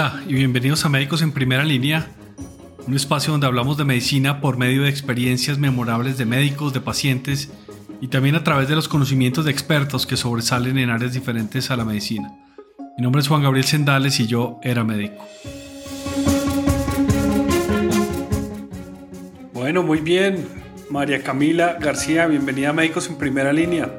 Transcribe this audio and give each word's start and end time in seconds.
Hola 0.00 0.22
y 0.26 0.32
bienvenidos 0.32 0.86
a 0.86 0.88
Médicos 0.88 1.20
en 1.20 1.30
Primera 1.30 1.62
Línea, 1.62 2.06
un 2.86 2.96
espacio 2.96 3.32
donde 3.32 3.46
hablamos 3.46 3.76
de 3.76 3.84
medicina 3.84 4.40
por 4.40 4.56
medio 4.56 4.84
de 4.84 4.88
experiencias 4.88 5.58
memorables 5.58 6.16
de 6.16 6.24
médicos, 6.24 6.72
de 6.72 6.80
pacientes 6.80 7.50
y 8.00 8.08
también 8.08 8.34
a 8.34 8.42
través 8.42 8.66
de 8.66 8.76
los 8.76 8.88
conocimientos 8.88 9.44
de 9.44 9.50
expertos 9.50 10.06
que 10.06 10.16
sobresalen 10.16 10.78
en 10.78 10.88
áreas 10.88 11.12
diferentes 11.12 11.70
a 11.70 11.76
la 11.76 11.84
medicina. 11.84 12.34
Mi 12.96 13.02
nombre 13.02 13.20
es 13.20 13.28
Juan 13.28 13.42
Gabriel 13.42 13.66
Sendales 13.66 14.18
y 14.20 14.26
yo 14.26 14.58
era 14.62 14.84
médico. 14.84 15.22
Bueno, 19.52 19.82
muy 19.82 19.98
bien. 19.98 20.48
María 20.88 21.22
Camila 21.22 21.76
García, 21.78 22.26
bienvenida 22.26 22.70
a 22.70 22.72
Médicos 22.72 23.06
en 23.10 23.18
Primera 23.18 23.52
Línea. 23.52 23.92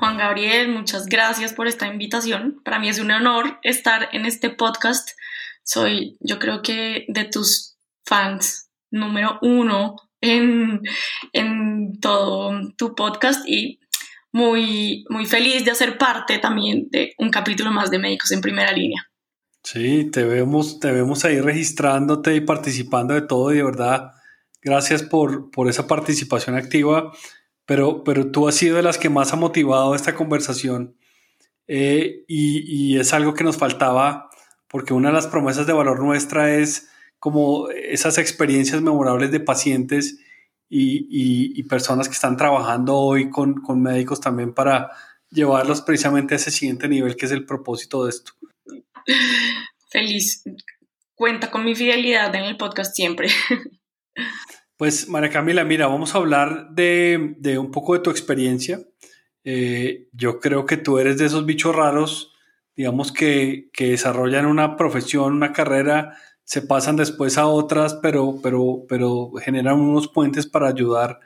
Juan 0.00 0.16
Gabriel, 0.16 0.70
muchas 0.70 1.04
gracias 1.04 1.52
por 1.52 1.66
esta 1.66 1.86
invitación. 1.86 2.62
Para 2.64 2.78
mí 2.78 2.88
es 2.88 2.98
un 3.00 3.10
honor 3.10 3.58
estar 3.62 4.08
en 4.12 4.24
este 4.24 4.48
podcast. 4.48 5.10
Soy, 5.62 6.16
yo 6.20 6.38
creo 6.38 6.62
que 6.62 7.04
de 7.08 7.24
tus 7.26 7.76
fans 8.06 8.70
número 8.90 9.38
uno 9.42 9.96
en, 10.22 10.80
en 11.34 12.00
todo 12.00 12.58
tu 12.78 12.94
podcast 12.94 13.46
y 13.46 13.78
muy, 14.32 15.04
muy 15.10 15.26
feliz 15.26 15.66
de 15.66 15.72
hacer 15.72 15.98
parte 15.98 16.38
también 16.38 16.88
de 16.90 17.12
un 17.18 17.28
capítulo 17.30 17.70
más 17.70 17.90
de 17.90 17.98
Médicos 17.98 18.32
en 18.32 18.40
Primera 18.40 18.72
Línea. 18.72 19.06
Sí, 19.62 20.10
te 20.10 20.24
vemos, 20.24 20.80
te 20.80 20.92
vemos 20.92 21.26
ahí 21.26 21.42
registrándote 21.42 22.34
y 22.34 22.40
participando 22.40 23.12
de 23.12 23.20
todo 23.20 23.52
y 23.52 23.58
de 23.58 23.64
verdad, 23.64 24.12
gracias 24.62 25.02
por, 25.02 25.50
por 25.50 25.68
esa 25.68 25.86
participación 25.86 26.56
activa 26.56 27.12
pero, 27.70 28.02
pero 28.02 28.32
tú 28.32 28.48
has 28.48 28.56
sido 28.56 28.78
de 28.78 28.82
las 28.82 28.98
que 28.98 29.08
más 29.08 29.32
ha 29.32 29.36
motivado 29.36 29.94
esta 29.94 30.16
conversación 30.16 30.96
eh, 31.68 32.24
y, 32.26 32.98
es 32.98 33.12
algo 33.12 33.32
que 33.32 33.44
nos 33.44 33.58
faltaba 33.58 34.28
porque 34.66 34.92
una 34.92 35.10
de 35.10 35.14
las 35.14 35.28
promesas 35.28 35.68
de 35.68 35.72
valor 35.72 36.02
nuestra 36.02 36.56
es 36.56 36.90
como 37.20 37.70
esas 37.70 38.18
experiencias 38.18 38.82
memorables 38.82 39.30
de 39.30 39.38
pacientes 39.38 40.18
y, 40.68 41.62
personas 41.68 42.08
que 42.08 42.14
están 42.14 42.36
trabajando 42.36 42.96
hoy 42.96 43.30
con, 43.30 43.60
con, 43.60 43.80
médicos 43.80 44.20
también 44.20 44.52
para 44.52 44.90
llevarlos 45.30 45.80
precisamente 45.80 46.34
a 46.34 46.38
ese 46.38 46.50
siguiente 46.50 46.88
nivel 46.88 47.14
que 47.14 47.26
es 47.26 47.32
el 47.32 47.46
propósito 47.46 48.04
de 48.04 48.10
esto. 48.10 48.32
Feliz. 49.88 50.42
Cuenta 51.14 51.52
con 51.52 51.64
mi 51.64 51.76
fidelidad 51.76 52.34
en 52.34 52.46
el 52.46 52.56
podcast 52.56 52.96
siempre. 52.96 53.28
Pues 54.80 55.10
María 55.10 55.28
Camila, 55.28 55.62
mira, 55.62 55.88
vamos 55.88 56.14
a 56.14 56.18
hablar 56.18 56.70
de, 56.70 57.36
un 57.58 57.70
poco 57.70 57.92
de 57.92 58.00
tu 58.00 58.08
experiencia. 58.08 58.80
Eh, 59.44 60.08
yo 60.14 60.40
creo 60.40 60.64
que 60.64 60.78
tú 60.78 60.98
eres 60.98 61.18
de 61.18 61.26
esos 61.26 61.44
bichos 61.44 61.76
raros, 61.76 62.32
digamos, 62.74 63.12
que, 63.12 63.68
desarrollan 63.78 64.46
una 64.46 64.78
profesión, 64.78 65.34
una 65.34 65.52
carrera, 65.52 66.16
se 66.44 66.62
pasan 66.62 66.96
después 66.96 67.36
a 67.36 67.46
otras, 67.46 67.92
pero, 68.00 68.38
pero, 68.42 68.86
pero 68.88 69.30
generan 69.32 69.78
unos 69.78 70.08
puentes 70.08 70.46
para 70.46 70.68
ayudar 70.68 71.20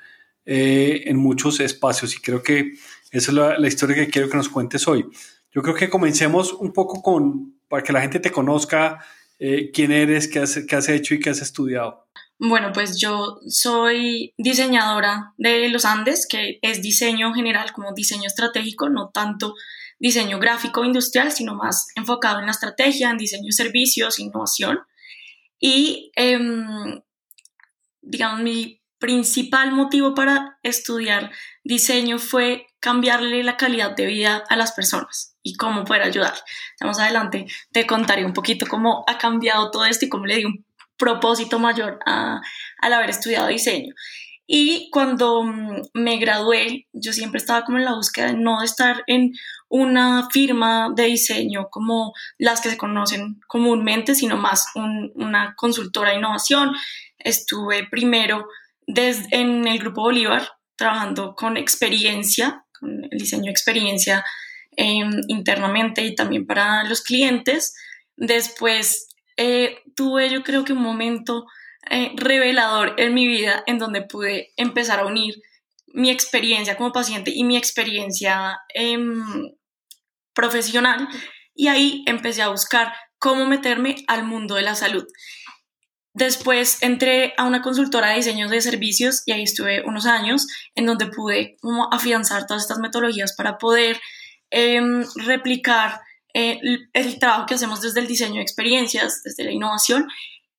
eh, 0.44 1.02
en 1.06 1.16
muchos 1.16 1.60
espacios. 1.60 2.16
Y 2.16 2.20
creo 2.20 2.42
que 2.42 2.72
esa 3.12 3.30
es 3.30 3.60
la, 3.60 3.68
historia 3.68 3.94
que 3.94 4.10
quiero 4.10 4.28
que 4.28 4.36
nos 4.36 4.48
cuentes 4.48 4.88
hoy. 4.88 5.06
Yo 5.52 5.62
creo 5.62 5.76
que 5.76 5.88
comencemos 5.88 6.52
un 6.52 6.72
poco 6.72 7.00
con, 7.00 7.54
para 7.68 7.84
que 7.84 7.92
la 7.92 8.00
gente 8.00 8.18
te 8.18 8.32
conozca, 8.32 8.98
eh, 9.38 9.70
quién 9.72 9.92
eres, 9.92 10.26
qué 10.26 10.40
has, 10.40 10.58
qué 10.66 10.74
has 10.74 10.88
hecho 10.88 11.14
y 11.14 11.20
qué 11.20 11.30
has 11.30 11.40
estudiado. 11.40 12.04
Bueno, 12.38 12.72
pues 12.72 13.00
yo 13.00 13.38
soy 13.48 14.34
diseñadora 14.36 15.32
de 15.36 15.68
los 15.68 15.84
Andes, 15.84 16.26
que 16.28 16.58
es 16.62 16.82
diseño 16.82 17.32
general 17.32 17.72
como 17.72 17.94
diseño 17.94 18.26
estratégico, 18.26 18.88
no 18.88 19.10
tanto 19.10 19.54
diseño 19.98 20.38
gráfico 20.38 20.84
industrial, 20.84 21.30
sino 21.30 21.54
más 21.54 21.86
enfocado 21.94 22.40
en 22.40 22.46
la 22.46 22.52
estrategia, 22.52 23.10
en 23.10 23.18
diseño 23.18 23.46
de 23.46 23.52
servicios, 23.52 24.18
innovación. 24.18 24.80
Y, 25.60 26.10
em, 26.16 27.00
digamos, 28.02 28.40
mi 28.42 28.82
principal 28.98 29.72
motivo 29.72 30.14
para 30.14 30.58
estudiar 30.62 31.30
diseño 31.62 32.18
fue 32.18 32.66
cambiarle 32.80 33.42
la 33.44 33.56
calidad 33.56 33.94
de 33.94 34.06
vida 34.06 34.44
a 34.48 34.56
las 34.56 34.72
personas 34.72 35.36
y 35.42 35.54
cómo 35.54 35.84
poder 35.84 36.02
ayudar. 36.02 36.34
Más 36.80 36.98
adelante 36.98 37.46
te 37.72 37.86
contaré 37.86 38.24
un 38.24 38.32
poquito 38.32 38.66
cómo 38.66 39.04
ha 39.06 39.18
cambiado 39.18 39.70
todo 39.70 39.84
esto 39.84 40.06
y 40.06 40.08
cómo 40.08 40.26
le 40.26 40.36
di 40.36 40.44
un 40.44 40.64
propósito 40.96 41.58
mayor 41.58 41.98
al 42.06 42.92
haber 42.92 43.10
estudiado 43.10 43.48
diseño. 43.48 43.94
Y 44.46 44.90
cuando 44.90 45.42
mm, 45.42 45.82
me 45.94 46.18
gradué, 46.18 46.86
yo 46.92 47.12
siempre 47.12 47.38
estaba 47.38 47.64
como 47.64 47.78
en 47.78 47.84
la 47.84 47.94
búsqueda 47.94 48.26
de 48.26 48.34
no 48.34 48.62
estar 48.62 49.02
en 49.06 49.32
una 49.68 50.28
firma 50.30 50.92
de 50.94 51.04
diseño 51.04 51.68
como 51.70 52.12
las 52.38 52.60
que 52.60 52.70
se 52.70 52.76
conocen 52.76 53.40
comúnmente, 53.46 54.14
sino 54.14 54.36
más 54.36 54.66
una 54.74 55.54
consultora 55.56 56.10
de 56.10 56.18
innovación. 56.18 56.72
Estuve 57.18 57.88
primero 57.88 58.46
en 58.86 59.66
el 59.66 59.78
Grupo 59.78 60.02
Bolívar 60.02 60.46
trabajando 60.76 61.34
con 61.34 61.56
experiencia, 61.56 62.64
con 62.78 63.04
el 63.10 63.18
diseño 63.18 63.50
experiencia 63.50 64.24
em, 64.76 65.10
internamente 65.28 66.04
y 66.04 66.14
también 66.14 66.46
para 66.46 66.84
los 66.84 67.02
clientes. 67.02 67.74
Después 68.16 69.08
eh, 69.36 69.78
tuve 69.96 70.30
yo 70.30 70.42
creo 70.42 70.64
que 70.64 70.72
un 70.72 70.82
momento 70.82 71.46
eh, 71.90 72.12
revelador 72.16 72.94
en 72.98 73.14
mi 73.14 73.26
vida 73.26 73.62
en 73.66 73.78
donde 73.78 74.02
pude 74.02 74.52
empezar 74.56 75.00
a 75.00 75.06
unir 75.06 75.34
mi 75.88 76.10
experiencia 76.10 76.76
como 76.76 76.92
paciente 76.92 77.30
y 77.34 77.44
mi 77.44 77.56
experiencia 77.56 78.58
em, 78.74 79.52
profesional 80.34 81.08
y 81.54 81.68
ahí 81.68 82.02
empecé 82.06 82.42
a 82.42 82.48
buscar 82.48 82.92
cómo 83.18 83.46
meterme 83.46 83.96
al 84.08 84.24
mundo 84.24 84.56
de 84.56 84.62
la 84.62 84.74
salud. 84.74 85.06
Después 86.12 86.82
entré 86.82 87.34
a 87.36 87.44
una 87.44 87.60
consultora 87.62 88.10
de 88.10 88.16
diseños 88.16 88.50
de 88.50 88.60
servicios 88.60 89.22
y 89.26 89.32
ahí 89.32 89.42
estuve 89.42 89.82
unos 89.84 90.06
años 90.06 90.46
en 90.74 90.86
donde 90.86 91.06
pude 91.06 91.56
afianzar 91.90 92.46
todas 92.46 92.62
estas 92.62 92.78
metodologías 92.78 93.34
para 93.36 93.58
poder 93.58 94.00
em, 94.50 95.04
replicar 95.16 96.00
eh, 96.34 96.60
el 96.92 97.18
trabajo 97.20 97.46
que 97.46 97.54
hacemos 97.54 97.80
desde 97.80 98.00
el 98.00 98.08
diseño 98.08 98.34
de 98.34 98.42
experiencias, 98.42 99.22
desde 99.22 99.44
la 99.44 99.52
innovación 99.52 100.08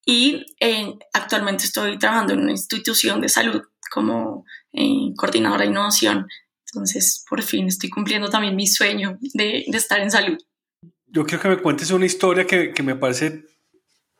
y 0.06 0.46
eh, 0.58 0.94
actualmente 1.12 1.64
estoy 1.64 1.98
trabajando 1.98 2.32
en 2.32 2.40
una 2.40 2.52
institución 2.52 3.20
de 3.20 3.28
salud 3.28 3.62
como 3.90 4.46
eh, 4.72 5.12
coordinadora 5.16 5.64
de 5.64 5.70
innovación. 5.70 6.28
Entonces, 6.72 7.24
por 7.28 7.42
fin 7.42 7.66
estoy 7.66 7.90
cumpliendo 7.90 8.30
también 8.30 8.56
mi 8.56 8.66
sueño 8.66 9.18
de, 9.34 9.64
estar 9.72 10.00
en 10.00 10.10
salud. 10.10 10.38
Yo 11.08 11.26
quiero 11.26 11.42
que 11.42 11.48
me 11.48 11.58
cuentes 11.58 11.90
una 11.90 12.06
historia 12.06 12.46
que, 12.46 12.72
que 12.72 12.82
me 12.82 12.96
parece 12.96 13.44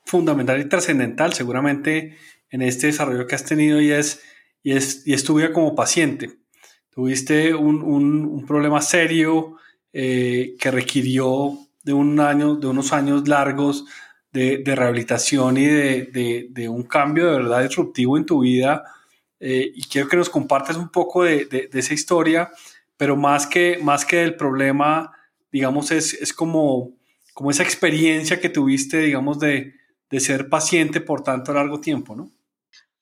fundamental 0.04 0.60
y 0.60 0.68
trascendental, 0.68 1.32
seguramente 1.32 2.18
en 2.50 2.62
este 2.62 2.88
desarrollo 2.88 3.26
que 3.26 3.34
has 3.34 3.44
tenido 3.44 3.80
y 3.80 3.92
es, 3.92 4.22
y 4.62 4.72
es, 4.72 5.06
y 5.06 5.14
es 5.14 5.24
tu 5.24 5.34
vida 5.34 5.52
como 5.52 5.74
paciente. 5.74 6.38
Tuviste 6.90 7.54
un, 7.54 7.82
un 7.82 8.46
problema 8.46 8.82
serio, 8.82 9.56
eh, 9.98 10.56
que 10.60 10.70
requirió 10.70 11.56
de, 11.82 11.94
un 11.94 12.20
año, 12.20 12.56
de 12.56 12.66
unos 12.66 12.92
años 12.92 13.26
largos 13.26 13.86
de, 14.30 14.62
rehabilitación 14.66 15.56
y 15.56 15.64
de, 15.64 16.68
un 16.68 16.82
cambio 16.82 17.24
de 17.24 17.38
verdad 17.38 17.62
disruptivo 17.62 18.18
en 18.18 18.26
tu 18.26 18.40
vida. 18.40 18.84
Eh, 19.40 19.72
y 19.74 19.84
quiero 19.84 20.06
que 20.06 20.18
nos 20.18 20.28
compartas 20.28 20.76
un 20.76 20.90
poco 20.90 21.22
de, 21.24 21.70
esa 21.72 21.94
historia, 21.94 22.50
pero 22.98 23.16
más 23.16 23.46
que, 23.46 23.78
más 23.82 24.04
que 24.04 24.22
el 24.22 24.36
problema, 24.36 25.12
digamos, 25.50 25.90
es, 25.90 26.12
es 26.12 26.34
como, 26.34 26.92
como 27.32 27.50
esa 27.50 27.62
experiencia 27.62 28.38
que 28.38 28.50
tuviste, 28.50 28.98
digamos, 28.98 29.38
de, 29.38 29.72
ser 30.18 30.50
paciente 30.50 31.00
por 31.00 31.22
tanto 31.22 31.54
largo 31.54 31.80
tiempo, 31.80 32.14
¿no? 32.14 32.30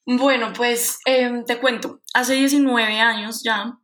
Bueno, 0.06 0.52
pues 0.56 1.00
em, 1.06 1.44
te 1.44 1.58
cuento, 1.58 2.02
hace 2.12 2.34
19 2.34 3.00
años 3.00 3.42
ya 3.42 3.80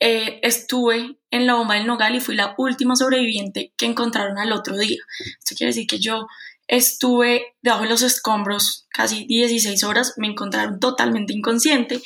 eh, 0.00 0.40
estuve 0.42 1.18
en 1.30 1.46
la 1.46 1.54
bomba 1.54 1.74
del 1.74 1.86
Nogal 1.86 2.14
y 2.14 2.20
fui 2.20 2.34
la 2.34 2.54
última 2.56 2.96
sobreviviente 2.96 3.72
que 3.76 3.86
encontraron 3.86 4.38
al 4.38 4.52
otro 4.52 4.76
día. 4.78 4.98
Esto 5.38 5.54
quiere 5.54 5.70
decir 5.72 5.86
que 5.86 5.98
yo 5.98 6.26
estuve 6.66 7.54
debajo 7.60 7.82
de 7.82 7.90
los 7.90 8.02
escombros 8.02 8.86
casi 8.90 9.26
16 9.26 9.84
horas, 9.84 10.14
me 10.16 10.28
encontraron 10.28 10.80
totalmente 10.80 11.34
inconsciente 11.34 12.00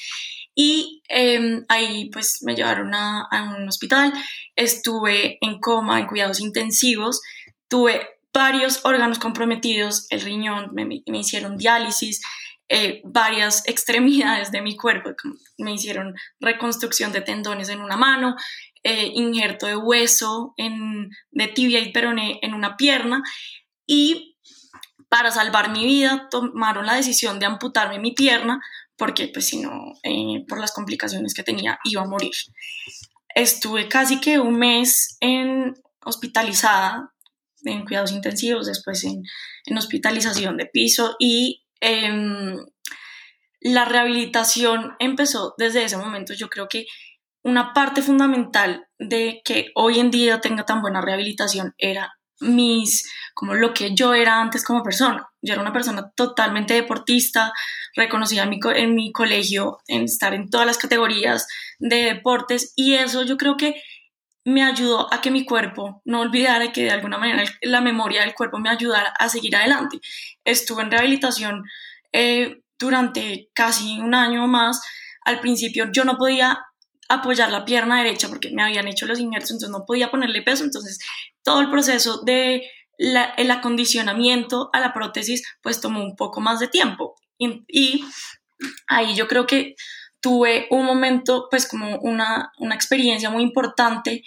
y 0.57 1.03
em, 1.09 1.65
ahí 1.69 2.11
pues 2.11 2.43
me 2.43 2.55
llevaron 2.55 2.95
a, 2.95 3.29
un 3.57 3.69
hospital, 3.69 4.13
estuve 4.57 5.39
en 5.41 5.61
coma, 5.61 6.01
en 6.01 6.07
cuidados 6.07 6.41
intensivos, 6.41 7.21
tuve 7.69 8.09
varios 8.33 8.85
órganos 8.85 9.19
comprometidos, 9.19 10.07
el 10.11 10.21
riñón, 10.23 10.71
me, 10.73 10.85
me 10.87 11.19
hicieron 11.19 11.57
diálisis, 11.57 12.23
eh, 12.69 13.01
varias 13.05 13.63
extremidades 13.69 14.51
de 14.51 14.63
mi 14.63 14.77
cuerpo. 14.77 15.11
Me 15.59 15.73
hicieron 15.73 16.15
reconstrucción 16.41 17.13
de 17.13 17.21
tendones 17.21 17.69
en 17.69 17.81
una 17.81 17.97
mano, 17.97 18.37
eh, 18.83 19.11
injerto 19.15 19.67
de 19.67 19.77
hueso 19.77 20.55
en, 20.57 21.11
de 21.31 21.49
tibia 21.49 21.81
y 21.81 21.93
peroné 21.93 22.39
en 22.43 22.55
una 22.55 22.77
pierna 22.77 23.23
y 23.87 24.37
para 25.09 25.31
salvar 25.31 25.71
mi 25.71 25.85
vida 25.85 26.29
tomaron 26.31 26.87
la 26.87 26.95
decisión 26.95 27.39
de 27.39 27.47
amputarme 27.47 27.99
mi 27.99 28.13
pierna 28.13 28.61
porque 28.97 29.29
pues 29.29 29.47
si 29.47 29.61
no, 29.61 29.95
eh, 30.03 30.45
por 30.49 30.61
las 30.61 30.73
complicaciones 30.73 31.35
que 31.35 31.43
tenía, 31.43 31.79
iba 31.85 32.03
a 32.03 32.07
morir. 32.07 32.33
Estuve 33.35 33.89
casi 33.89 34.21
que 34.21 34.39
un 34.39 34.59
mes 34.59 35.17
en 35.21 35.75
hospitalizada 36.05 37.15
en 37.65 37.85
cuidados 37.85 38.13
intensivos, 38.13 38.67
después 38.67 39.05
en, 39.05 39.23
en 39.65 39.79
hospitalización 39.79 40.57
de 40.57 40.67
piso 40.67 41.17
y 41.19 41.64
em, 41.81 42.57
la 43.61 43.85
rehabilitación 43.85 44.95
empezó 44.99 45.55
desde 45.59 45.85
ese 45.85 45.97
momento. 45.97 46.35
Yo 46.35 46.49
creo 46.49 46.69
que 46.69 46.87
una 47.43 47.73
parte 47.73 48.03
fundamental 48.03 48.87
de 48.99 49.43
que 49.45 49.71
hoy 49.75 50.01
en 50.01 50.11
día 50.11 50.41
tenga 50.41 50.65
tan 50.65 50.83
buena 50.83 51.01
rehabilitación 51.01 51.75
era 51.79 52.15
mis, 52.41 53.11
como 53.35 53.55
lo 53.55 53.73
que 53.75 53.95
yo 53.95 54.15
era 54.15 54.41
antes 54.41 54.65
como 54.65 54.83
persona. 54.83 55.29
Yo 55.41 55.53
era 55.53 55.63
una 55.63 55.73
persona 55.73 56.11
totalmente 56.17 56.75
deportista, 56.75 57.53
reconocida 57.95 58.43
en 58.43 58.51
mi, 58.51 58.61
en 58.75 58.95
mi 58.95 59.13
colegio, 59.13 59.79
en 59.87 60.05
estar 60.05 60.35
en 60.35 60.51
todas 60.51 60.67
las 60.67 60.79
categorías 60.79 61.47
de 61.79 61.97
deportes 62.05 62.73
y 62.77 62.95
eso 62.95 63.23
yo 63.23 63.37
creo 63.37 63.57
que 63.57 63.75
me 64.45 64.63
ayudó 64.63 65.13
a 65.13 65.21
que 65.21 65.31
mi 65.31 65.45
cuerpo 65.45 66.03
no 66.05 66.21
olvidara 66.21 66.73
que 66.73 66.85
de 66.85 66.91
alguna 66.91 67.19
manera 67.19 67.45
la 67.63 67.81
memoria 67.81 68.21
del 68.21 68.35
cuerpo 68.35 68.59
me 68.59 68.71
ayudara 68.71 69.15
a 69.19 69.29
seguir 69.29 69.57
adelante. 69.57 70.01
Estuve 70.45 70.83
en 70.83 70.91
rehabilitación 70.91 71.65
eh, 72.13 72.61
durante 72.79 73.49
casi 73.55 73.99
un 74.01 74.15
año 74.15 74.45
o 74.45 74.49
más. 74.49 74.83
Al 75.25 75.41
principio 75.41 75.91
yo 75.91 76.05
no 76.05 76.17
podía 76.19 76.59
apoyar 77.09 77.51
la 77.51 77.65
pierna 77.65 77.99
derecha 77.99 78.29
porque 78.29 78.51
me 78.51 78.63
habían 78.63 78.89
hecho 78.89 79.07
los 79.07 79.19
injertos, 79.19 79.51
entonces 79.51 79.71
no 79.71 79.85
podía 79.87 80.11
ponerle 80.11 80.43
peso, 80.43 80.65
entonces 80.65 80.99
todo 81.43 81.61
el 81.61 81.71
proceso 81.71 82.23
de 82.23 82.69
el 82.97 83.51
acondicionamiento 83.51 84.71
a 84.73 84.81
la 84.81 84.93
prótesis 84.93 85.43
pues 85.63 85.81
tomó 85.81 86.01
un 86.01 86.15
poco 86.15 86.41
más 86.41 86.61
de 86.61 86.69
tiempo 86.69 87.17
y, 87.39 88.05
ahí 88.87 89.15
yo 89.15 89.27
creo 89.27 89.47
que 89.47 89.75
tuve 90.25 90.67
un 90.71 90.87
momento 90.87 91.49
pues 91.51 91.69
como 91.69 91.99
una, 91.99 92.51
una 92.59 92.75
experiencia 92.75 93.29
muy 93.29 93.43
importante 93.43 94.25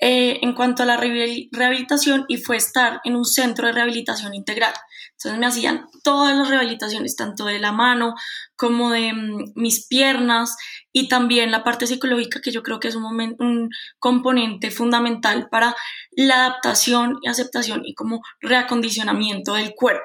eh, 0.00 0.38
en 0.40 0.54
cuanto 0.54 0.84
a 0.84 0.86
la 0.86 0.96
rehabilitación 0.96 2.26
y 2.28 2.36
fue 2.36 2.56
estar 2.56 3.00
en 3.02 3.16
un 3.16 3.24
centro 3.24 3.66
de 3.66 3.72
rehabilitación 3.72 4.34
integral. 4.34 4.72
Entonces 5.10 5.40
me 5.40 5.46
hacían 5.46 5.88
todas 6.04 6.36
las 6.36 6.48
rehabilitaciones, 6.48 7.16
tanto 7.16 7.46
de 7.46 7.58
la 7.58 7.72
mano 7.72 8.14
como 8.54 8.90
de 8.90 9.14
mm, 9.14 9.54
mis 9.56 9.88
piernas 9.88 10.56
y 10.92 11.08
también 11.08 11.50
la 11.50 11.64
parte 11.64 11.88
psicológica, 11.88 12.40
que 12.40 12.52
yo 12.52 12.62
creo 12.62 12.78
que 12.78 12.86
es 12.86 12.94
un, 12.94 13.04
un 13.40 13.70
componente 13.98 14.70
fundamental 14.70 15.48
para 15.50 15.74
la 16.12 16.46
adaptación 16.46 17.18
y 17.22 17.28
aceptación 17.28 17.80
y 17.84 17.94
como 17.94 18.20
reacondicionamiento 18.40 19.54
del 19.54 19.74
cuerpo. 19.74 20.04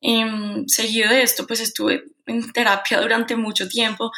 Em, 0.00 0.66
seguido 0.66 1.10
de 1.10 1.22
esto, 1.22 1.46
pues 1.46 1.60
estuve 1.60 2.04
en 2.26 2.52
terapia 2.52 3.00
durante 3.00 3.36
mucho 3.36 3.68
tiempo. 3.68 4.10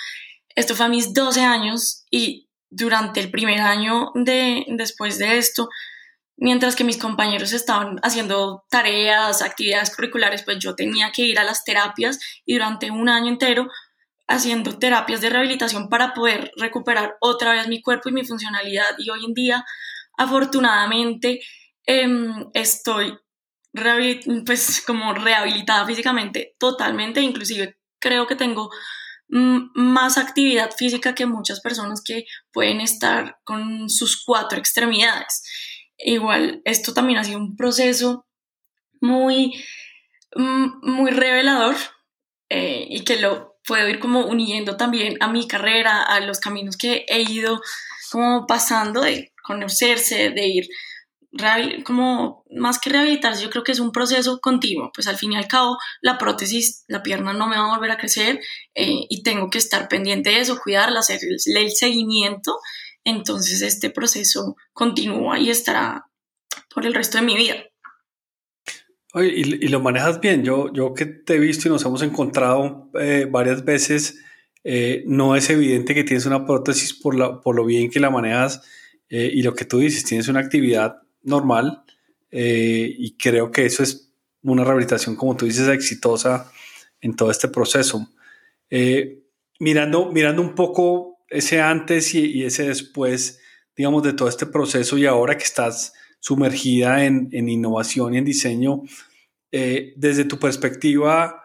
Esto 0.54 0.74
fue 0.74 0.86
a 0.86 0.88
mis 0.88 1.12
12 1.12 1.42
años 1.42 2.04
y 2.10 2.48
durante 2.70 3.20
el 3.20 3.30
primer 3.30 3.60
año 3.60 4.12
de, 4.14 4.64
después 4.68 5.18
de 5.18 5.38
esto, 5.38 5.68
mientras 6.36 6.76
que 6.76 6.84
mis 6.84 6.98
compañeros 6.98 7.52
estaban 7.52 7.98
haciendo 8.02 8.64
tareas, 8.70 9.42
actividades 9.42 9.94
curriculares, 9.94 10.42
pues 10.42 10.58
yo 10.58 10.74
tenía 10.74 11.12
que 11.12 11.22
ir 11.22 11.38
a 11.38 11.44
las 11.44 11.64
terapias 11.64 12.18
y 12.46 12.54
durante 12.54 12.90
un 12.90 13.08
año 13.08 13.28
entero 13.28 13.68
haciendo 14.28 14.78
terapias 14.78 15.20
de 15.20 15.30
rehabilitación 15.30 15.88
para 15.88 16.14
poder 16.14 16.52
recuperar 16.56 17.16
otra 17.20 17.52
vez 17.52 17.68
mi 17.68 17.82
cuerpo 17.82 18.08
y 18.08 18.12
mi 18.12 18.24
funcionalidad. 18.24 18.96
Y 18.98 19.10
hoy 19.10 19.24
en 19.24 19.34
día, 19.34 19.64
afortunadamente, 20.16 21.40
em, 21.86 22.46
estoy 22.54 23.18
pues 24.44 24.82
como 24.86 25.14
rehabilitada 25.14 25.86
físicamente 25.86 26.54
totalmente, 26.58 27.20
inclusive 27.20 27.78
creo 27.98 28.26
que 28.26 28.36
tengo 28.36 28.70
más 29.28 30.18
actividad 30.18 30.72
física 30.76 31.14
que 31.14 31.24
muchas 31.24 31.60
personas 31.60 32.02
que 32.04 32.26
pueden 32.52 32.80
estar 32.82 33.38
con 33.44 33.88
sus 33.88 34.22
cuatro 34.22 34.58
extremidades. 34.58 35.42
Igual, 35.96 36.60
esto 36.64 36.92
también 36.92 37.18
ha 37.18 37.24
sido 37.24 37.38
un 37.38 37.56
proceso 37.56 38.26
muy, 39.00 39.64
muy 40.36 41.10
revelador 41.10 41.76
eh, 42.50 42.86
y 42.90 43.04
que 43.04 43.16
lo 43.16 43.56
puedo 43.66 43.88
ir 43.88 44.00
como 44.00 44.26
uniendo 44.26 44.76
también 44.76 45.16
a 45.20 45.28
mi 45.28 45.48
carrera, 45.48 46.02
a 46.02 46.20
los 46.20 46.38
caminos 46.38 46.76
que 46.76 47.06
he 47.08 47.22
ido 47.22 47.60
como 48.10 48.46
pasando 48.46 49.00
de 49.00 49.32
conocerse, 49.42 50.30
de 50.30 50.46
ir 50.46 50.68
como 51.84 52.44
más 52.50 52.78
que 52.78 52.90
rehabilitarse, 52.90 53.42
yo 53.42 53.50
creo 53.50 53.64
que 53.64 53.72
es 53.72 53.80
un 53.80 53.92
proceso 53.92 54.38
continuo, 54.40 54.90
pues 54.94 55.06
al 55.06 55.16
fin 55.16 55.32
y 55.32 55.36
al 55.36 55.48
cabo 55.48 55.78
la 56.02 56.18
prótesis, 56.18 56.84
la 56.88 57.02
pierna 57.02 57.32
no 57.32 57.46
me 57.46 57.56
va 57.56 57.72
a 57.72 57.74
volver 57.76 57.90
a 57.90 57.96
crecer 57.96 58.40
eh, 58.74 59.06
y 59.08 59.22
tengo 59.22 59.48
que 59.48 59.58
estar 59.58 59.88
pendiente 59.88 60.30
de 60.30 60.40
eso, 60.40 60.60
cuidarla, 60.62 61.00
hacer 61.00 61.20
el, 61.22 61.70
seguimiento, 61.70 62.58
entonces 63.04 63.62
este 63.62 63.88
proceso 63.88 64.56
continúa 64.72 65.38
y 65.38 65.48
estará 65.48 66.06
por 66.72 66.84
el 66.84 66.94
resto 66.94 67.18
de 67.18 67.24
mi 67.24 67.36
vida. 67.36 67.56
Oye, 69.14 69.32
y, 69.34 69.68
lo 69.68 69.80
manejas 69.80 70.20
bien, 70.20 70.42
yo, 70.42 70.72
yo 70.72 70.94
que 70.94 71.06
te 71.06 71.34
he 71.34 71.38
visto 71.38 71.68
y 71.68 71.70
nos 71.70 71.84
hemos 71.84 72.02
encontrado 72.02 72.90
eh, 72.98 73.26
varias 73.30 73.64
veces, 73.64 74.22
eh, 74.64 75.02
no 75.06 75.34
es 75.34 75.50
evidente 75.50 75.94
que 75.94 76.04
tienes 76.04 76.24
una 76.26 76.46
prótesis 76.46 76.94
por, 76.94 77.14
la, 77.14 77.40
por 77.40 77.56
lo 77.56 77.64
bien 77.64 77.90
que 77.90 78.00
la 78.00 78.10
manejas 78.10 78.62
y 79.14 79.42
lo 79.42 79.54
que 79.54 79.66
tú 79.66 79.80
dices, 79.80 80.04
tienes 80.04 80.28
una 80.28 80.40
actividad 80.40 81.02
normal 81.22 81.84
eh, 82.30 82.94
y 82.98 83.16
creo 83.16 83.50
que 83.50 83.66
eso 83.66 83.82
es 83.82 84.12
una 84.42 84.64
rehabilitación, 84.64 85.14
como 85.14 85.36
tú 85.36 85.44
dices, 85.44 85.68
exitosa 85.68 86.50
en 87.00 87.14
todo 87.14 87.30
este 87.30 87.48
proceso. 87.48 88.08
Eh, 88.70 89.22
mirando, 89.60 90.10
mirando 90.10 90.42
un 90.42 90.54
poco 90.54 91.20
ese 91.28 91.60
antes 91.60 92.14
y, 92.14 92.44
ese 92.44 92.68
después, 92.68 93.40
digamos, 93.76 94.02
de 94.02 94.14
todo 94.14 94.28
este 94.28 94.46
proceso 94.46 94.96
y 94.96 95.06
ahora 95.06 95.36
que 95.36 95.44
estás 95.44 95.92
sumergida 96.20 97.04
en, 97.04 97.28
innovación 97.32 98.14
y 98.14 98.18
en 98.18 98.24
diseño, 98.24 98.82
eh, 99.50 99.92
desde 99.96 100.24
tu 100.24 100.38
perspectiva 100.38 101.38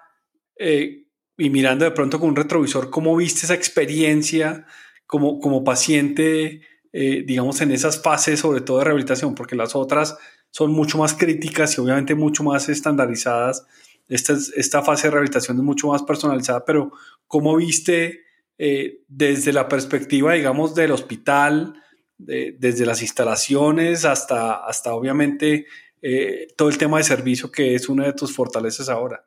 y 0.59 1.50
mirando 1.51 1.85
de 1.85 1.91
pronto 1.91 2.19
con 2.19 2.29
un 2.29 2.35
retrovisor, 2.35 2.89
¿cómo 2.89 3.15
viste 3.15 3.41
esa 3.45 3.53
experiencia 3.53 4.65
como, 5.06 5.39
como 5.39 5.63
paciente? 5.63 6.62
Eh, 7.00 7.22
digamos, 7.28 7.62
en 7.62 7.70
esas 7.70 8.02
fases, 8.02 8.40
sobre 8.40 8.62
todo 8.62 8.80
de 8.80 8.86
rehabilitación, 8.86 9.36
porque 9.36 9.56
las 9.56 9.76
otras 9.76 10.18
son 10.50 10.72
mucho 10.72 10.98
más 10.98 11.14
críticas 11.14 11.78
y 11.78 11.82
obviamente 11.82 12.16
mucho 12.16 12.44
más 12.44 12.70
estandarizadas. 12.70 13.68
Esta, 14.08 14.34
esta 14.56 14.82
fase 14.82 15.06
de 15.06 15.12
rehabilitación 15.12 15.58
es 15.58 15.64
mucho 15.64 15.90
más 15.90 16.02
personalizada, 16.02 16.66
pero 16.66 16.92
¿cómo 17.28 17.56
viste 17.56 18.22
eh, 18.58 19.04
desde 19.08 19.54
la 19.54 19.68
perspectiva, 19.68 20.34
digamos, 20.34 20.74
del 20.74 20.92
hospital, 20.92 21.84
desde 22.18 22.88
las 22.88 23.04
instalaciones 23.04 24.04
hasta, 24.04 24.66
hasta 24.66 24.96
obviamente 24.96 25.68
eh, 26.01 26.48
todo 26.58 26.70
el 26.70 26.80
tema 26.80 26.98
de 26.98 27.04
servicio 27.04 27.51
que 27.51 27.75
es 27.75 27.89
una 27.89 28.06
de 28.06 28.13
tus 28.13 28.34
fortalezas 28.36 28.89
ahora? 28.89 29.24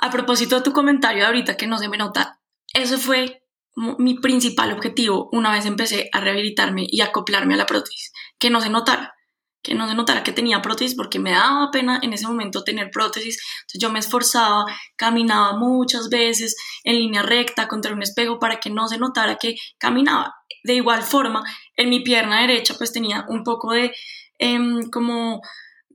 A 0.00 0.10
propósito 0.10 0.56
de 0.56 0.62
tu 0.62 0.72
comentario 0.72 1.24
ahorita 1.24 1.56
que 1.56 1.68
no 1.68 1.78
se 1.78 1.88
me 1.88 1.98
nota, 1.98 2.40
eso 2.72 2.98
fue 2.98 3.43
mi 3.76 4.14
principal 4.14 4.72
objetivo 4.72 5.28
una 5.32 5.52
vez 5.52 5.66
empecé 5.66 6.08
a 6.12 6.20
rehabilitarme 6.20 6.86
y 6.88 7.00
acoplarme 7.00 7.54
a 7.54 7.56
la 7.56 7.66
prótesis, 7.66 8.12
que 8.38 8.50
no 8.50 8.60
se 8.60 8.70
notara, 8.70 9.14
que 9.64 9.74
no 9.74 9.88
se 9.88 9.94
notara 9.94 10.22
que 10.22 10.32
tenía 10.32 10.62
prótesis 10.62 10.94
porque 10.94 11.18
me 11.18 11.32
daba 11.32 11.70
pena 11.72 11.98
en 12.02 12.12
ese 12.12 12.26
momento 12.26 12.62
tener 12.62 12.90
prótesis, 12.90 13.42
entonces 13.62 13.80
yo 13.80 13.90
me 13.90 13.98
esforzaba, 13.98 14.66
caminaba 14.94 15.56
muchas 15.56 16.10
veces 16.10 16.54
en 16.84 16.96
línea 16.96 17.22
recta 17.22 17.66
contra 17.66 17.94
un 17.94 18.02
espejo 18.02 18.38
para 18.38 18.60
que 18.60 18.70
no 18.70 18.86
se 18.88 18.98
notara 18.98 19.36
que 19.36 19.56
caminaba. 19.78 20.34
De 20.62 20.74
igual 20.74 21.02
forma, 21.02 21.42
en 21.76 21.88
mi 21.88 22.00
pierna 22.00 22.42
derecha 22.42 22.74
pues 22.76 22.92
tenía 22.92 23.24
un 23.28 23.42
poco 23.42 23.72
de 23.72 23.92
em, 24.38 24.90
como 24.90 25.40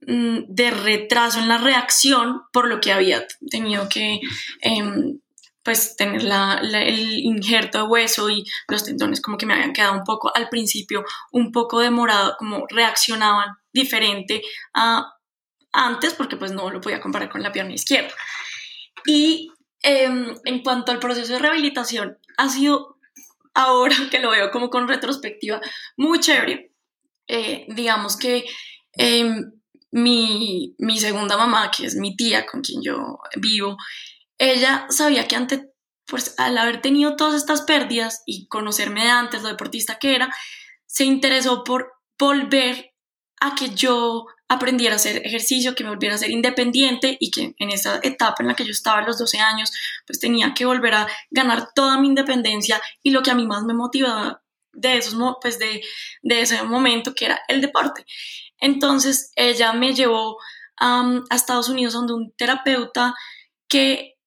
mm, 0.08 0.40
de 0.48 0.72
retraso 0.72 1.40
en 1.40 1.48
la 1.48 1.60
reacción 1.60 2.42
por 2.52 2.68
lo 2.68 2.82
que 2.82 2.92
había 2.92 3.26
tenido 3.52 3.88
que 3.88 4.20
em, 4.62 5.20
pues 5.70 5.96
tener 5.96 6.24
el 6.24 7.20
injerto 7.20 7.78
de 7.78 7.84
hueso 7.84 8.28
y 8.28 8.44
los 8.68 8.84
tendones 8.84 9.22
como 9.22 9.38
que 9.38 9.46
me 9.46 9.54
habían 9.54 9.72
quedado 9.72 9.94
un 9.94 10.04
poco 10.04 10.36
al 10.36 10.50
principio 10.50 11.06
un 11.32 11.52
poco 11.52 11.80
demorado, 11.80 12.36
como 12.40 12.66
reaccionaban 12.68 13.50
diferente 13.72 14.42
a 14.74 15.14
antes 15.72 16.16
porque 16.16 16.38
pues 16.38 16.54
no 16.54 16.72
lo 16.72 16.82
podía 16.82 17.00
comparar 17.00 17.30
con 17.30 17.44
la 17.44 17.52
pierna 17.52 17.76
izquierda. 17.76 18.12
Y 19.06 19.52
em, 19.84 20.34
en 20.44 20.64
cuanto 20.64 20.92
al 20.92 20.98
proceso 20.98 21.34
de 21.34 21.38
rehabilitación, 21.38 22.18
ha 22.38 22.50
sido 22.50 22.98
ahora 23.54 23.96
que 24.10 24.18
lo 24.18 24.32
veo 24.32 24.50
como 24.50 24.72
con 24.72 24.88
retrospectiva 24.88 25.62
muy 25.98 26.20
chévere. 26.20 26.72
Eh, 27.28 27.68
digamos 27.70 28.18
que 28.18 28.44
em, 28.94 29.52
mi, 29.92 30.74
mi 30.80 30.98
segunda 30.98 31.38
mamá, 31.38 31.70
que 31.70 31.86
es 31.86 31.96
mi 31.96 32.16
tía 32.16 32.48
con 32.48 32.62
quien 32.62 32.82
yo 32.82 33.20
vivo, 33.36 33.78
ella 34.40 34.88
sabía 34.90 35.28
que 35.28 35.36
antes, 35.36 35.68
pues 36.06 36.34
al 36.38 36.58
haber 36.58 36.82
tenido 36.82 37.16
todas 37.16 37.36
estas 37.36 37.62
pérdidas 37.62 38.24
y 38.26 38.48
conocerme 38.48 39.04
de 39.04 39.12
antes, 39.12 39.44
lo 39.44 39.50
deportista 39.50 40.00
que 40.00 40.16
era, 40.16 40.34
se 40.88 41.04
interesó 41.04 41.64
por 41.64 41.94
volver 42.18 42.94
a 43.42 43.54
que 43.56 43.70
yo 43.70 44.26
aprendiera 44.48 44.94
a 44.94 44.96
hacer 44.96 45.26
ejercicio, 45.26 45.76
que 45.76 45.84
me 45.84 45.92
volviera 45.92 46.16
a 46.16 46.18
ser 46.18 46.32
independiente 46.32 47.16
y 47.20 47.30
que 47.30 47.54
en 47.58 47.70
esa 47.70 48.00
etapa 48.02 48.38
en 48.40 48.48
la 48.48 48.56
que 48.56 48.66
yo 48.66 48.72
estaba 48.72 49.00
a 49.00 49.06
los 49.06 49.20
12 49.20 49.40
años, 49.40 49.72
pues 50.08 50.20
tenía 50.20 50.54
que 50.56 50.66
volver 50.66 50.96
a 50.96 51.08
ganar 51.30 51.70
toda 51.76 52.00
mi 52.00 52.08
independencia 52.08 52.82
y 53.04 53.12
lo 53.12 53.22
que 53.22 53.30
a 53.30 53.36
mí 53.36 53.46
más 53.46 53.64
me 53.64 53.76
motivaba 53.76 54.42
de 54.74 54.98
esos 54.98 55.16
pues 55.42 55.60
de, 55.60 55.82
de 56.24 56.42
ese 56.42 56.64
momento 56.64 57.14
que 57.14 57.26
era 57.26 57.40
el 57.48 57.62
deporte. 57.62 58.06
Entonces 58.60 59.32
ella 59.36 59.74
me 59.74 59.94
llevó 59.94 60.38
a 60.78 61.22
Estados 61.32 61.70
Unidos 61.70 61.94
donde 61.94 62.14
un 62.14 62.34
terapeuta 62.36 63.14
que 63.68 64.19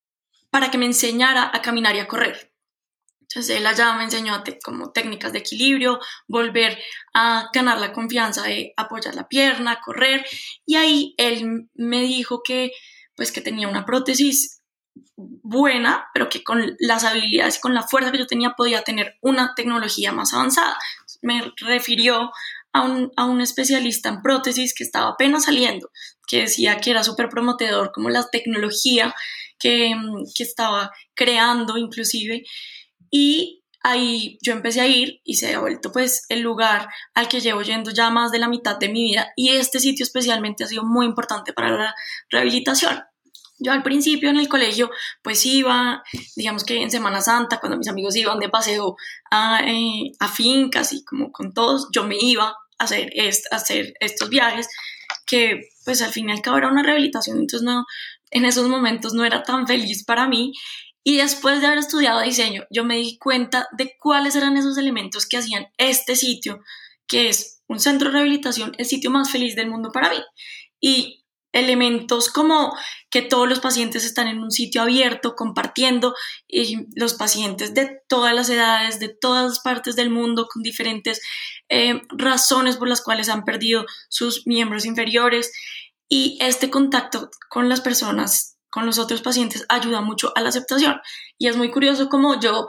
para 0.52 0.70
que 0.70 0.76
me 0.76 0.84
enseñara 0.84 1.50
a 1.50 1.62
caminar 1.62 1.96
y 1.96 2.00
a 2.00 2.06
correr. 2.06 2.52
Entonces 3.22 3.56
él 3.56 3.66
allá 3.66 3.94
me 3.94 4.04
enseñó 4.04 4.44
como 4.62 4.92
técnicas 4.92 5.32
de 5.32 5.38
equilibrio, 5.38 5.98
volver 6.28 6.78
a 7.14 7.48
ganar 7.54 7.78
la 7.78 7.94
confianza 7.94 8.42
de 8.42 8.74
apoyar 8.76 9.14
la 9.14 9.26
pierna, 9.28 9.80
correr 9.82 10.26
y 10.66 10.76
ahí 10.76 11.14
él 11.16 11.70
me 11.72 12.02
dijo 12.02 12.42
que 12.42 12.72
pues 13.16 13.32
que 13.32 13.40
tenía 13.40 13.66
una 13.66 13.86
prótesis 13.86 14.60
buena, 15.16 16.08
pero 16.12 16.28
que 16.28 16.44
con 16.44 16.76
las 16.78 17.04
habilidades 17.04 17.56
y 17.56 17.60
con 17.60 17.72
la 17.72 17.84
fuerza 17.84 18.12
que 18.12 18.18
yo 18.18 18.26
tenía 18.26 18.50
podía 18.50 18.82
tener 18.82 19.16
una 19.22 19.54
tecnología 19.54 20.12
más 20.12 20.34
avanzada. 20.34 20.76
Me 21.22 21.50
refirió 21.56 22.30
a 22.72 22.82
un, 22.82 23.12
a 23.16 23.24
un 23.26 23.40
especialista 23.40 24.08
en 24.08 24.22
prótesis 24.22 24.74
que 24.74 24.84
estaba 24.84 25.10
apenas 25.10 25.44
saliendo, 25.44 25.90
que 26.26 26.42
decía 26.42 26.78
que 26.78 26.90
era 26.90 27.04
súper 27.04 27.28
prometedor 27.28 27.92
como 27.92 28.10
la 28.10 28.26
tecnología 28.28 29.14
que, 29.58 29.94
que 30.34 30.42
estaba 30.42 30.90
creando 31.14 31.76
inclusive. 31.76 32.42
Y 33.10 33.62
ahí 33.82 34.38
yo 34.42 34.52
empecé 34.52 34.80
a 34.80 34.86
ir 34.86 35.20
y 35.24 35.34
se 35.34 35.54
ha 35.54 35.60
vuelto 35.60 35.92
pues 35.92 36.24
el 36.28 36.40
lugar 36.40 36.88
al 37.14 37.28
que 37.28 37.40
llevo 37.40 37.62
yendo 37.62 37.90
ya 37.90 38.10
más 38.10 38.30
de 38.30 38.38
la 38.38 38.48
mitad 38.48 38.78
de 38.78 38.88
mi 38.88 39.02
vida 39.02 39.32
y 39.36 39.50
este 39.50 39.80
sitio 39.80 40.04
especialmente 40.04 40.64
ha 40.64 40.68
sido 40.68 40.84
muy 40.84 41.06
importante 41.06 41.52
para 41.52 41.70
la 41.70 41.94
rehabilitación. 42.30 43.02
Yo 43.58 43.72
al 43.72 43.82
principio 43.82 44.28
en 44.30 44.38
el 44.38 44.48
colegio 44.48 44.90
pues 45.22 45.44
iba, 45.46 46.02
digamos 46.36 46.64
que 46.64 46.82
en 46.82 46.90
Semana 46.90 47.20
Santa, 47.20 47.60
cuando 47.60 47.78
mis 47.78 47.88
amigos 47.88 48.16
iban 48.16 48.40
de 48.40 48.48
paseo 48.48 48.96
a, 49.30 49.60
eh, 49.66 50.12
a 50.18 50.28
fincas 50.28 50.92
y 50.92 51.04
como 51.04 51.30
con 51.30 51.52
todos, 51.52 51.88
yo 51.92 52.04
me 52.04 52.16
iba 52.18 52.56
hacer, 52.82 53.10
hacer 53.50 53.94
estos 54.00 54.28
viajes 54.28 54.68
que 55.26 55.60
pues 55.84 56.02
al 56.02 56.12
fin 56.12 56.28
y 56.30 56.32
una 56.32 56.82
rehabilitación, 56.82 57.38
entonces 57.38 57.62
no, 57.62 57.84
en 58.30 58.44
esos 58.44 58.68
momentos 58.68 59.14
no 59.14 59.24
era 59.24 59.42
tan 59.42 59.66
feliz 59.66 60.04
para 60.04 60.26
mí. 60.28 60.52
Y 61.04 61.16
después 61.16 61.60
de 61.60 61.66
haber 61.66 61.78
estudiado 61.78 62.20
diseño, 62.22 62.64
yo 62.70 62.84
me 62.84 62.96
di 62.96 63.18
cuenta 63.18 63.66
de 63.76 63.96
cuáles 63.98 64.36
eran 64.36 64.56
esos 64.56 64.78
elementos 64.78 65.26
que 65.26 65.36
hacían 65.36 65.66
este 65.76 66.14
sitio, 66.14 66.60
que 67.08 67.28
es 67.28 67.60
un 67.66 67.80
centro 67.80 68.08
de 68.08 68.14
rehabilitación, 68.14 68.72
el 68.78 68.86
sitio 68.86 69.10
más 69.10 69.30
feliz 69.30 69.56
del 69.56 69.68
mundo 69.68 69.90
para 69.92 70.10
mí. 70.10 70.22
Y 70.80 71.21
elementos 71.52 72.30
como 72.30 72.74
que 73.10 73.22
todos 73.22 73.48
los 73.48 73.60
pacientes 73.60 74.04
están 74.04 74.26
en 74.26 74.40
un 74.40 74.50
sitio 74.50 74.82
abierto 74.82 75.36
compartiendo 75.36 76.14
y 76.48 76.86
los 76.98 77.14
pacientes 77.14 77.74
de 77.74 78.00
todas 78.08 78.34
las 78.34 78.48
edades, 78.48 78.98
de 79.00 79.08
todas 79.08 79.60
partes 79.60 79.94
del 79.94 80.10
mundo, 80.10 80.48
con 80.52 80.62
diferentes 80.62 81.20
eh, 81.68 82.00
razones 82.08 82.76
por 82.76 82.88
las 82.88 83.02
cuales 83.02 83.28
han 83.28 83.44
perdido 83.44 83.84
sus 84.08 84.46
miembros 84.46 84.86
inferiores. 84.86 85.52
Y 86.08 86.38
este 86.40 86.70
contacto 86.70 87.30
con 87.48 87.68
las 87.68 87.80
personas, 87.80 88.58
con 88.70 88.86
los 88.86 88.98
otros 88.98 89.22
pacientes, 89.22 89.64
ayuda 89.68 90.00
mucho 90.00 90.32
a 90.34 90.40
la 90.40 90.48
aceptación. 90.48 91.00
Y 91.38 91.48
es 91.48 91.56
muy 91.56 91.70
curioso 91.70 92.08
como 92.08 92.38
yo, 92.40 92.68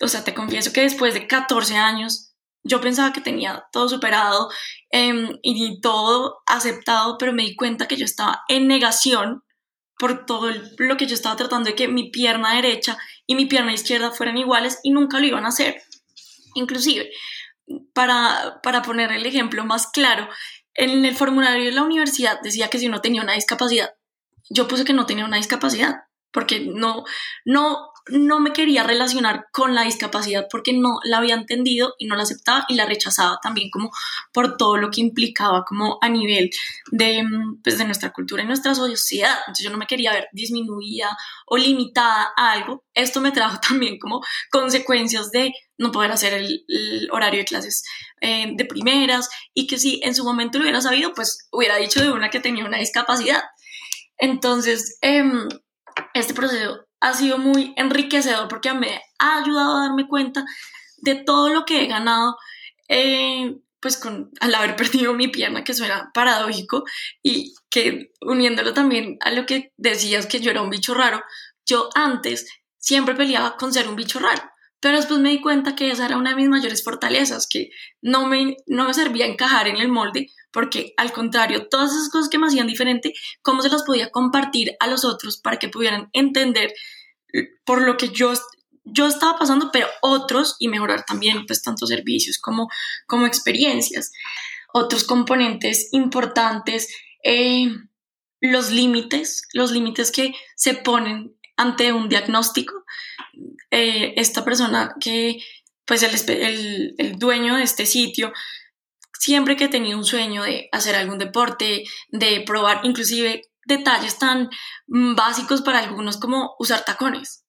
o 0.00 0.08
sea, 0.08 0.24
te 0.24 0.34
confieso 0.34 0.72
que 0.72 0.82
después 0.82 1.14
de 1.14 1.26
14 1.26 1.76
años 1.76 2.27
yo 2.68 2.80
pensaba 2.80 3.12
que 3.12 3.20
tenía 3.20 3.64
todo 3.72 3.88
superado 3.88 4.50
em, 4.90 5.38
y 5.42 5.80
todo 5.80 6.42
aceptado, 6.46 7.16
pero 7.18 7.32
me 7.32 7.42
di 7.42 7.56
cuenta 7.56 7.88
que 7.88 7.96
yo 7.96 8.04
estaba 8.04 8.42
en 8.48 8.68
negación 8.68 9.42
por 9.98 10.26
todo 10.26 10.50
lo 10.78 10.96
que 10.96 11.06
yo 11.06 11.14
estaba 11.14 11.36
tratando 11.36 11.70
de 11.70 11.74
que 11.74 11.88
mi 11.88 12.10
pierna 12.10 12.54
derecha 12.54 12.98
y 13.26 13.34
mi 13.34 13.46
pierna 13.46 13.72
izquierda 13.72 14.12
fueran 14.12 14.38
iguales 14.38 14.78
y 14.82 14.92
nunca 14.92 15.18
lo 15.18 15.26
iban 15.26 15.44
a 15.44 15.48
hacer. 15.48 15.82
Inclusive, 16.54 17.10
para, 17.94 18.60
para 18.62 18.82
poner 18.82 19.10
el 19.10 19.26
ejemplo 19.26 19.64
más 19.64 19.88
claro, 19.88 20.28
en 20.74 21.04
el 21.04 21.16
formulario 21.16 21.64
de 21.64 21.72
la 21.72 21.82
universidad 21.82 22.40
decía 22.42 22.68
que 22.68 22.78
si 22.78 22.86
uno 22.86 23.00
tenía 23.00 23.22
una 23.22 23.34
discapacidad, 23.34 23.90
yo 24.50 24.68
puse 24.68 24.84
que 24.84 24.92
no 24.92 25.06
tenía 25.06 25.24
una 25.24 25.36
discapacidad 25.36 25.96
porque 26.32 26.60
no, 26.60 27.04
no 27.44 27.90
no 28.10 28.40
me 28.40 28.52
quería 28.52 28.82
relacionar 28.82 29.46
con 29.52 29.74
la 29.74 29.82
discapacidad 29.82 30.46
porque 30.50 30.72
no 30.72 30.98
la 31.04 31.18
había 31.18 31.34
entendido 31.34 31.94
y 31.98 32.06
no 32.06 32.16
la 32.16 32.22
aceptaba 32.22 32.64
y 32.68 32.74
la 32.74 32.86
rechazaba 32.86 33.38
también 33.42 33.70
como 33.70 33.90
por 34.32 34.56
todo 34.56 34.76
lo 34.76 34.90
que 34.90 35.00
implicaba 35.00 35.64
como 35.64 35.98
a 36.00 36.08
nivel 36.08 36.50
de, 36.90 37.22
mm, 37.22 37.62
pues, 37.62 37.78
de 37.78 37.84
nuestra 37.84 38.12
cultura 38.12 38.42
y 38.42 38.46
nuestra 38.46 38.74
sociedad. 38.74 39.36
Entonces 39.40 39.64
yo 39.64 39.70
no 39.70 39.78
me 39.78 39.86
quería 39.86 40.12
ver 40.12 40.28
disminuida 40.32 41.16
o 41.46 41.56
limitada 41.56 42.32
a 42.36 42.52
algo. 42.52 42.84
Esto 42.94 43.20
me 43.20 43.32
trajo 43.32 43.58
también 43.68 43.98
como 43.98 44.20
consecuencias 44.50 45.30
de 45.30 45.52
no 45.76 45.92
poder 45.92 46.10
hacer 46.10 46.34
el, 46.34 47.08
horario 47.12 47.40
de 47.40 47.44
clases 47.44 47.84
eh, 48.20 48.52
de 48.54 48.64
primeras 48.64 49.28
y 49.54 49.66
que 49.66 49.78
si 49.78 50.00
en 50.02 50.14
su 50.14 50.24
momento 50.24 50.58
lo 50.58 50.64
hubiera 50.64 50.80
sabido, 50.80 51.14
pues 51.14 51.48
hubiera 51.52 51.76
dicho 51.76 52.00
de 52.02 52.10
una 52.10 52.30
que 52.30 52.40
tenía 52.40 52.64
una 52.64 52.78
discapacidad. 52.78 53.42
Entonces, 54.18 54.98
em, 55.00 55.48
este 56.14 56.34
proceso 56.34 56.87
ha 57.00 57.14
sido 57.14 57.38
muy 57.38 57.74
enriquecedor 57.76 58.48
porque 58.48 58.72
me 58.74 59.00
ha 59.18 59.38
ayudado 59.38 59.76
a 59.76 59.82
darme 59.82 60.08
cuenta 60.08 60.44
de 60.98 61.14
todo 61.14 61.48
lo 61.48 61.64
que 61.64 61.82
he 61.82 61.86
ganado, 61.86 62.36
eh, 62.88 63.56
pues 63.80 63.96
con, 63.96 64.30
al 64.40 64.54
haber 64.54 64.76
perdido 64.76 65.14
mi 65.14 65.28
pierna, 65.28 65.64
que 65.64 65.74
suena 65.74 66.10
paradójico, 66.12 66.84
y 67.22 67.54
que 67.70 68.12
uniéndolo 68.20 68.74
también 68.74 69.18
a 69.20 69.30
lo 69.30 69.46
que 69.46 69.72
decías 69.76 70.26
que 70.26 70.40
yo 70.40 70.50
era 70.50 70.62
un 70.62 70.70
bicho 70.70 70.94
raro, 70.94 71.22
yo 71.66 71.88
antes 71.94 72.46
siempre 72.78 73.14
peleaba 73.14 73.56
con 73.56 73.72
ser 73.72 73.88
un 73.88 73.96
bicho 73.96 74.18
raro. 74.18 74.42
Pero 74.80 74.96
después 74.96 75.20
me 75.20 75.30
di 75.30 75.40
cuenta 75.40 75.74
que 75.74 75.90
esa 75.90 76.06
era 76.06 76.16
una 76.16 76.30
de 76.30 76.36
mis 76.36 76.48
mayores 76.48 76.84
fortalezas, 76.84 77.48
que 77.48 77.70
no 78.00 78.26
me, 78.26 78.56
no 78.66 78.86
me 78.86 78.94
servía 78.94 79.26
encajar 79.26 79.66
en 79.68 79.76
el 79.76 79.88
molde, 79.88 80.28
porque 80.52 80.94
al 80.96 81.12
contrario, 81.12 81.68
todas 81.68 81.90
esas 81.90 82.10
cosas 82.10 82.28
que 82.28 82.38
me 82.38 82.46
hacían 82.46 82.66
diferente, 82.66 83.12
¿cómo 83.42 83.62
se 83.62 83.68
las 83.68 83.82
podía 83.82 84.10
compartir 84.10 84.76
a 84.78 84.86
los 84.86 85.04
otros 85.04 85.38
para 85.38 85.58
que 85.58 85.68
pudieran 85.68 86.08
entender 86.12 86.72
por 87.64 87.82
lo 87.82 87.96
que 87.96 88.08
yo, 88.08 88.32
yo 88.84 89.06
estaba 89.06 89.38
pasando, 89.38 89.70
pero 89.72 89.86
otros 90.00 90.56
y 90.58 90.68
mejorar 90.68 91.04
también 91.04 91.46
pues 91.46 91.62
tanto 91.62 91.86
servicios 91.86 92.38
como, 92.38 92.68
como 93.06 93.26
experiencias. 93.26 94.12
Otros 94.72 95.04
componentes 95.04 95.88
importantes, 95.92 96.88
eh, 97.22 97.68
los 98.40 98.70
límites, 98.70 99.42
los 99.52 99.70
límites 99.70 100.10
que 100.10 100.34
se 100.56 100.74
ponen 100.74 101.36
ante 101.56 101.92
un 101.92 102.08
diagnóstico. 102.08 102.84
Eh, 103.70 104.14
esta 104.16 104.44
persona 104.44 104.94
que, 105.00 105.38
pues 105.84 106.02
el, 106.02 106.94
el, 106.98 107.18
dueño 107.18 107.56
de 107.56 107.62
este 107.62 107.86
sitio, 107.86 108.32
siempre 109.18 109.56
que 109.56 109.68
tenido 109.68 109.98
un 109.98 110.04
sueño 110.04 110.42
de 110.42 110.68
hacer 110.72 110.94
algún 110.94 111.18
deporte, 111.18 111.84
de 112.08 112.40
probar 112.46 112.80
inclusive 112.84 113.42
detalles 113.66 114.18
tan 114.18 114.48
básicos 114.86 115.62
para 115.62 115.80
algunos 115.80 116.16
como 116.16 116.54
usar 116.58 116.84
tacones. 116.84 117.44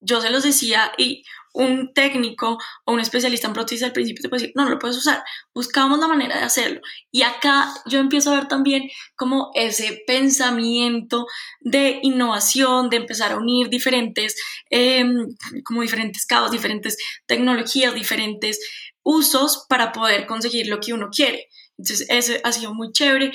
Yo 0.00 0.20
se 0.20 0.30
los 0.30 0.44
decía 0.44 0.92
y 0.96 1.24
un 1.58 1.92
técnico 1.92 2.58
o 2.84 2.92
un 2.92 3.00
especialista 3.00 3.48
en 3.48 3.52
prótesis 3.52 3.82
al 3.82 3.92
principio 3.92 4.22
te 4.22 4.28
puede 4.28 4.42
decir, 4.42 4.54
no, 4.56 4.64
no 4.64 4.70
lo 4.70 4.78
puedes 4.78 4.96
usar. 4.96 5.22
Buscamos 5.52 5.98
la 5.98 6.06
manera 6.06 6.36
de 6.36 6.44
hacerlo. 6.44 6.80
Y 7.10 7.22
acá 7.22 7.68
yo 7.86 7.98
empiezo 7.98 8.30
a 8.30 8.36
ver 8.36 8.48
también 8.48 8.88
como 9.16 9.50
ese 9.54 10.02
pensamiento 10.06 11.26
de 11.60 11.98
innovación, 12.02 12.90
de 12.90 12.98
empezar 12.98 13.32
a 13.32 13.36
unir 13.36 13.68
diferentes, 13.68 14.36
em, 14.70 15.26
como 15.64 15.82
diferentes 15.82 16.26
cabos, 16.26 16.52
diferentes 16.52 16.96
tecnologías, 17.26 17.94
diferentes 17.94 18.60
usos 19.02 19.66
para 19.68 19.92
poder 19.92 20.26
conseguir 20.26 20.68
lo 20.68 20.78
que 20.78 20.92
uno 20.92 21.08
quiere. 21.10 21.48
Entonces, 21.76 22.06
eso 22.08 22.34
ha 22.44 22.52
sido 22.52 22.72
muy 22.74 22.92
chévere. 22.92 23.32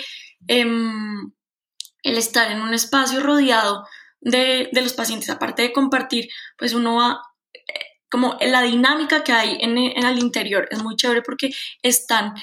Em, 0.48 1.32
el 2.04 2.18
estar 2.18 2.52
en 2.52 2.62
un 2.62 2.74
espacio 2.74 3.20
rodeado 3.22 3.84
de, 4.22 4.70
los 4.74 4.94
pacientes, 4.94 5.30
aparte 5.30 5.62
de 5.64 5.74
compartir, 5.74 6.30
pues 6.58 6.74
uno 6.74 6.96
va, 6.96 7.22
como 8.14 8.38
la 8.42 8.62
dinámica 8.62 9.24
que 9.24 9.32
hay 9.32 9.58
en, 9.60 9.76
el 9.76 10.20
interior 10.20 10.68
es 10.70 10.84
muy 10.84 10.96
chévere 10.96 11.24
porque 11.24 11.50
están 11.82 12.36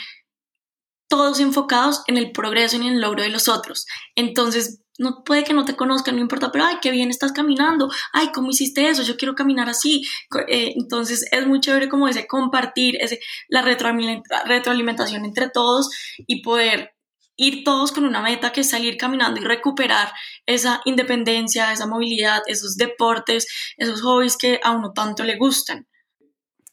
todos 1.08 1.38
enfocados 1.38 2.02
en 2.08 2.16
el 2.16 2.32
progreso 2.32 2.76
y 2.76 2.80
en 2.80 2.94
el 2.94 3.00
logro 3.00 3.22
de 3.22 3.28
los 3.28 3.46
otros. 3.46 3.86
Entonces, 4.16 4.82
no 4.98 5.22
puede 5.22 5.44
que 5.44 5.52
no 5.52 5.64
te 5.64 5.76
conozcan, 5.76 6.16
no 6.16 6.22
importa, 6.22 6.50
pero 6.50 6.64
ay, 6.64 6.78
qué 6.82 6.90
bien 6.90 7.08
estás 7.08 7.30
caminando, 7.30 7.88
ay, 8.12 8.32
¿cómo 8.34 8.50
hiciste 8.50 8.88
eso? 8.88 9.04
Yo 9.04 9.16
quiero 9.16 9.36
caminar 9.36 9.68
así. 9.68 10.02
Eh, 10.48 10.72
entonces, 10.74 11.24
es 11.30 11.46
muy 11.46 11.60
chévere 11.60 11.88
como 11.88 12.08
ese 12.08 12.26
compartir, 12.26 12.96
ese, 13.00 13.20
la 13.46 13.62
retroalimentación 13.62 15.24
entre 15.24 15.50
todos 15.50 15.88
y 16.26 16.42
poder 16.42 16.96
ir 17.40 17.64
todos 17.64 17.90
con 17.90 18.04
una 18.04 18.20
meta 18.20 18.52
que 18.52 18.60
es 18.60 18.68
salir 18.68 18.98
caminando 18.98 19.40
y 19.40 19.44
recuperar 19.44 20.12
esa 20.44 20.82
independencia, 20.84 21.72
esa 21.72 21.86
movilidad, 21.86 22.42
esos 22.46 22.76
deportes, 22.76 23.46
esos 23.78 24.02
hobbies 24.02 24.36
que 24.36 24.60
a 24.62 24.72
uno 24.72 24.92
tanto 24.92 25.24
le 25.24 25.38
gustan. 25.38 25.88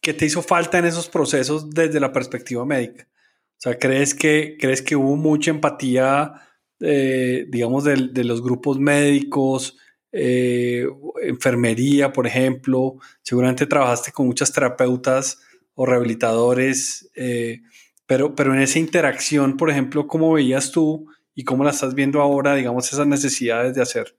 ¿Qué 0.01 0.13
te 0.13 0.25
hizo 0.25 0.43
falta 0.43 0.77
en 0.77 0.85
esos 0.85 1.07
procesos 1.07 1.69
desde 1.69 2.01
la 2.01 2.11
perspectiva 2.11 2.65
médica? 2.65 3.07
O 3.09 3.59
sea, 3.59 3.79
¿crees 3.79 4.13
que, 4.13 4.57
crees 4.59 4.81
que 4.81 4.97
hubo 4.97 5.15
mucha 5.15 5.51
empatía, 5.51 6.33
eh, 6.81 7.45
digamos, 7.47 7.85
de, 7.85 8.23
los 8.25 8.43
grupos 8.43 8.77
médicos, 8.77 9.77
eh, 10.11 10.85
enfermería, 11.23 12.11
por 12.11 12.27
ejemplo? 12.27 12.97
Seguramente 13.21 13.67
trabajaste 13.67 14.11
con 14.11 14.27
muchas 14.27 14.51
terapeutas 14.51 15.39
o 15.75 15.85
rehabilitadores. 15.85 17.09
Eh, 17.15 17.61
pero, 18.07 18.35
pero 18.35 18.53
en 18.53 18.61
esa 18.61 18.79
interacción, 18.79 19.57
por 19.57 19.69
ejemplo, 19.69 20.07
¿cómo 20.07 20.33
veías 20.33 20.71
tú 20.71 21.05
y 21.35 21.43
cómo 21.43 21.63
la 21.63 21.71
estás 21.71 21.93
viendo 21.93 22.21
ahora, 22.21 22.55
digamos, 22.55 22.91
esas 22.91 23.05
necesidades 23.05 23.75
de 23.75 23.81
hacer? 23.81 24.17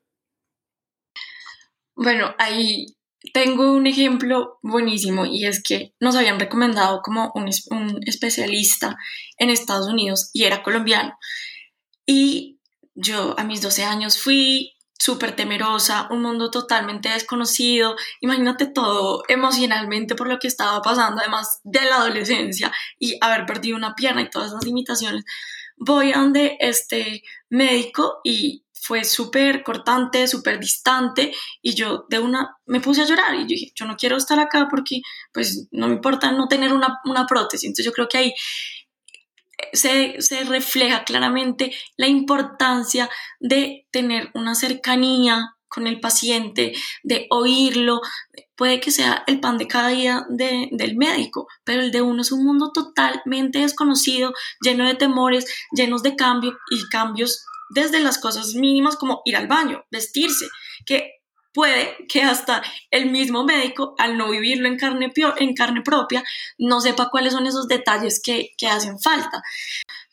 Bueno, 1.96 2.34
ahí 2.38 2.94
tengo 3.32 3.72
un 3.72 3.86
ejemplo 3.86 4.58
buenísimo 4.62 5.26
y 5.26 5.46
es 5.46 5.62
que 5.62 5.94
nos 5.98 6.14
habían 6.14 6.38
recomendado 6.38 7.00
como 7.02 7.32
un, 7.34 7.50
un 7.70 8.00
especialista 8.06 8.96
en 9.36 9.50
Estados 9.50 9.88
Unidos 9.88 10.30
y 10.32 10.44
era 10.44 10.62
colombiano. 10.62 11.18
Y 12.06 12.60
yo 12.94 13.34
a 13.38 13.44
mis 13.44 13.62
12 13.62 13.84
años 13.84 14.20
fui 14.20 14.77
súper 14.98 15.36
temerosa, 15.36 16.08
un 16.10 16.22
mundo 16.22 16.50
totalmente 16.50 17.08
desconocido, 17.08 17.96
imagínate 18.20 18.66
todo 18.66 19.22
emocionalmente 19.28 20.14
por 20.14 20.28
lo 20.28 20.38
que 20.38 20.48
estaba 20.48 20.82
pasando, 20.82 21.20
además 21.20 21.60
de 21.62 21.82
la 21.82 21.96
adolescencia 21.96 22.72
y 22.98 23.16
haber 23.20 23.46
perdido 23.46 23.76
una 23.76 23.94
pierna 23.94 24.22
y 24.22 24.30
todas 24.30 24.48
esas 24.48 24.64
limitaciones. 24.64 25.24
Voy 25.76 26.12
a 26.12 26.18
donde 26.18 26.56
este 26.58 27.22
médico 27.48 28.20
y 28.24 28.64
fue 28.72 29.04
súper 29.04 29.62
cortante, 29.62 30.26
súper 30.26 30.58
distante 30.58 31.32
y 31.62 31.74
yo 31.74 32.06
de 32.08 32.18
una 32.18 32.56
me 32.66 32.80
puse 32.80 33.02
a 33.02 33.06
llorar 33.06 33.34
y 33.34 33.40
yo 33.40 33.46
dije, 33.48 33.72
yo 33.74 33.86
no 33.86 33.96
quiero 33.96 34.16
estar 34.16 34.38
acá 34.40 34.66
porque 34.70 35.02
pues 35.32 35.68
no 35.70 35.88
me 35.88 35.94
importa 35.94 36.32
no 36.32 36.48
tener 36.48 36.72
una, 36.72 36.98
una 37.04 37.26
prótesis. 37.26 37.66
Entonces 37.66 37.84
yo 37.84 37.92
creo 37.92 38.08
que 38.08 38.18
ahí 38.18 38.34
se, 39.72 40.16
refleja 40.44 41.04
claramente 41.04 41.72
la 41.96 42.06
importancia 42.06 43.08
de 43.40 43.86
tener 43.90 44.30
una 44.34 44.54
cercanía 44.54 45.54
con 45.68 45.86
el 45.86 46.00
paciente, 46.00 46.72
de 47.02 47.26
oírlo. 47.30 48.00
Puede 48.56 48.80
que 48.80 48.90
sea 48.90 49.24
el 49.26 49.40
pan 49.40 49.58
de 49.58 49.68
cada 49.68 49.88
día 49.88 50.24
de, 50.30 50.68
del 50.72 50.96
médico, 50.96 51.46
pero 51.64 51.82
el 51.82 51.92
de 51.92 52.02
uno 52.02 52.22
es 52.22 52.32
un 52.32 52.44
mundo 52.44 52.72
totalmente 52.72 53.60
desconocido, 53.60 54.32
lleno 54.60 54.86
de 54.86 54.94
temores, 54.94 55.46
llenos 55.72 56.02
de 56.02 56.16
cambio 56.16 56.56
y 56.70 56.88
cambios 56.88 57.44
desde 57.70 58.00
las 58.00 58.18
cosas 58.18 58.54
mínimas 58.54 58.96
como 58.96 59.20
ir 59.24 59.36
al 59.36 59.46
baño, 59.46 59.84
vestirse, 59.90 60.46
que 60.86 61.18
puede 61.52 61.96
que 62.08 62.22
hasta 62.22 62.62
el 62.90 63.10
mismo 63.10 63.44
médico, 63.44 63.94
al 63.98 64.16
no 64.16 64.30
vivirlo 64.30 64.68
en 64.68 64.76
carne, 64.76 65.82
propia, 65.82 66.24
no 66.58 66.80
sepa 66.80 67.08
cuáles 67.10 67.32
son 67.32 67.46
esos 67.46 67.68
detalles 67.68 68.20
que, 68.22 68.50
que 68.56 68.68
hacen 68.68 68.98
falta. 69.00 69.42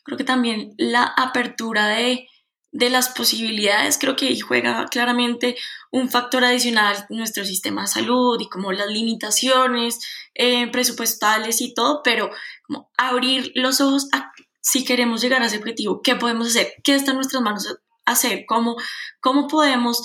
Creo 0.02 0.18
que 0.18 0.24
también 0.24 0.74
la 0.78 1.04
apertura 1.04 1.88
de, 1.88 2.28
de 2.72 2.90
las 2.90 3.08
posibilidades, 3.08 3.98
creo 3.98 4.16
que 4.16 4.38
juega 4.40 4.86
claramente 4.86 5.56
un 5.90 6.10
factor 6.10 6.44
adicional 6.44 7.06
nuestro 7.10 7.44
sistema 7.44 7.82
de 7.82 7.88
salud 7.88 8.38
y 8.40 8.48
como 8.48 8.72
las 8.72 8.88
limitaciones 8.88 9.98
eh, 10.34 10.66
presupuestales 10.68 11.60
y 11.60 11.74
todo, 11.74 12.02
pero 12.04 12.30
como 12.66 12.90
abrir 12.96 13.52
los 13.54 13.80
ojos 13.80 14.08
a 14.12 14.32
si 14.60 14.84
queremos 14.84 15.22
llegar 15.22 15.42
a 15.42 15.46
ese 15.46 15.58
objetivo, 15.58 16.00
qué 16.02 16.16
podemos 16.16 16.48
hacer, 16.48 16.74
qué 16.82 16.96
está 16.96 17.12
en 17.12 17.18
nuestras 17.18 17.40
manos 17.40 17.78
hacer, 18.04 18.44
cómo, 18.46 18.76
cómo 19.20 19.46
podemos 19.48 20.02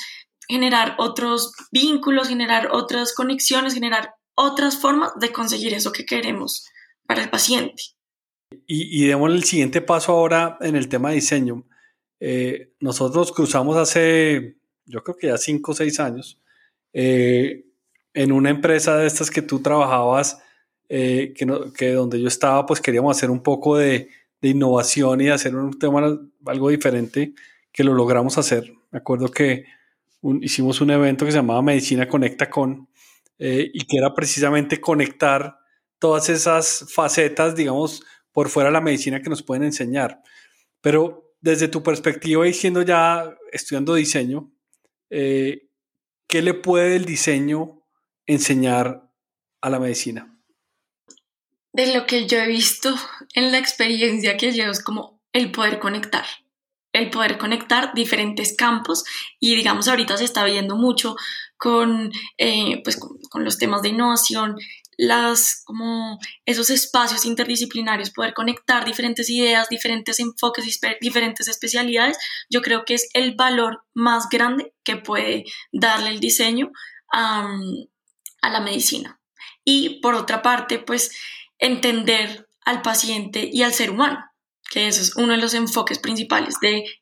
generar 0.52 0.96
otros 0.98 1.54
vínculos, 1.72 2.28
generar 2.28 2.70
otras 2.72 3.14
conexiones, 3.14 3.74
generar 3.74 4.14
otras 4.36 4.78
formas 4.78 5.12
de 5.20 5.32
conseguir 5.32 5.74
eso 5.74 5.92
que 5.92 6.06
queremos 6.06 6.66
para 7.08 7.24
el 7.24 7.30
paciente. 7.30 7.84
Y, 8.68 9.04
y 9.04 9.08
demos 9.08 9.32
el 9.32 9.46
siguiente 9.46 9.82
paso 9.82 10.12
ahora 10.12 10.58
en 10.60 10.76
el 10.76 10.90
tema 10.90 11.10
de 11.10 11.16
diseño. 11.16 11.66
Eh, 12.20 12.74
nosotros 12.82 13.32
cruzamos 13.32 13.78
hace, 13.78 14.58
yo 14.86 15.04
creo 15.04 15.16
que 15.16 15.28
ya 15.28 15.38
cinco 15.38 15.72
o 15.72 15.76
seis 15.76 16.00
años, 16.00 16.42
eh, 16.94 17.66
en 18.14 18.32
una 18.34 18.50
empresa 18.50 18.98
de 18.98 19.08
estas 19.08 19.32
que 19.32 19.42
tú 19.42 19.62
trabajabas, 19.62 20.42
eh, 20.90 21.34
que, 21.34 21.48
que 21.78 21.94
donde 21.94 22.20
yo 22.20 22.28
estaba, 22.28 22.66
pues 22.66 22.82
queríamos 22.82 23.16
hacer 23.16 23.32
un 23.32 23.42
poco 23.42 23.78
de, 23.78 24.10
de 24.42 24.50
innovación 24.50 25.22
y 25.22 25.30
hacer 25.30 25.56
un 25.56 25.80
tema 25.80 26.20
algo 26.46 26.70
diferente 26.70 27.34
que 27.72 27.86
lo 27.86 27.94
logramos 27.94 28.38
hacer. 28.38 28.74
Me 28.92 29.00
acuerdo 29.00 29.32
que 29.32 29.64
hicimos 30.42 30.82
un 30.82 30.92
evento 30.92 31.26
que 31.26 31.32
se 31.32 31.38
llamaba 31.38 31.62
Medicina 31.62 32.08
Conecta 32.08 32.50
con 32.50 32.90
eh, 33.38 33.70
y 33.74 33.86
que 33.86 33.98
era 33.98 34.14
precisamente 34.14 34.80
conectar 34.80 35.58
todas 36.00 36.30
esas 36.30 36.86
facetas, 36.94 37.56
digamos, 37.56 38.04
por 38.32 38.50
fuera 38.50 38.70
de 38.70 38.74
la 38.74 38.82
medicina 38.82 39.22
que 39.22 39.30
nos 39.30 39.44
pueden 39.44 39.64
enseñar. 39.64 40.22
Pero 40.82 41.34
desde 41.40 41.68
tu 41.68 41.84
perspectiva 41.84 42.48
y 42.48 42.54
siendo 42.54 42.82
ya 42.82 43.36
estudiando 43.52 43.96
diseño, 43.96 44.52
eh, 45.10 45.70
¿qué 46.28 46.42
le 46.42 46.54
puede 46.54 46.96
el 46.96 47.06
diseño 47.06 47.84
enseñar 48.26 49.10
a 49.62 49.70
la 49.70 49.80
medicina? 49.80 50.32
de 51.74 51.94
lo 51.94 52.06
que 52.06 52.28
yo 52.28 52.38
he 52.38 52.48
visto 52.48 52.94
en 53.34 53.52
la 53.52 53.58
experiencia 53.58 54.38
que 54.38 54.52
llevo 54.52 54.72
es 54.72 54.84
como 54.84 55.22
el 55.34 55.52
poder 55.52 55.80
conectar, 55.80 56.26
el 56.94 57.10
poder 57.10 57.38
conectar 57.38 57.94
diferentes 57.94 58.56
campos 58.56 59.04
y 59.40 59.56
digamos 59.56 59.88
ahorita 59.88 60.18
se 60.18 60.26
está 60.26 60.44
viendo 60.44 60.76
mucho 60.76 61.16
con, 61.58 62.12
eh, 62.38 62.82
pues, 62.84 62.98
con, 62.98 63.44
los 63.44 63.60
temas 63.60 63.84
de 63.84 63.90
innovación, 63.90 64.56
las, 64.98 65.62
como 65.64 66.20
esos 66.46 66.72
espacios 66.72 67.24
interdisciplinarios, 67.26 68.10
poder 68.10 68.34
conectar 68.34 68.84
diferentes 68.84 69.30
ideas, 69.30 69.70
diferentes 69.70 70.20
enfoques, 70.20 70.80
diferentes 71.00 71.48
especialidades, 71.48 72.18
yo 72.50 72.64
creo 72.64 72.84
que 72.84 72.96
es 72.96 73.10
el 73.14 73.36
valor 73.36 73.84
más 73.94 74.28
grande 74.30 74.74
que 74.84 74.98
puede 74.98 75.46
darle 75.72 76.10
el 76.10 76.20
diseño 76.20 76.72
a, 77.14 77.48
a 78.42 78.50
la 78.50 78.60
medicina. 78.60 79.20
Y 79.64 80.02
por 80.02 80.16
otra 80.16 80.42
parte, 80.42 80.80
pues 80.80 81.12
entender 81.60 82.50
al 82.66 82.82
paciente 82.82 83.48
y 83.52 83.62
al 83.62 83.74
ser 83.74 83.92
humano, 83.92 84.31
que 84.72 84.88
ese 84.88 85.02
es 85.02 85.18
uno 85.18 85.34
de 85.34 85.38
los 85.38 85.54
enfoques 85.54 86.00
principales 86.00 86.56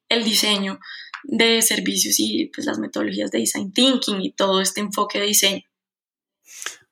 el 0.10 0.24
diseño 0.24 0.80
de 1.24 1.62
servicios 1.62 2.16
y 2.20 2.48
pues, 2.48 2.66
las 2.66 2.80
metodologías 2.80 3.30
de 3.30 3.40
design 3.40 3.72
thinking 3.72 4.22
y 4.22 4.32
todo 4.32 4.60
este 4.60 4.82
enfoque 4.82 5.20
de 5.20 5.28
diseño. 5.28 5.62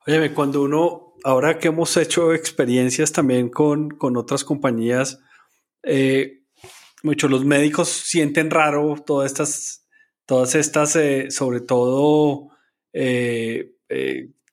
Oye, 0.06 0.32
cuando 0.32 0.62
uno, 0.62 1.14
ahora 1.24 1.58
que 1.58 1.68
hemos 1.68 1.96
hecho 1.96 2.32
experiencias 2.32 3.12
también 3.12 3.48
con, 3.48 3.90
con 3.90 4.16
otras 4.16 4.44
compañías, 4.44 5.18
eh, 5.82 6.44
muchos 7.02 7.28
los 7.28 7.44
médicos 7.44 7.88
sienten 7.88 8.48
raro 8.48 9.02
todas 9.04 9.32
estas, 9.32 9.84
todas 10.26 10.54
estas, 10.54 10.94
eh, 10.94 11.32
sobre 11.32 11.60
todo 11.60 12.50
eh, 12.92 13.72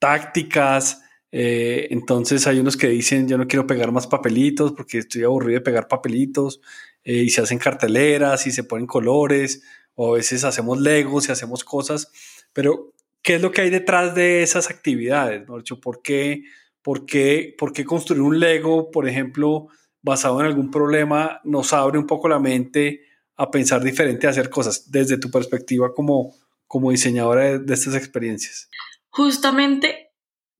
tácticas, 0.00 1.02
eh, 1.32 1.88
entonces 1.90 2.46
hay 2.46 2.60
unos 2.60 2.76
que 2.76 2.88
dicen 2.88 3.28
yo 3.28 3.36
no 3.36 3.48
quiero 3.48 3.66
pegar 3.66 3.90
más 3.92 4.06
papelitos 4.06 4.72
porque 4.72 4.98
estoy 4.98 5.24
aburrido 5.24 5.58
de 5.58 5.64
pegar 5.64 5.88
papelitos 5.88 6.60
eh, 7.02 7.16
y 7.16 7.30
se 7.30 7.40
hacen 7.40 7.58
carteleras 7.58 8.46
y 8.46 8.52
se 8.52 8.64
ponen 8.64 8.86
colores 8.86 9.62
o 9.94 10.12
a 10.12 10.16
veces 10.18 10.44
hacemos 10.44 10.80
legos 10.80 11.28
y 11.28 11.32
hacemos 11.32 11.64
cosas, 11.64 12.12
pero 12.52 12.92
¿qué 13.22 13.36
es 13.36 13.42
lo 13.42 13.50
que 13.50 13.62
hay 13.62 13.70
detrás 13.70 14.14
de 14.14 14.42
esas 14.42 14.70
actividades? 14.70 15.42
¿Por 15.46 16.02
qué, 16.02 16.44
por, 16.82 17.06
qué, 17.06 17.54
¿Por 17.58 17.72
qué 17.72 17.84
construir 17.84 18.22
un 18.22 18.38
lego, 18.38 18.90
por 18.90 19.08
ejemplo, 19.08 19.68
basado 20.02 20.38
en 20.40 20.46
algún 20.46 20.70
problema, 20.70 21.40
nos 21.44 21.72
abre 21.72 21.98
un 21.98 22.06
poco 22.06 22.28
la 22.28 22.38
mente 22.38 23.00
a 23.36 23.50
pensar 23.50 23.82
diferente, 23.82 24.26
a 24.26 24.30
hacer 24.30 24.50
cosas 24.50 24.90
desde 24.90 25.18
tu 25.18 25.30
perspectiva 25.30 25.92
como, 25.94 26.34
como 26.66 26.90
diseñadora 26.90 27.58
de 27.58 27.74
estas 27.74 27.94
experiencias? 27.94 28.68
Justamente 29.08 30.05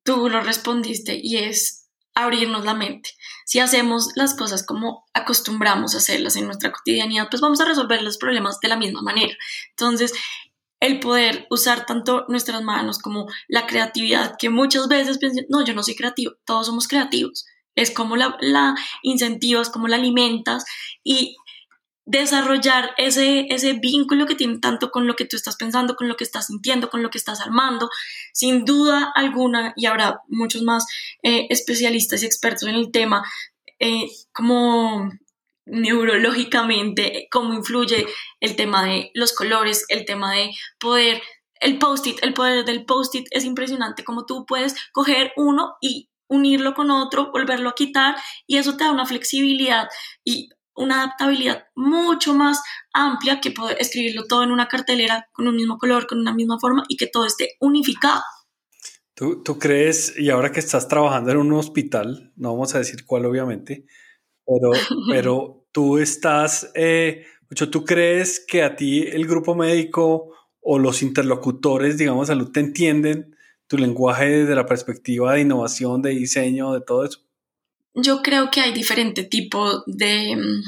tú 0.07 0.31
lo 0.31 0.41
respondiste 0.41 1.21
y 1.23 1.37
es 1.37 1.91
abrirnos 2.15 2.65
la 2.65 2.73
mente. 2.73 3.11
Si 3.45 3.61
hacemos 3.61 4.09
las 4.15 4.35
cosas 4.35 4.65
como 4.65 5.05
acostumbramos 5.13 5.95
a 5.95 5.99
hacerlas 5.99 6.37
en 6.37 6.47
nuestra 6.47 6.73
cotidianidad, 6.73 7.29
pues 7.31 7.43
vamos 7.43 7.61
a 7.61 7.67
resolver 7.67 8.03
los 8.03 8.17
problemas 8.17 8.59
de 8.61 8.69
la 8.69 8.79
misma 8.79 9.03
manera. 9.03 9.37
Entonces, 9.71 10.15
el 10.81 11.01
poder 11.01 11.47
usar 11.51 11.85
tanto 11.85 12.25
nuestras 12.29 12.63
manos 12.63 12.99
como 12.99 13.27
la 13.49 13.67
creatividad, 13.67 14.37
que 14.39 14.49
muchas 14.49 14.89
veces 14.89 15.19
piensan, 15.19 15.45
no, 15.51 15.65
yo 15.65 15.75
no 15.75 15.83
soy 15.83 15.95
creativo, 15.95 16.33
todos 16.47 16.67
somos 16.67 16.89
creativos. 16.89 17.45
Es 17.75 17.91
como 17.91 18.17
la, 18.17 18.37
la 18.41 18.75
incentivas, 19.03 19.69
como 19.69 19.87
la 19.87 19.97
alimentas 19.97 20.65
y 21.05 21.37
desarrollar 22.07 22.95
ese, 22.97 23.47
ese 23.51 23.75
vínculo 23.75 24.27
que 24.27 24.37
tiene 24.37 24.59
tanto 24.59 24.91
con 24.91 25.07
lo 25.07 25.17
que 25.17 25.25
tú 25.25 25.37
estás 25.37 25.57
pensando, 25.57 25.97
con 25.97 26.09
lo 26.09 26.17
que 26.17 26.25
estás 26.25 26.47
sintiendo, 26.47 26.89
con 26.89 27.03
lo 27.03 27.11
que 27.11 27.19
estás 27.19 27.41
armando, 27.41 27.91
sin 28.33 28.65
duda 28.65 29.13
alguna, 29.15 29.75
y 29.77 29.87
habrá 29.87 30.21
muchos 30.29 30.63
más 30.63 30.87
eh, 31.23 31.47
especialistas 31.51 32.23
y 32.23 32.27
expertos 32.27 32.69
en 32.69 32.77
el 32.77 32.93
tema, 32.93 33.25
eh, 33.81 34.09
como 34.33 35.11
neurológicamente, 35.67 37.27
cómo 37.31 37.55
influye 37.55 38.07
el 38.41 38.55
tema 38.55 38.85
de 38.85 39.11
los 39.15 39.33
colores, 39.33 39.85
el 39.89 40.05
tema 40.05 40.33
de 40.33 40.53
poder, 40.79 41.21
el 41.61 41.79
post-it, 41.79 42.23
el 42.23 42.35
poder 42.35 42.65
del 42.65 42.85
post-it 42.85 43.27
es 43.33 43.45
impresionante, 43.45 44.05
como 44.05 44.27
tú 44.27 44.47
puedes 44.47 44.77
coger 44.93 45.33
uno 45.37 45.75
y 45.81 46.09
unirlo 46.29 46.75
con 46.75 46.93
otro, 46.93 47.33
volverlo 47.33 47.69
a 47.71 47.75
quitar 47.75 48.17
y 48.47 48.59
eso 48.59 48.77
te 48.77 48.85
da 48.85 48.93
una 48.93 49.07
flexibilidad 49.07 49.89
y 50.25 50.51
una 50.77 51.03
adaptabilidad 51.03 51.65
mucho 51.75 52.35
más 52.35 52.63
amplia 52.93 53.41
que 53.41 53.51
poder 53.51 53.77
escribirlo 53.81 54.27
todo 54.27 54.45
en 54.45 54.51
una 54.51 54.69
cartelera 54.69 55.29
con 55.33 55.49
un 55.49 55.57
mismo 55.57 55.79
color, 55.79 56.07
con 56.07 56.19
una 56.19 56.35
misma 56.35 56.59
forma 56.59 56.85
y 56.89 56.97
que 56.97 57.07
todo 57.07 57.27
esté 57.27 57.57
unificado. 57.61 58.23
¿Tú, 59.15 59.43
¿Tú, 59.43 59.59
crees, 59.59 60.15
y 60.19 60.29
ahora 60.29 60.53
que 60.53 60.61
estás 60.61 60.89
trabajando 60.89 61.31
en 61.31 61.39
un 61.39 61.53
hospital, 61.55 62.33
no 62.37 62.53
vamos 62.53 62.75
a 62.75 62.79
decir 62.79 63.07
cuál 63.07 63.25
obviamente, 63.25 63.87
pero, 64.45 64.71
pero 65.11 65.67
tú 65.73 65.99
estás, 65.99 66.71
eh, 66.75 67.25
¿tú 67.49 67.85
crees 67.85 68.45
que 68.47 68.63
a 68.63 68.77
ti 68.77 69.03
el 69.03 69.27
grupo 69.27 69.55
médico 69.55 70.33
o 70.61 70.79
los 70.79 71.03
interlocutores, 71.03 71.97
digamos, 71.97 72.29
salud, 72.29 72.51
te 72.53 72.61
entienden 72.61 73.37
tu 73.67 73.79
lenguaje 73.79 74.27
desde 74.27 74.55
la 74.55 74.67
perspectiva 74.67 75.33
de 75.33 75.41
innovación, 75.41 76.03
de 76.03 76.11
diseño, 76.11 76.73
de 76.73 76.81
todo 76.81 77.05
eso? 77.05 77.26
Yo 77.99 78.23
creo 78.23 78.51
que 78.51 78.61
hay 78.61 78.73
diferentes 78.73 79.29
tipos 79.31 79.83
de, 79.87 80.37
mm, 80.37 80.63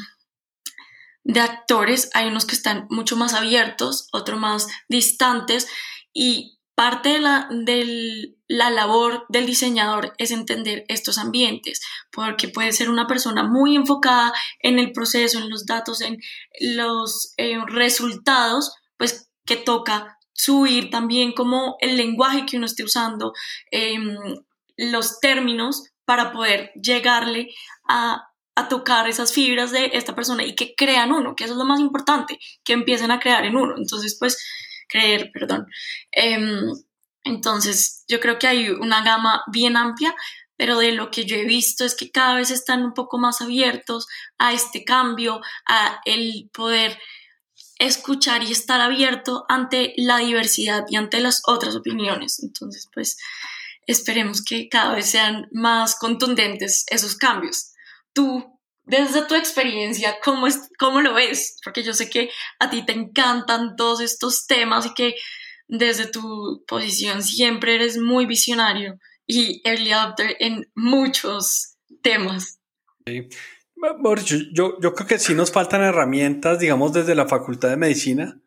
de 1.24 1.40
actores. 1.40 2.10
Hay 2.14 2.26
unos 2.26 2.46
que 2.46 2.54
están 2.54 2.86
mucho 2.88 3.16
más 3.16 3.34
abiertos, 3.34 4.08
otros 4.12 4.40
más 4.40 4.66
distantes 4.88 5.68
y 6.14 6.58
parte 6.74 7.10
de 7.10 7.20
la, 7.20 7.48
de 7.50 8.34
la 8.46 8.70
labor 8.70 9.26
del 9.28 9.44
diseñador 9.44 10.14
es 10.16 10.30
entender 10.30 10.86
estos 10.88 11.18
ambientes, 11.18 11.80
porque 12.10 12.48
puede 12.48 12.72
ser 12.72 12.88
una 12.88 13.06
persona 13.06 13.42
muy 13.42 13.76
enfocada 13.76 14.32
en 14.60 14.78
el 14.78 14.92
proceso, 14.92 15.38
en 15.38 15.50
los 15.50 15.66
datos, 15.66 16.00
en 16.00 16.18
los 16.60 17.34
eh, 17.36 17.58
resultados, 17.66 18.72
pues 18.96 19.28
que 19.44 19.56
toca 19.56 20.18
subir 20.32 20.88
también 20.88 21.32
como 21.32 21.76
el 21.80 21.96
lenguaje 21.96 22.46
que 22.46 22.56
uno 22.56 22.66
esté 22.66 22.84
usando, 22.84 23.32
em, 23.70 24.16
los 24.76 25.20
términos 25.20 25.82
para 26.08 26.32
poder 26.32 26.72
llegarle 26.72 27.54
a, 27.86 28.24
tocar 28.70 29.08
esas 29.08 29.32
fibras 29.32 29.70
de 29.70 29.90
esta 29.92 30.16
persona 30.16 30.42
y 30.42 30.56
que 30.56 30.74
crean 30.74 31.12
uno, 31.12 31.36
que 31.36 31.44
eso 31.44 31.52
es 31.52 31.58
lo 31.58 31.64
más 31.64 31.78
importante, 31.78 32.40
que 32.64 32.72
empiecen 32.72 33.12
a 33.12 33.20
crear 33.20 33.44
en 33.44 33.56
uno. 33.56 33.74
Entonces, 33.76 34.16
pues, 34.18 34.36
creer, 34.88 35.30
perdón. 35.32 35.66
Em, 36.10 36.66
entonces, 37.22 38.04
yo 38.08 38.18
creo 38.18 38.36
que 38.38 38.48
hay 38.48 38.70
una 38.70 39.04
gama 39.04 39.44
bien 39.52 39.76
amplia, 39.76 40.12
pero 40.56 40.76
de 40.78 40.90
lo 40.90 41.12
que 41.12 41.24
yo 41.24 41.36
he 41.36 41.44
visto 41.44 41.84
es 41.84 41.94
que 41.94 42.10
cada 42.10 42.34
vez 42.34 42.50
están 42.50 42.82
un 42.82 42.94
poco 42.94 43.18
más 43.18 43.40
abiertos 43.42 44.08
a 44.38 44.52
este 44.52 44.84
cambio, 44.84 45.40
a 45.68 46.00
el 46.04 46.50
poder 46.52 46.98
escuchar 47.78 48.42
y 48.42 48.50
estar 48.50 48.80
abierto 48.80 49.44
ante 49.48 49.92
la 49.96 50.18
diversidad 50.18 50.84
y 50.88 50.96
ante 50.96 51.20
las 51.20 51.42
otras 51.46 51.76
opiniones. 51.76 52.42
Entonces, 52.42 52.88
pues 52.92 53.18
esperemos 53.88 54.44
que 54.44 54.68
cada 54.68 54.94
vez 54.94 55.06
sean 55.06 55.48
más 55.50 55.96
contundentes 55.96 56.84
esos 56.88 57.16
cambios. 57.16 57.72
Tú, 58.12 58.60
desde 58.84 59.22
tu 59.26 59.34
experiencia, 59.34 60.18
¿cómo, 60.22 60.46
es, 60.46 60.68
cómo 60.78 61.00
lo 61.00 61.14
ves? 61.14 61.56
Porque 61.64 61.82
yo 61.82 61.94
sé 61.94 62.08
que 62.08 62.30
a 62.60 62.70
ti 62.70 62.84
te 62.84 62.92
encantan 62.92 63.76
todos 63.76 64.00
estos 64.00 64.46
temas 64.46 64.86
y 64.86 64.94
que 64.94 65.14
desde 65.66 66.06
tu 66.06 66.64
posición 66.66 67.22
siempre 67.22 67.74
eres 67.74 67.98
muy 67.98 68.26
visionario 68.26 68.98
y 69.26 69.60
early 69.64 69.92
adopter 69.92 70.36
en 70.38 70.70
muchos 70.74 71.76
temas. 72.02 72.60
Sí. 73.06 73.28
Yo, 74.52 74.76
yo 74.80 74.94
creo 74.94 75.06
que 75.06 75.18
sí 75.18 75.34
nos 75.34 75.52
faltan 75.52 75.82
herramientas, 75.82 76.58
digamos, 76.58 76.92
desde 76.92 77.14
la 77.14 77.28
Facultad 77.28 77.68
de 77.68 77.76
Medicina, 77.76 78.40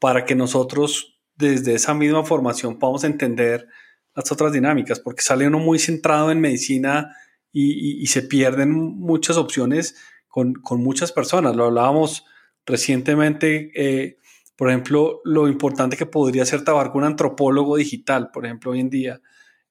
para 0.00 0.24
que 0.24 0.34
nosotros, 0.34 1.20
desde 1.36 1.74
esa 1.74 1.94
misma 1.94 2.24
formación, 2.24 2.78
podamos 2.78 3.04
entender 3.04 3.68
las 4.16 4.32
otras 4.32 4.52
dinámicas, 4.52 4.98
porque 4.98 5.22
sale 5.22 5.46
uno 5.46 5.58
muy 5.58 5.78
centrado 5.78 6.30
en 6.30 6.40
medicina 6.40 7.14
y, 7.52 8.06
se 8.08 8.22
pierden 8.22 8.72
muchas 8.72 9.36
opciones 9.36 9.96
con, 10.28 10.54
muchas 10.78 11.12
personas. 11.12 11.54
Lo 11.54 11.66
hablábamos 11.66 12.24
recientemente, 12.66 13.70
eh, 13.74 14.18
por 14.56 14.68
ejemplo, 14.68 15.20
lo 15.24 15.48
importante 15.48 15.96
que 15.96 16.06
podría 16.06 16.44
ser 16.44 16.64
trabajar 16.64 16.90
con 16.90 17.02
un 17.02 17.08
antropólogo 17.08 17.76
digital, 17.76 18.30
por 18.30 18.44
ejemplo, 18.44 18.72
hoy 18.72 18.80
en 18.80 18.90
día, 18.90 19.20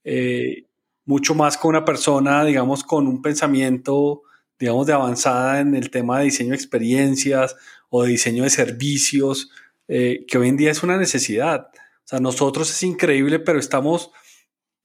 eh, 0.04 0.66
mucho 1.06 1.36
más 1.36 1.58
con 1.58 1.70
una 1.70 1.86
persona, 1.86 2.46
digamos, 2.46 2.84
con 2.84 3.08
un 3.08 3.22
pensamiento 3.22 4.24
digamos, 4.60 4.88
de 4.88 4.94
avanzada 4.94 5.60
en 5.60 5.76
el 5.76 5.90
tema 5.90 6.20
de 6.20 6.26
diseño 6.26 6.52
de 6.52 6.56
experiencias 6.56 7.56
o 7.90 8.04
de 8.04 8.10
diseño 8.10 8.44
de 8.44 8.50
servicios, 8.50 9.50
eh, 9.88 10.26
que 10.28 10.38
hoy 10.38 10.50
en 10.50 10.58
día 10.58 10.72
es 10.72 10.84
una 10.84 10.98
necesidad. 10.98 11.68
O 12.06 12.08
sea, 12.08 12.20
nosotros 12.20 12.70
es 12.70 12.84
increíble, 12.84 13.40
pero 13.40 13.60
estamos 13.60 14.12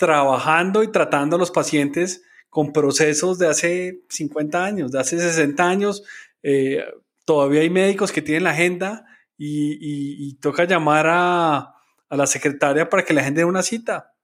trabajando 0.01 0.83
y 0.83 0.89
tratando 0.89 1.37
a 1.37 1.39
los 1.39 1.51
pacientes 1.51 2.23
con 2.49 2.73
procesos 2.73 3.39
de 3.39 3.49
hace 3.49 4.03
50 4.09 4.65
años, 4.65 4.91
de 4.91 4.99
hace 4.99 5.21
60 5.21 5.69
años. 5.69 6.03
Eh, 6.43 6.83
todavía 7.27 7.61
hay 7.61 7.69
médicos 7.69 8.11
que 8.11 8.23
tienen 8.23 8.45
la 8.45 8.51
agenda 8.51 9.05
y, 9.37 10.35
toca 10.41 10.65
llamar 10.65 11.07
a, 11.09 11.75
la 12.09 12.27
secretaria 12.27 12.89
para 12.89 13.05
que 13.05 13.13
la 13.13 13.21
agende 13.21 13.45
una 13.45 13.63
cita, 13.63 14.15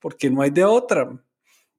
porque 0.00 0.28
no 0.30 0.42
hay 0.42 0.50
de 0.50 0.64
otra. 0.64 1.08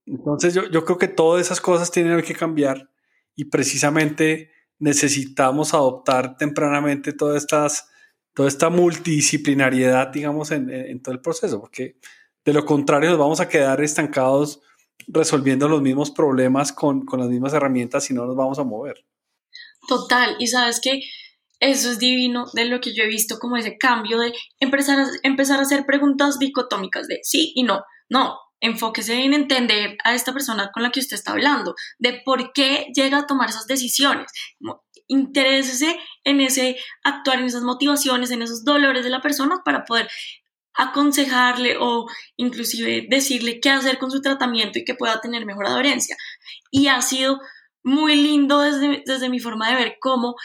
Entonces 0.06 0.54
yo, 0.54 0.70
yo 0.70 0.86
creo 0.86 0.98
que 0.98 1.10
todas 1.10 1.46
esas 1.46 1.60
cosas 1.60 1.92
tienen 1.92 2.22
que 2.22 2.34
cambiar 2.34 2.90
y 3.36 3.46
precisamente 3.46 4.50
necesitamos 4.80 5.74
adoptar 5.74 6.38
tempranamente 6.38 7.12
todas 7.12 7.44
estas, 7.44 7.90
toda 8.34 8.48
esta 8.48 8.70
multidisciplinariedad, 8.70 10.08
digamos, 10.08 10.52
en, 10.52 11.02
todo 11.02 11.14
el 11.14 11.22
proceso, 11.22 11.60
porque 11.60 11.98
de 12.46 12.54
lo 12.54 12.66
contrario 12.66 13.10
nos 13.10 13.20
vamos 13.20 13.40
a 13.40 13.48
quedar 13.48 13.82
estancados 13.82 14.62
resolviendo 15.08 15.68
los 15.68 15.82
mismos 15.82 16.12
problemas 16.12 16.72
con, 16.72 17.06
con 17.06 17.20
las 17.20 17.30
mismas 17.30 17.54
herramientas 17.54 18.10
y 18.10 18.14
no 18.14 18.26
nos 18.26 18.36
vamos 18.36 18.60
a 18.60 18.64
mover. 18.64 19.06
Total, 19.88 20.36
y 20.40 20.48
sabes 20.48 20.80
que 20.80 21.02
eso 21.60 21.92
es 21.92 22.00
divino 22.00 22.46
de 22.54 22.66
lo 22.66 22.82
que 22.82 22.94
yo 22.94 23.04
he 23.04 23.08
visto 23.08 23.38
como 23.40 23.58
ese 23.58 23.78
cambio 23.78 24.20
de 24.20 24.34
empezar 24.60 25.00
a, 25.00 25.08
empezar 25.24 25.60
a 25.60 25.64
hacer 25.64 25.86
preguntas 25.86 26.40
dicotómicas 26.40 27.08
de 27.08 27.20
sí 27.24 27.52
y 27.56 27.64
no, 27.64 27.84
no, 28.10 28.40
enfóquese 28.60 29.24
en 29.24 29.34
entender 29.34 29.98
a 30.04 30.16
esta 30.16 30.34
persona 30.34 30.72
con 30.74 30.84
la 30.84 30.92
que 30.92 31.00
usted 31.00 31.16
está 31.16 31.32
hablando, 31.32 31.76
de 32.00 32.22
por 32.26 32.52
qué 32.54 32.88
llega 32.96 33.20
a 33.20 33.28
tomar 33.28 33.50
esas 33.50 33.68
decisiones. 33.68 34.32
Interésese 35.08 36.00
en 36.24 36.42
ese 36.42 36.78
actuar, 37.04 37.40
en 37.40 37.46
esas 37.46 37.64
motivaciones, 37.64 38.32
en 38.32 38.42
esos 38.42 38.64
dolores 38.64 39.04
de 39.04 39.10
la 39.10 39.22
persona 39.22 39.62
para 39.66 39.84
poder 39.84 40.08
aconsejarle 40.74 41.78
o 41.80 42.08
inclusive 42.38 43.08
decirle 43.10 43.60
qué 43.60 43.70
hacer 43.70 43.98
con 43.98 44.12
su 44.12 44.22
tratamiento 44.22 44.80
y 44.80 44.86
que 44.86 44.96
pueda 44.96 45.22
tener 45.22 45.46
mejor 45.46 45.68
adherencia. 45.68 46.16
Y 46.72 46.88
ha 46.88 47.02
sido 47.02 47.40
muy 47.84 48.16
lindo 48.16 48.60
desde, 48.60 49.04
desde 49.06 49.30
mi 49.30 49.40
forma 49.40 49.70
de 49.70 49.76
ver 49.76 49.98
cómo 50.00 50.36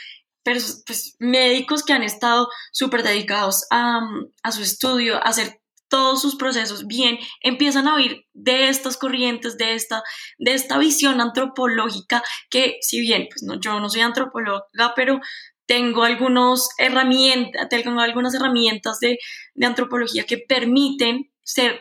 pues, 0.43 1.17
médicos 1.19 1.83
que 1.83 1.93
han 1.93 2.03
estado 2.03 2.49
súper 2.73 3.03
dedicados 3.03 3.67
a, 3.71 4.01
a, 4.43 4.53
su 4.53 4.62
estudio, 4.62 5.17
a 5.17 5.29
hacer 5.29 5.61
todos 5.89 6.21
sus 6.21 6.37
procesos 6.37 6.87
bien, 6.87 7.19
empiezan 7.43 7.87
a 7.89 7.95
oír 7.95 8.27
de 8.33 8.69
estas 8.69 8.97
corrientes, 8.97 9.57
de 9.57 9.75
esta, 9.75 10.03
de 10.39 10.55
esta 10.55 10.79
visión 10.79 11.21
antropológica 11.21 12.23
que 12.51 12.79
si 12.81 13.01
bien 13.01 13.29
pues 13.31 13.43
no, 13.43 13.61
yo 13.61 13.79
no 13.81 13.89
soy 13.89 14.01
antropóloga, 14.01 14.65
pero 14.97 15.21
tengo, 15.66 16.05
algunos 16.05 16.68
herramientas, 16.79 17.68
tengo 17.68 18.00
algunas 18.00 18.35
herramientas 18.35 19.00
de, 19.00 19.18
de 19.55 19.66
antropología 19.66 20.24
que 20.24 20.38
permiten 20.38 21.31
ser 21.42 21.81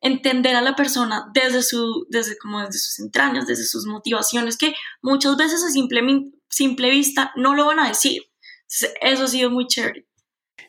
entender 0.00 0.54
a 0.56 0.62
la 0.62 0.76
persona 0.76 1.26
desde, 1.32 1.62
su, 1.62 2.06
desde, 2.08 2.36
como 2.38 2.60
desde 2.60 2.78
sus 2.78 2.98
entrañas, 3.00 3.46
desde 3.46 3.64
sus 3.64 3.86
motivaciones, 3.86 4.56
que 4.56 4.74
muchas 5.02 5.36
veces 5.36 5.62
a 5.64 5.70
simple, 5.70 6.02
simple 6.48 6.90
vista 6.90 7.32
no 7.36 7.54
lo 7.54 7.66
van 7.66 7.80
a 7.80 7.88
decir. 7.88 8.22
eso 9.00 9.24
ha 9.24 9.28
sido 9.28 9.50
muy 9.50 9.66
chévere. 9.66 10.06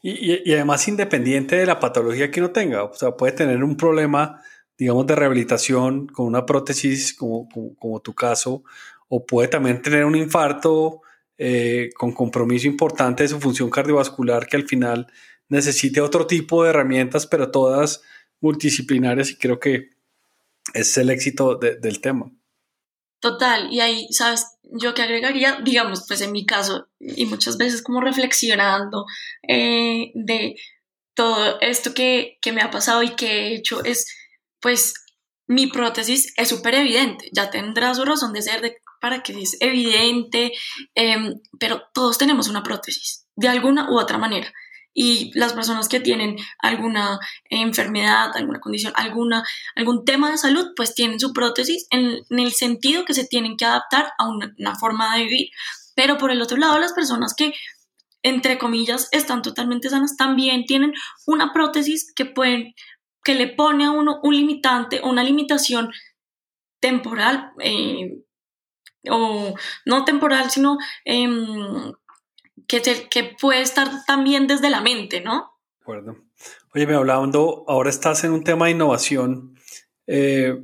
Y, 0.01 0.53
además 0.53 0.87
independiente 0.87 1.55
de 1.55 1.65
la 1.65 1.79
patología 1.79 2.31
que 2.31 2.39
uno 2.39 2.51
tenga, 2.51 2.83
o 2.83 2.93
sea, 2.93 3.11
puede 3.11 3.33
tener 3.33 3.63
un 3.63 3.75
problema, 3.75 4.41
digamos, 4.77 5.07
de 5.07 5.15
rehabilitación 5.15 6.07
con 6.07 6.27
una 6.27 6.45
prótesis 6.45 7.13
como, 7.13 7.49
como, 7.77 7.99
tu 7.99 8.13
caso, 8.13 8.63
o 9.09 9.25
puede 9.25 9.47
también 9.47 9.81
tener 9.81 10.05
un 10.05 10.15
infarto 10.15 11.01
eh, 11.37 11.89
con 11.95 12.13
compromiso 12.13 12.67
importante 12.67 13.23
de 13.23 13.29
su 13.29 13.39
función 13.39 13.69
cardiovascular 13.69 14.47
que 14.47 14.57
al 14.57 14.67
final 14.67 15.07
necesite 15.49 16.01
otro 16.01 16.27
tipo 16.27 16.63
de 16.63 16.71
herramientas, 16.71 17.27
pero 17.27 17.51
todas 17.51 18.01
multidisciplinarias 18.41 19.31
y 19.31 19.37
creo 19.37 19.59
que 19.59 19.89
es 20.73 20.97
el 20.97 21.09
éxito 21.09 21.55
del 21.55 22.01
tema. 22.01 22.31
Total, 23.19 23.71
y 23.71 23.79
ahí, 23.79 24.07
¿sabes? 24.11 24.45
Yo 24.63 24.93
que 24.93 25.01
agregaría, 25.01 25.59
digamos, 25.63 26.05
pues 26.07 26.21
en 26.21 26.31
mi 26.31 26.45
caso, 26.45 26.87
y 26.99 27.25
muchas 27.25 27.57
veces 27.57 27.81
como 27.81 28.01
reflexionando 28.01 29.05
eh, 29.47 30.11
de 30.13 30.55
todo 31.15 31.59
esto 31.61 31.93
que, 31.93 32.37
me 32.53 32.61
ha 32.61 32.69
pasado 32.69 33.01
y 33.01 33.15
que 33.15 33.27
he 33.27 33.55
hecho, 33.55 33.83
es, 33.83 34.07
pues, 34.61 34.93
mi 35.47 35.67
prótesis 35.67 36.33
es 36.37 36.49
súper 36.49 36.75
evidente, 36.75 37.29
ya 37.33 37.49
tendrá 37.49 37.95
su 37.95 38.05
razón 38.05 38.33
de 38.33 38.41
ser 38.41 38.61
para 39.01 39.23
que 39.23 39.41
es 39.41 39.57
evidente, 39.59 40.53
em, 40.95 41.35
pero 41.59 41.83
todos 41.93 42.17
tenemos 42.17 42.47
una 42.47 42.63
prótesis, 42.63 43.25
de 43.35 43.47
alguna 43.47 43.89
u 43.91 43.99
otra 43.99 44.17
manera 44.17 44.51
y 44.99 45.29
las 45.35 45.53
personas 45.53 45.87
que 45.87 45.99
tienen 45.99 46.37
alguna 46.57 47.19
enfermedad, 47.51 48.31
alguna 48.33 48.59
condición, 48.59 48.93
alguna, 48.95 49.43
algún 49.75 50.05
tema 50.05 50.31
de 50.31 50.39
salud, 50.39 50.69
pues 50.75 50.95
tienen 50.95 51.19
su 51.19 51.33
prótesis 51.33 51.85
en, 51.91 52.23
el 52.29 52.51
sentido 52.51 53.05
que 53.05 53.13
se 53.13 53.27
tienen 53.27 53.57
que 53.57 53.65
adaptar 53.65 54.11
a 54.17 54.27
una, 54.27 54.75
forma 54.79 55.15
de 55.15 55.25
vivir. 55.25 55.49
Pero 55.95 56.17
por 56.17 56.31
el 56.31 56.41
otro 56.41 56.57
lado, 56.57 56.79
las 56.79 56.93
personas 56.93 57.35
que 57.35 57.53
entre 58.23 58.57
comillas, 58.57 59.07
están 59.11 59.43
totalmente 59.43 59.87
sanas, 59.89 60.17
también 60.17 60.65
tienen 60.65 60.93
una 61.27 61.53
prótesis 61.53 62.11
que 62.15 62.25
pueden, 62.25 62.73
que 63.23 63.35
le 63.35 63.47
pone 63.47 63.85
a 63.85 63.91
uno 63.91 64.19
un 64.23 64.35
limitante 64.35 64.99
una 65.03 65.23
limitación 65.23 65.91
temporal, 66.79 67.51
eh, 67.61 68.23
o 69.09 69.55
no 69.85 70.05
temporal, 70.05 70.49
sino 70.49 70.77
em, 71.05 71.93
que, 72.67 72.81
que 73.09 73.35
puede 73.39 73.61
estar 73.61 74.05
también 74.05 74.47
desde 74.47 74.69
la 74.69 74.81
mente, 74.81 75.21
¿no? 75.21 75.53
De 75.71 75.81
acuerdo. 75.81 76.27
Oye, 76.73 76.85
me 76.85 76.93
hablando, 76.93 77.65
ahora 77.67 77.89
estás 77.89 78.23
en 78.23 78.31
un 78.31 78.43
tema 78.43 78.65
de 78.65 78.71
innovación. 78.73 79.55
Eh, 80.05 80.55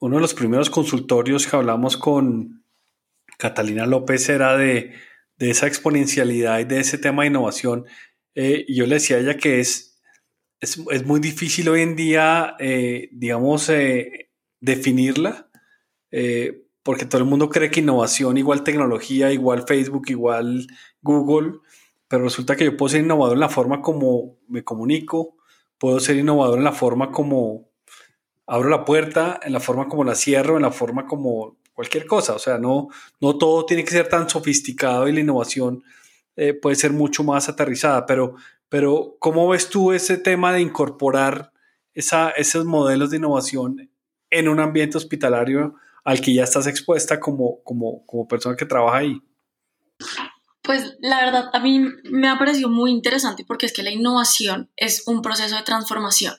uno 0.00 0.16
de 0.16 0.22
los 0.22 0.32
primeros 0.32 0.70
consultorios 0.70 1.46
que 1.46 1.56
hablamos 1.56 1.96
con 1.96 2.64
Catalina 3.36 3.84
López 3.84 4.28
era 4.28 4.56
de, 4.56 4.94
esa 5.38 5.66
exponencialidad 5.66 6.60
y 6.60 6.64
de 6.64 6.80
ese 6.80 6.98
tema 6.98 7.22
de 7.22 7.28
innovación. 7.28 7.84
Eh, 8.34 8.64
y 8.68 8.76
yo 8.76 8.86
le 8.86 8.94
decía 8.94 9.16
a 9.16 9.20
ella 9.20 9.36
que 9.36 9.60
es, 9.60 10.00
es, 10.60 10.78
muy 11.04 11.20
difícil 11.20 11.68
hoy 11.68 11.82
en 11.82 11.96
día, 11.96 12.56
eh, 12.58 13.08
digamos, 13.12 13.70
definirla, 14.60 15.50
porque 16.82 17.04
todo 17.04 17.20
el 17.20 17.28
mundo 17.28 17.48
cree 17.48 17.70
que 17.70 17.80
innovación 17.80 18.38
igual 18.38 18.64
tecnología, 18.64 19.32
igual 19.32 19.64
Facebook, 19.66 20.04
igual 20.08 20.66
Google, 21.02 21.58
pero 22.08 22.24
resulta 22.24 22.56
que 22.56 22.64
yo 22.64 22.76
puedo 22.76 22.90
ser 22.90 23.02
innovador 23.02 23.34
en 23.34 23.40
la 23.40 23.48
forma 23.48 23.82
como 23.82 24.38
me 24.48 24.64
comunico, 24.64 25.36
puedo 25.78 26.00
ser 26.00 26.16
innovador 26.16 26.58
en 26.58 26.64
la 26.64 26.72
forma 26.72 27.10
como 27.10 27.70
abro 28.46 28.68
la 28.68 28.84
puerta, 28.84 29.38
en 29.42 29.52
la 29.52 29.60
forma 29.60 29.88
como 29.88 30.04
la 30.04 30.14
cierro, 30.14 30.56
en 30.56 30.62
la 30.62 30.72
forma 30.72 31.06
como 31.06 31.58
cualquier 31.72 32.06
cosa. 32.06 32.34
O 32.34 32.38
sea, 32.38 32.58
no, 32.58 32.88
no 33.20 33.38
todo 33.38 33.64
tiene 33.64 33.84
que 33.84 33.92
ser 33.92 34.08
tan 34.08 34.28
sofisticado 34.28 35.08
y 35.08 35.12
la 35.12 35.20
innovación 35.20 35.84
eh, 36.36 36.54
puede 36.54 36.76
ser 36.76 36.92
mucho 36.92 37.22
más 37.22 37.48
aterrizada, 37.48 38.06
pero, 38.06 38.34
pero 38.68 39.16
¿cómo 39.20 39.48
ves 39.48 39.68
tú 39.68 39.92
ese 39.92 40.16
tema 40.16 40.52
de 40.52 40.60
incorporar 40.60 41.52
esa, 41.94 42.30
esos 42.30 42.64
modelos 42.64 43.10
de 43.10 43.18
innovación 43.18 43.90
en 44.30 44.48
un 44.48 44.60
ambiente 44.60 44.96
hospitalario 44.96 45.76
al 46.04 46.20
que 46.20 46.34
ya 46.34 46.44
estás 46.44 46.66
expuesta 46.66 47.20
como, 47.20 47.62
como, 47.62 48.04
como 48.06 48.28
persona 48.28 48.56
que 48.56 48.66
trabaja 48.66 48.98
ahí? 48.98 49.20
Pues 50.62 50.96
la 51.00 51.24
verdad, 51.24 51.50
a 51.52 51.60
mí 51.60 51.80
me 52.04 52.28
ha 52.28 52.38
parecido 52.38 52.68
muy 52.68 52.90
interesante 52.90 53.44
porque 53.46 53.66
es 53.66 53.72
que 53.72 53.82
la 53.82 53.90
innovación 53.90 54.70
es 54.76 55.06
un 55.06 55.22
proceso 55.22 55.56
de 55.56 55.62
transformación. 55.62 56.34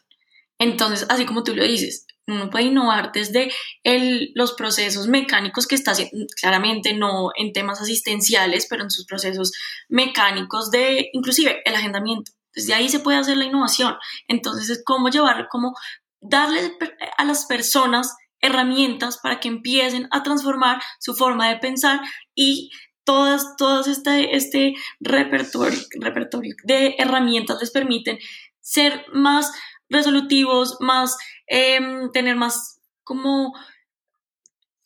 Entonces, 0.59 1.07
así 1.09 1.25
como 1.25 1.43
tú 1.43 1.55
lo 1.55 1.63
dices, 1.63 2.05
uno 2.27 2.49
puede 2.49 2.65
innovar 2.65 3.11
desde 3.11 3.51
el, 3.83 4.31
los 4.35 4.53
procesos 4.53 5.07
mecánicos 5.07 5.65
que 5.65 5.75
está 5.75 5.91
haciendo, 5.91 6.27
claramente 6.39 6.93
no 6.93 7.31
en 7.35 7.51
temas 7.51 7.81
asistenciales, 7.81 8.67
pero 8.69 8.83
en 8.83 8.91
sus 8.91 9.05
procesos 9.05 9.51
mecánicos 9.89 10.69
de, 10.69 11.09
inclusive, 11.13 11.61
el 11.65 11.75
agendamiento. 11.75 12.31
Desde 12.53 12.73
ahí 12.73 12.89
se 12.89 12.99
puede 12.99 13.17
hacer 13.17 13.37
la 13.37 13.45
innovación. 13.45 13.95
Entonces, 14.27 14.69
es 14.69 14.83
cómo 14.85 15.09
llevar, 15.09 15.47
cómo 15.49 15.73
darle 16.19 16.77
a 17.17 17.25
las 17.25 17.45
personas 17.45 18.15
herramientas 18.41 19.17
para 19.17 19.39
que 19.39 19.47
empiecen 19.47 20.07
a 20.11 20.23
transformar 20.23 20.81
su 20.99 21.13
forma 21.13 21.49
de 21.49 21.57
pensar 21.57 22.01
y 22.35 22.71
todas, 23.03 23.55
todas 23.57 23.87
este, 23.87 24.35
este 24.35 24.73
repertorio, 24.99 25.79
repertorio 25.99 26.55
de 26.63 26.95
herramientas 26.97 27.57
les 27.59 27.71
permiten 27.71 28.17
ser 28.59 29.05
más 29.13 29.51
resolutivos, 29.89 30.77
más, 30.79 31.17
em, 31.47 32.11
tener 32.11 32.35
más 32.35 32.79
como 33.03 33.53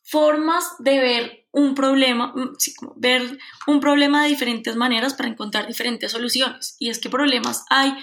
formas 0.04 0.76
de 0.80 1.00
ver 1.00 1.48
un 1.52 1.74
problema, 1.74 2.34
mm, 2.36 2.56
ver 2.98 3.38
un 3.68 3.80
problema 3.80 4.24
de 4.24 4.30
diferentes 4.30 4.76
maneras 4.76 5.14
para 5.14 5.30
encontrar 5.30 5.68
diferentes 5.68 6.12
soluciones. 6.12 6.76
Y 6.80 6.90
es 6.90 7.00
que 7.00 7.10
problemas 7.10 7.66
hay 7.70 7.94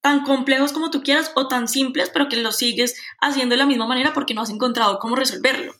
tan 0.00 0.22
complejos 0.22 0.72
como 0.72 0.90
tú 0.90 1.02
quieras 1.02 1.32
o 1.34 1.48
tan 1.48 1.68
simples, 1.68 2.10
pero 2.12 2.28
que 2.28 2.36
los 2.36 2.56
sigues 2.56 2.96
haciendo 3.20 3.54
de 3.54 3.58
la 3.58 3.66
misma 3.66 3.86
manera 3.86 4.12
porque 4.12 4.34
no 4.34 4.42
has 4.42 4.50
encontrado 4.50 4.98
cómo 4.98 5.16
resolverlo. 5.16 5.74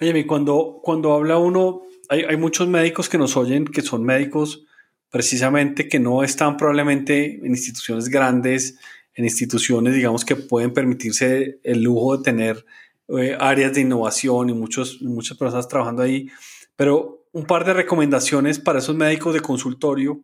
Oye, 0.00 0.26
cuando, 0.26 0.80
cuando 0.82 1.12
habla 1.12 1.38
uno, 1.38 1.82
hay, 2.08 2.22
hay 2.22 2.36
muchos 2.36 2.66
médicos 2.68 3.08
que 3.08 3.18
nos 3.18 3.36
oyen 3.36 3.64
que 3.66 3.82
son 3.82 4.02
médicos 4.02 4.64
precisamente 5.10 5.88
que 5.88 5.98
no 5.98 6.22
están 6.22 6.56
probablemente 6.56 7.36
en 7.36 7.46
instituciones 7.46 8.08
grandes, 8.08 8.78
en 9.14 9.24
instituciones, 9.24 9.94
digamos, 9.94 10.24
que 10.24 10.36
pueden 10.36 10.72
permitirse 10.72 11.60
el 11.62 11.82
lujo 11.82 12.16
de 12.16 12.22
tener 12.22 12.64
eh, 13.08 13.36
áreas 13.38 13.74
de 13.74 13.80
innovación 13.80 14.50
y 14.50 14.54
muchos, 14.54 15.02
muchas 15.02 15.36
personas 15.36 15.68
trabajando 15.68 16.02
ahí. 16.02 16.28
Pero 16.76 17.26
un 17.32 17.44
par 17.44 17.64
de 17.64 17.74
recomendaciones 17.74 18.58
para 18.60 18.78
esos 18.78 18.94
médicos 18.94 19.34
de 19.34 19.40
consultorio 19.40 20.22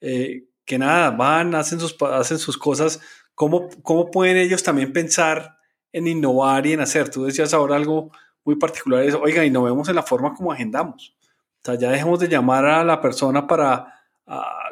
eh, 0.00 0.44
que 0.64 0.78
nada, 0.78 1.10
van, 1.10 1.54
hacen 1.54 1.80
sus, 1.80 1.96
hacen 2.02 2.38
sus 2.38 2.56
cosas, 2.56 3.00
¿cómo, 3.34 3.68
¿cómo 3.82 4.10
pueden 4.10 4.36
ellos 4.36 4.62
también 4.62 4.92
pensar 4.92 5.58
en 5.92 6.06
innovar 6.06 6.66
y 6.66 6.72
en 6.72 6.80
hacer? 6.80 7.08
Tú 7.08 7.24
decías 7.24 7.54
ahora 7.54 7.76
algo 7.76 8.10
muy 8.44 8.56
particular, 8.56 9.04
es, 9.04 9.14
oiga, 9.14 9.44
innovemos 9.44 9.88
en 9.88 9.96
la 9.96 10.02
forma 10.02 10.34
como 10.34 10.52
agendamos. 10.52 11.16
O 11.62 11.64
sea, 11.64 11.74
ya 11.76 11.90
dejemos 11.90 12.18
de 12.18 12.28
llamar 12.28 12.64
a 12.66 12.84
la 12.84 13.00
persona 13.00 13.46
para 13.46 14.02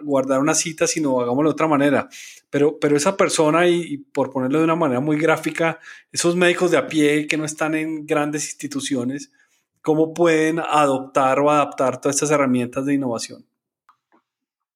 guardar 0.02 0.40
una 0.40 0.54
cita, 0.54 0.86
sino 0.86 1.20
hagámoslo 1.20 1.50
de 1.50 1.54
otra 1.54 1.68
manera. 1.68 2.08
Pero, 2.48 2.78
pero 2.78 2.96
esa 2.96 3.16
persona, 3.16 3.66
y, 3.66 3.98
por 3.98 4.30
ponerlo 4.30 4.58
de 4.58 4.64
una 4.64 4.76
manera 4.76 5.00
muy 5.00 5.18
gráfica, 5.18 5.78
esos 6.12 6.36
médicos 6.36 6.70
de 6.70 6.78
a 6.78 6.86
pie 6.86 7.26
que 7.26 7.36
no 7.36 7.44
están 7.44 7.74
en 7.74 8.06
grandes 8.06 8.44
instituciones, 8.50 9.32
¿cómo 9.82 10.14
pueden 10.14 10.58
adoptar 10.58 11.40
o 11.40 11.50
adaptar 11.50 12.00
todas 12.00 12.16
estas 12.16 12.30
herramientas 12.30 12.86
de 12.86 12.94
innovación? 12.94 13.44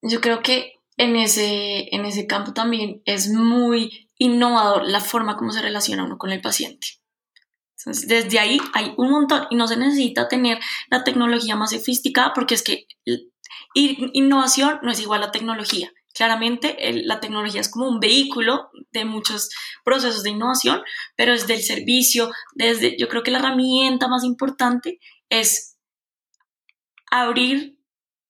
Yo 0.03 0.21
creo 0.21 0.43
que 0.43 0.75
en 0.97 1.17
ese, 1.17 1.95
en 1.95 2.05
ese 2.05 2.27
campo 2.27 2.53
también 2.53 3.03
es 3.05 3.29
muy 3.29 4.11
innovador 4.17 4.85
la 4.87 5.01
forma 5.01 5.37
como 5.37 5.51
se 5.51 5.63
relaciona 5.63 6.05
uno 6.05 6.19
con 6.19 6.31
el 6.31 6.41
paciente. 6.41 6.87
Desde 7.87 8.39
ahí 8.39 8.59
hay 8.73 8.95
un 8.97 9.11
montón 9.11 9.47
y 9.51 9.57
no 9.57 9.69
se 9.69 9.77
necesita 9.77 10.29
tener 10.29 10.59
la 10.89 11.05
tecnología 11.05 11.57
más 11.57 11.73
sofisticada 11.73 12.33
porque 12.33 12.55
es 12.55 12.63
que 12.63 12.87
innovación 13.75 14.79
no 14.83 14.91
es 14.91 15.01
igual 15.01 15.23
a 15.23 15.33
tecnología. 15.33 15.93
Claramente 16.15 16.77
la 17.05 17.21
tecnología 17.21 17.61
es 17.61 17.69
como 17.69 17.89
un 17.89 17.99
vehículo 17.99 18.71
de 18.93 19.05
muchos 19.05 19.51
procesos 19.85 20.23
de 20.23 20.31
innovación, 20.31 20.83
pero 21.17 21.33
desde 21.33 21.55
el 21.55 21.63
servicio, 21.63 22.31
desde, 22.55 22.97
yo 22.97 23.09
creo 23.09 23.23
que 23.23 23.33
la 23.33 23.41
herramienta 23.41 24.07
más 24.09 24.23
importante 24.23 25.01
es 25.29 25.77
abrir 27.11 27.74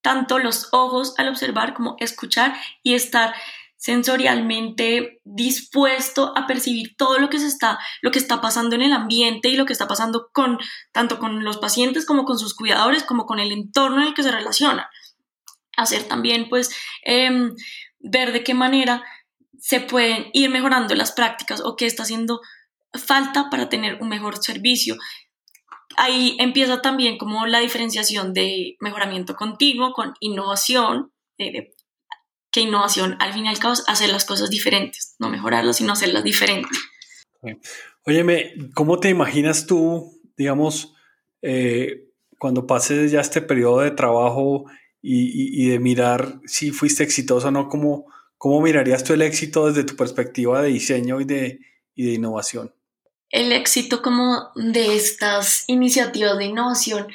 tanto 0.05 0.37
los 0.37 0.69
ojos 0.71 1.15
al 1.17 1.29
observar 1.29 1.73
como 1.73 1.95
escuchar 1.97 2.53
y 2.83 2.93
estar 2.93 3.33
sensorialmente 3.75 5.19
dispuesto 5.23 6.31
a 6.37 6.45
percibir 6.45 6.95
todo 6.95 7.17
lo 7.17 7.31
que 7.31 7.39
se 7.39 7.47
está 7.47 7.79
lo 8.03 8.11
que 8.11 8.19
está 8.19 8.39
pasando 8.39 8.75
en 8.75 8.83
el 8.83 8.93
ambiente 8.93 9.49
y 9.49 9.55
lo 9.55 9.65
que 9.65 9.73
está 9.73 9.87
pasando 9.87 10.29
con 10.31 10.59
tanto 10.91 11.17
con 11.17 11.43
los 11.43 11.57
pacientes 11.57 12.05
como 12.05 12.23
con 12.23 12.37
sus 12.37 12.53
cuidadores 12.53 13.01
como 13.01 13.25
con 13.25 13.39
el 13.39 13.51
entorno 13.51 14.03
en 14.03 14.09
el 14.09 14.13
que 14.13 14.21
se 14.21 14.31
relaciona. 14.31 14.91
Hacer 15.75 16.03
también 16.03 16.49
pues 16.49 16.69
em, 17.03 17.55
ver 17.97 18.31
de 18.31 18.43
qué 18.43 18.53
manera 18.53 19.03
se 19.59 19.79
pueden 19.79 20.27
ir 20.33 20.51
mejorando 20.51 20.93
las 20.93 21.13
prácticas 21.13 21.61
o 21.61 21.75
qué 21.75 21.87
está 21.87 22.03
haciendo 22.03 22.41
falta 22.93 23.49
para 23.49 23.69
tener 23.69 23.97
un 24.01 24.09
mejor 24.09 24.37
servicio 24.37 24.97
ahí 25.97 26.35
empieza 26.39 26.81
también 26.81 27.17
como 27.17 27.45
la 27.47 27.59
diferenciación 27.59 28.33
de 28.33 28.77
mejoramiento 28.79 29.35
continuo 29.35 29.93
con 29.93 30.13
innovación 30.19 31.11
de 31.37 31.73
que 32.51 32.61
innovación 32.61 33.17
al 33.19 33.33
fin 33.33 33.45
y 33.45 33.49
al 33.49 33.59
cabo 33.59 33.73
es 33.73 33.83
hacer 33.87 34.09
las 34.09 34.23
cosas 34.23 34.49
diferentes, 34.49 35.15
no 35.19 35.29
mejorarlas, 35.29 35.77
sino 35.77 35.93
hacerlas 35.93 36.23
diferentes. 36.23 36.77
Óyeme, 38.05 38.53
¿cómo 38.73 38.99
te 38.99 39.09
imaginas 39.09 39.67
tú, 39.67 40.21
digamos, 40.37 40.95
eh, 41.41 42.05
cuando 42.39 42.67
pases 42.67 43.11
ya 43.11 43.21
este 43.21 43.41
periodo 43.41 43.79
de 43.79 43.91
trabajo 43.91 44.65
y, 45.01 45.69
de 45.69 45.79
mirar 45.79 46.39
si 46.45 46.71
fuiste 46.71 47.03
exitoso 47.03 47.47
o 47.49 47.51
no, 47.51 47.69
¿cómo, 47.69 48.05
¿cómo 48.37 48.61
mirarías 48.61 49.03
tú 49.03 49.13
el 49.13 49.21
éxito 49.21 49.67
desde 49.67 49.83
tu 49.83 49.95
perspectiva 49.95 50.61
de 50.61 50.69
diseño 50.69 51.21
y 51.21 51.25
de, 51.25 51.59
y 51.93 52.05
de 52.05 52.13
innovación? 52.13 52.74
El 53.29 53.51
éxito 53.51 54.01
como 54.01 54.51
de 54.55 54.95
estas 54.95 55.65
iniciativas 55.67 56.37
de 56.37 56.45
innovación, 56.45 57.07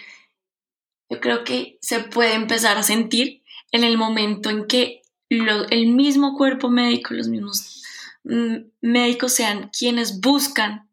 yo 1.08 1.20
creo 1.20 1.44
que 1.44 1.78
se 1.80 2.00
puede 2.00 2.34
empezar 2.34 2.76
a 2.76 2.82
sentir 2.82 3.42
en 3.72 3.84
el 3.84 3.96
momento 3.96 4.50
en 4.50 4.66
que 4.66 5.02
el 5.28 5.86
mismo 5.88 6.36
cuerpo 6.36 6.68
médico, 6.68 7.14
los 7.14 7.28
mismos 7.28 7.82
mm, 8.24 8.56
médicos 8.80 9.32
sean 9.32 9.70
quienes 9.76 10.20
buscan 10.20 10.90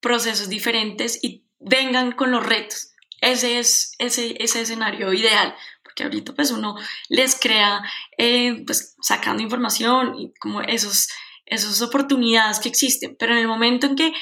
procesos 0.00 0.48
diferentes 0.48 1.18
y 1.22 1.44
vengan 1.58 2.12
con 2.12 2.30
los 2.30 2.44
retos. 2.44 2.92
Ese 3.20 3.58
es 3.58 3.94
ese, 3.98 4.36
ese 4.38 4.60
escenario 4.60 5.12
ideal, 5.12 5.54
porque 5.82 6.04
ahorita 6.04 6.34
pues 6.34 6.50
uno 6.50 6.76
les 7.08 7.38
crea 7.40 7.82
eh, 8.18 8.62
pues 8.66 8.96
sacando 9.00 9.42
información 9.42 10.14
y 10.18 10.34
como 10.34 10.60
esos, 10.60 11.08
esas 11.46 11.82
oportunidades 11.82 12.58
que 12.58 12.68
existen, 12.68 13.16
pero 13.18 13.32
en 13.32 13.38
el 13.38 13.48
momento 13.48 13.86
en 13.86 13.96
que 13.96 14.12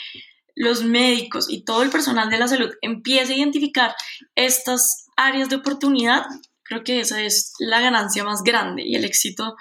los 0.54 0.84
médicos 0.84 1.46
y 1.48 1.64
todo 1.64 1.82
el 1.82 1.90
personal 1.90 2.28
de 2.28 2.38
la 2.38 2.48
salud 2.48 2.70
empiece 2.82 3.32
a 3.32 3.36
identificar 3.36 3.94
estas 4.34 5.06
áreas 5.16 5.48
de 5.48 5.56
oportunidad, 5.56 6.24
Creo 6.72 6.84
que 6.84 7.00
esa 7.00 7.20
es 7.22 7.52
la 7.58 7.82
ganancia 7.82 8.24
más 8.24 8.42
grande 8.42 8.82
y 8.86 8.94
el 8.94 9.04
éxito 9.04 9.56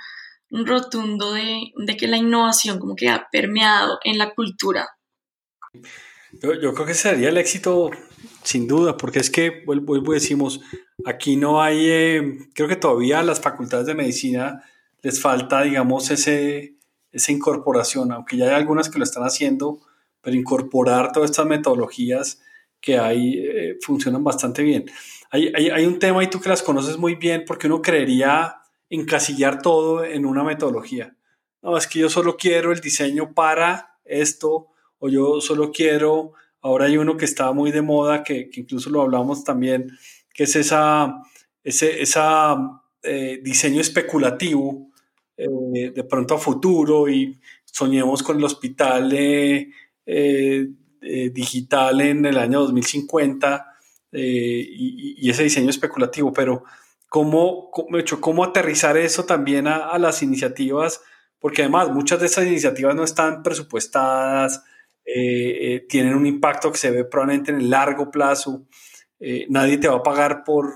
rotundo 0.49 1.33
de, 1.33 1.97
que 1.97 2.07
la 2.07 2.15
innovación 2.15 2.79
como 2.79 2.95
que 2.95 3.09
ha 3.09 3.27
permeado 3.29 3.99
en 4.05 4.17
la 4.17 4.33
cultura. 4.33 4.87
Yo, 6.41 6.73
creo 6.73 6.85
que 6.85 6.93
sería 6.93 7.27
el 7.27 7.37
éxito 7.37 7.91
Sin 8.43 8.65
duda, 8.65 8.95
porque 8.95 9.19
es 9.19 9.29
que, 9.29 9.63
vuelvo, 9.65 10.13
decimos, 10.13 10.61
aquí 11.05 11.35
no 11.35 11.61
hay, 11.61 11.89
eh, 11.89 12.37
creo 12.53 12.69
que 12.69 12.77
todavía 12.77 13.21
las 13.23 13.41
facultades 13.41 13.87
de 13.87 13.95
medicina 13.95 14.63
les 15.01 15.19
falta, 15.19 15.63
digamos, 15.63 16.11
ese, 16.11 16.77
esa 17.11 17.31
incorporación, 17.31 18.11
aunque 18.11 18.37
ya 18.37 18.45
hay 18.45 18.51
algunas 18.51 18.89
que 18.89 18.97
lo 18.97 19.03
están 19.03 19.23
haciendo, 19.23 19.79
pero 20.21 20.35
incorporar 20.35 21.11
todas 21.11 21.31
estas 21.31 21.45
metodologías 21.45 22.41
que 22.79 22.97
hay 22.97 23.37
eh, 23.37 23.77
funcionan 23.81 24.23
bastante 24.23 24.63
bien. 24.63 24.85
Hay, 25.29 25.47
hay, 25.47 25.85
un 25.85 25.99
tema 25.99 26.23
y 26.23 26.27
tú 26.27 26.41
que 26.41 26.49
las 26.49 26.61
conoces 26.61 26.97
muy 26.97 27.15
bien 27.15 27.43
porque 27.45 27.67
uno 27.67 27.81
creería 27.81 28.57
encasillar 28.89 29.61
todo 29.61 30.03
en 30.03 30.25
una 30.25 30.43
metodología. 30.43 31.15
No, 31.61 31.77
es 31.77 31.87
que 31.87 31.99
yo 31.99 32.09
solo 32.09 32.35
quiero 32.35 32.71
el 32.71 32.81
diseño 32.81 33.33
para 33.33 33.99
esto 34.03 34.67
o 34.99 35.09
yo 35.09 35.39
solo 35.39 35.71
quiero, 35.71 36.33
ahora 36.61 36.85
hay 36.85 36.97
uno 36.97 37.17
que 37.17 37.25
está 37.25 37.51
muy 37.53 37.71
de 37.71 37.81
moda, 37.81 38.23
que, 38.23 38.49
que 38.49 38.61
incluso 38.61 38.89
lo 38.89 39.01
hablamos 39.01 39.43
también, 39.43 39.91
que 40.33 40.43
es 40.43 40.55
esa, 40.55 41.21
ese 41.63 42.01
esa, 42.01 42.81
eh, 43.03 43.39
diseño 43.41 43.81
especulativo 43.81 44.90
eh, 45.43 45.91
de 45.91 46.03
pronto 46.03 46.35
a 46.35 46.37
futuro 46.37 47.09
y 47.09 47.39
soñemos 47.65 48.21
con 48.21 48.37
el 48.37 48.43
hospital 48.43 49.11
eh, 49.13 50.67
digital 51.31 52.01
en 52.01 52.25
el 52.25 52.37
año 52.37 52.59
2050 52.59 53.65
y, 54.11 55.29
ese 55.29 55.43
diseño 55.43 55.69
especulativo, 55.69 56.31
pero 56.31 56.63
¿cómo, 57.09 57.71
cómo, 57.71 57.97
cómo 58.19 58.43
aterrizar 58.43 58.97
eso 58.97 59.25
también 59.25 59.67
a, 59.67 59.89
a, 59.89 59.97
las 59.97 60.21
iniciativas? 60.21 61.01
Porque 61.39 61.63
además 61.63 61.89
muchas 61.89 62.19
de 62.19 62.27
esas 62.27 62.45
iniciativas 62.45 62.93
no 62.93 63.03
están 63.03 63.41
presupuestadas, 63.41 64.63
tienen 65.89 66.13
un 66.13 66.27
impacto 66.27 66.71
que 66.71 66.77
se 66.77 66.91
ve 66.91 67.03
probablemente 67.03 67.51
en 67.51 67.57
el 67.57 67.69
largo 67.69 68.11
plazo. 68.11 68.67
nadie 69.49 69.77
te 69.77 69.87
va 69.87 69.97
a 69.97 70.03
pagar 70.03 70.43
por 70.43 70.73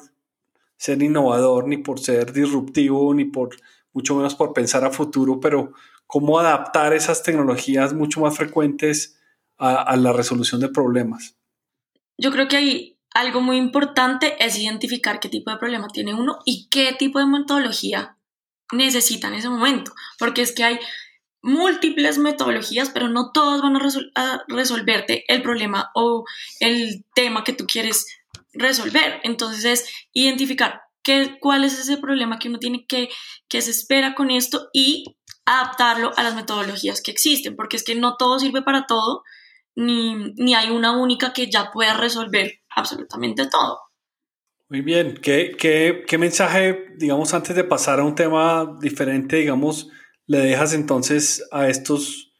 ser 0.77 1.01
innovador, 1.03 1.67
ni 1.67 1.77
por 1.77 1.99
ser 1.99 2.33
disruptivo, 2.33 3.13
ni 3.13 3.25
por 3.25 3.55
mucho 3.95 4.13
menos 4.13 4.35
por 4.35 4.53
pensar 4.53 4.83
a 4.83 4.91
futuro, 4.91 5.39
pero 5.39 5.73
cómo 6.05 6.37
adaptar 6.37 6.93
esas 6.93 7.23
tecnologías 7.23 7.93
mucho 7.93 8.19
más 8.19 8.35
frecuentes 8.37 9.19
a, 9.57 9.95
la 9.95 10.11
resolución 10.11 10.59
de 10.59 10.67
problemas. 10.67 11.37
Yo 12.17 12.31
creo 12.31 12.49
que 12.49 12.57
hay 12.57 12.99
algo 13.13 13.39
muy 13.39 13.55
importante 13.55 14.35
es 14.45 14.59
identificar 14.59 15.21
qué 15.21 15.29
tipo 15.29 15.49
de 15.49 15.57
problema 15.57 15.87
tiene 15.87 16.13
uno 16.13 16.39
y 16.43 16.67
qué 16.69 16.93
tipo 16.93 17.19
de 17.19 17.25
metodología 17.25 18.17
necesita 18.73 19.29
en 19.29 19.35
ese 19.35 19.47
momento, 19.47 19.93
porque 20.19 20.41
es 20.41 20.53
que 20.53 20.65
hay 20.65 20.79
múltiples 21.41 22.17
metodologías, 22.17 22.89
pero 22.89 23.07
no 23.07 23.31
todas 23.31 23.61
van 23.61 23.77
a, 23.77 23.79
a 24.15 24.43
resolverte 24.49 25.23
el 25.29 25.41
problema 25.41 25.91
o 25.95 26.25
el 26.59 27.05
tema 27.15 27.45
que 27.45 27.53
tú 27.53 27.65
quieres 27.65 28.05
resolver. 28.51 29.21
Entonces 29.23 29.63
es 29.63 29.89
identificar 31.05 31.39
cuál 31.39 31.63
es 31.63 31.79
ese 31.79 31.97
problema 31.97 32.39
que 32.39 32.49
uno 32.49 32.59
tiene 32.59 32.85
que, 32.87 33.09
que 33.47 33.61
se 33.61 33.71
espera 33.71 34.15
con 34.15 34.31
esto 34.31 34.69
y 34.73 35.17
adaptarlo 35.45 36.11
a 36.17 36.23
las 36.23 36.35
metodologías 36.35 37.01
que 37.01 37.11
existen, 37.11 37.55
porque 37.55 37.77
es 37.77 37.83
que 37.83 37.95
no 37.95 38.15
todo 38.17 38.39
sirve 38.39 38.61
para 38.61 38.85
todo, 38.87 39.23
ni, 39.75 40.33
ni 40.35 40.55
hay 40.55 40.69
una 40.69 40.97
única 40.97 41.33
que 41.33 41.49
ya 41.49 41.71
pueda 41.71 41.95
resolver 41.97 42.61
absolutamente 42.75 43.47
todo. 43.47 43.79
Muy 44.67 44.81
bien, 44.81 45.19
¿Qué, 45.21 45.55
qué, 45.57 46.03
qué 46.07 46.17
mensaje, 46.17 46.87
digamos, 46.97 47.33
antes 47.35 47.55
de 47.55 47.63
pasar 47.63 47.99
a 47.99 48.03
un 48.03 48.15
tema 48.15 48.77
diferente, 48.81 49.37
digamos, 49.37 49.89
le 50.25 50.39
dejas 50.39 50.73
entonces 50.73 51.47
a 51.51 51.69
estos 51.69 52.33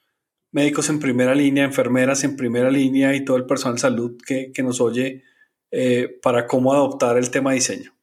médicos 0.52 0.90
en 0.90 1.00
primera 1.00 1.36
línea, 1.36 1.66
enfermeras 1.66 2.24
en 2.24 2.36
primera 2.36 2.72
línea 2.72 3.14
y 3.14 3.24
todo 3.24 3.38
el 3.38 3.46
personal 3.46 3.76
de 3.76 3.82
salud 3.82 4.18
que, 4.26 4.52
que 4.52 4.64
nos 4.64 4.82
oye 4.82 5.24
eh, 5.70 6.18
para 6.24 6.48
cómo 6.48 6.74
adoptar 6.74 7.18
el 7.18 7.30
tema 7.30 7.52
diseño? 7.52 7.95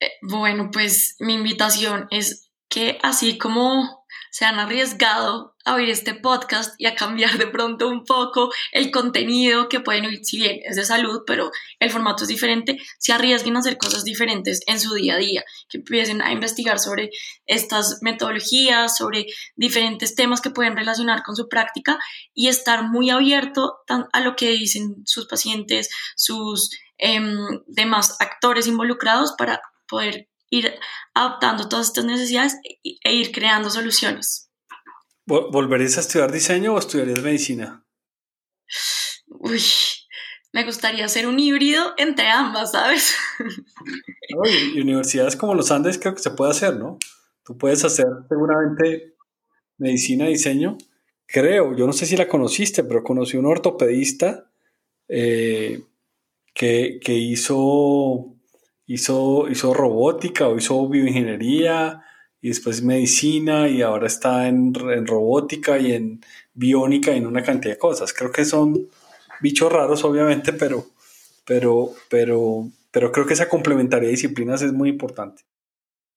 Eh, 0.00 0.12
bueno, 0.22 0.70
pues 0.72 1.16
mi 1.20 1.34
invitación 1.34 2.08
es 2.10 2.50
que 2.68 2.98
así 3.02 3.36
como 3.36 4.00
se 4.30 4.44
han 4.44 4.58
arriesgado 4.60 5.56
a 5.64 5.74
oír 5.74 5.90
este 5.90 6.14
podcast 6.14 6.74
y 6.78 6.86
a 6.86 6.94
cambiar 6.94 7.36
de 7.36 7.48
pronto 7.48 7.88
un 7.88 8.04
poco 8.04 8.50
el 8.72 8.90
contenido 8.90 9.68
que 9.68 9.80
pueden 9.80 10.06
oír, 10.06 10.20
si 10.22 10.38
bien 10.38 10.60
es 10.64 10.76
de 10.76 10.84
salud, 10.84 11.22
pero 11.26 11.50
el 11.80 11.90
formato 11.90 12.22
es 12.22 12.28
diferente, 12.28 12.78
se 12.98 13.12
arriesguen 13.12 13.56
a 13.56 13.58
hacer 13.58 13.76
cosas 13.76 14.04
diferentes 14.04 14.60
en 14.66 14.80
su 14.80 14.94
día 14.94 15.14
a 15.14 15.18
día, 15.18 15.44
que 15.68 15.78
empiecen 15.78 16.22
a 16.22 16.32
investigar 16.32 16.78
sobre 16.78 17.10
estas 17.46 17.98
metodologías, 18.02 18.96
sobre 18.96 19.26
diferentes 19.56 20.14
temas 20.14 20.40
que 20.40 20.50
pueden 20.50 20.76
relacionar 20.76 21.22
con 21.22 21.36
su 21.36 21.48
práctica 21.48 21.98
y 22.32 22.48
estar 22.48 22.84
muy 22.88 23.10
abierto 23.10 23.80
a 24.12 24.20
lo 24.20 24.36
que 24.36 24.50
dicen 24.50 25.02
sus 25.04 25.26
pacientes, 25.26 25.90
sus 26.16 26.70
em, 26.98 27.36
demás 27.66 28.16
actores 28.20 28.66
involucrados 28.66 29.34
para 29.36 29.60
poder 29.90 30.28
ir 30.50 30.72
adaptando 31.14 31.68
todas 31.68 31.88
estas 31.88 32.04
necesidades 32.04 32.56
e 32.82 33.14
ir 33.14 33.32
creando 33.32 33.70
soluciones. 33.70 34.50
¿Volverías 35.26 35.96
a 35.96 36.00
estudiar 36.00 36.32
diseño 36.32 36.74
o 36.74 36.78
estudiarías 36.78 37.22
medicina? 37.22 37.84
Uy, 39.28 39.62
me 40.52 40.64
gustaría 40.64 41.04
hacer 41.04 41.28
un 41.28 41.38
híbrido 41.38 41.94
entre 41.96 42.28
ambas, 42.28 42.72
¿sabes? 42.72 43.14
y 44.74 44.80
universidades 44.80 45.36
como 45.36 45.54
los 45.54 45.70
Andes 45.70 45.98
creo 45.98 46.14
que 46.14 46.22
se 46.22 46.32
puede 46.32 46.50
hacer, 46.50 46.76
¿no? 46.76 46.98
Tú 47.44 47.56
puedes 47.56 47.84
hacer 47.84 48.06
seguramente 48.28 49.14
medicina, 49.78 50.26
diseño. 50.26 50.76
Creo, 51.26 51.76
yo 51.76 51.86
no 51.86 51.92
sé 51.92 52.06
si 52.06 52.16
la 52.16 52.28
conociste, 52.28 52.82
pero 52.82 53.04
conocí 53.04 53.36
a 53.36 53.40
un 53.40 53.46
ortopedista 53.46 54.50
eh, 55.08 55.84
que, 56.52 56.98
que 57.02 57.14
hizo 57.14 58.34
hizo, 58.92 59.48
hizo 59.48 59.72
robótica 59.72 60.48
o 60.48 60.56
hizo 60.56 60.88
bioingeniería 60.88 62.02
y 62.40 62.48
después 62.48 62.82
medicina 62.82 63.68
y 63.68 63.82
ahora 63.82 64.08
está 64.08 64.48
en, 64.48 64.72
en, 64.74 65.06
robótica 65.06 65.78
y 65.78 65.92
en 65.92 66.20
biónica 66.54 67.12
y 67.12 67.18
en 67.18 67.26
una 67.26 67.44
cantidad 67.44 67.74
de 67.74 67.78
cosas. 67.78 68.12
Creo 68.12 68.32
que 68.32 68.44
son 68.44 68.88
bichos 69.40 69.70
raros, 69.70 70.02
obviamente, 70.02 70.52
pero, 70.52 70.86
pero, 71.46 71.92
pero, 72.08 72.68
pero 72.90 73.12
creo 73.12 73.26
que 73.26 73.34
esa 73.34 73.48
complementariedad 73.48 74.08
de 74.08 74.16
disciplinas 74.16 74.60
es 74.62 74.72
muy 74.72 74.88
importante. 74.88 75.44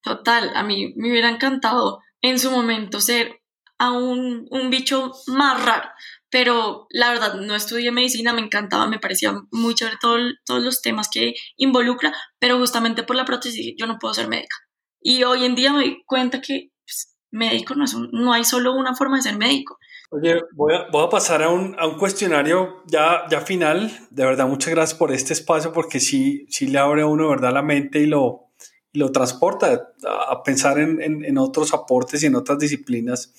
Total, 0.01 0.49
a 0.55 0.63
mí 0.63 0.93
me 0.95 1.11
hubiera 1.11 1.29
encantado 1.29 2.01
en 2.21 2.39
su 2.39 2.49
momento 2.49 2.99
ser 2.99 3.42
a 3.77 3.91
un, 3.91 4.47
un 4.49 4.69
bicho 4.69 5.11
más 5.27 5.65
raro, 5.65 5.89
pero 6.29 6.87
la 6.89 7.11
verdad 7.11 7.35
no 7.35 7.55
estudié 7.55 7.91
medicina, 7.91 8.33
me 8.33 8.41
encantaba, 8.41 8.87
me 8.87 8.97
parecía 8.97 9.33
muy 9.51 9.75
chévere 9.75 9.97
todos 10.01 10.63
los 10.63 10.81
temas 10.81 11.07
que 11.07 11.35
involucra, 11.57 12.11
pero 12.39 12.57
justamente 12.57 13.03
por 13.03 13.15
la 13.15 13.25
prótesis 13.25 13.75
yo 13.77 13.85
no 13.85 13.99
puedo 13.99 14.15
ser 14.15 14.27
médica. 14.27 14.55
Y 14.99 15.23
hoy 15.25 15.45
en 15.45 15.53
día 15.53 15.71
me 15.73 15.79
doy 15.79 16.03
cuenta 16.05 16.41
que 16.41 16.71
pues, 16.85 17.15
médico 17.29 17.75
no, 17.75 17.85
es 17.85 17.95
no 18.13 18.33
hay 18.33 18.45
solo 18.45 18.73
una 18.73 18.95
forma 18.95 19.17
de 19.17 19.23
ser 19.23 19.37
médico. 19.37 19.77
Oye, 20.09 20.41
voy 20.53 20.73
a, 20.73 20.87
voy 20.91 21.05
a 21.05 21.09
pasar 21.09 21.43
a 21.43 21.49
un, 21.49 21.75
a 21.77 21.85
un, 21.85 21.97
cuestionario 21.97 22.83
ya, 22.87 23.25
ya 23.29 23.41
final. 23.41 23.91
De 24.09 24.25
verdad, 24.25 24.47
muchas 24.47 24.73
gracias 24.73 24.97
por 24.97 25.11
este 25.11 25.33
espacio 25.33 25.73
porque 25.73 25.99
sí, 25.99 26.47
sí 26.49 26.67
le 26.67 26.79
abre 26.79 27.01
a 27.01 27.07
uno, 27.07 27.29
¿verdad?, 27.29 27.51
la 27.51 27.61
mente 27.61 27.99
y 27.99 28.05
lo, 28.05 28.51
y 28.91 28.99
lo 28.99 29.11
transporta 29.11 29.93
a, 30.07 30.41
pensar 30.43 30.79
en, 30.79 31.01
en, 31.01 31.25
en 31.25 31.37
otros 31.37 31.73
aportes 31.73 32.23
y 32.23 32.27
en 32.27 32.35
otras 32.35 32.59
disciplinas 32.59 33.33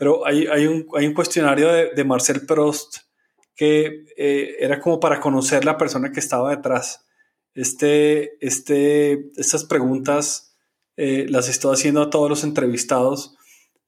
pero 0.00 0.26
hay, 0.26 0.46
hay, 0.46 0.66
un, 0.66 0.86
hay 0.96 1.06
un, 1.06 1.12
cuestionario 1.12 1.70
de, 1.70 1.90
de, 1.94 2.04
Marcel 2.04 2.46
Prost 2.46 3.00
que 3.54 4.06
eh, 4.16 4.56
era 4.58 4.80
como 4.80 4.98
para 4.98 5.20
conocer 5.20 5.66
la 5.66 5.76
persona 5.76 6.10
que 6.10 6.20
estaba 6.20 6.56
detrás. 6.56 7.04
Este, 7.52 8.42
este, 8.42 9.30
estas 9.36 9.64
preguntas 9.64 10.56
eh, 10.96 11.26
las 11.28 11.50
estoy 11.50 11.74
haciendo 11.74 12.00
a 12.00 12.08
todos 12.08 12.30
los 12.30 12.44
entrevistados 12.44 13.36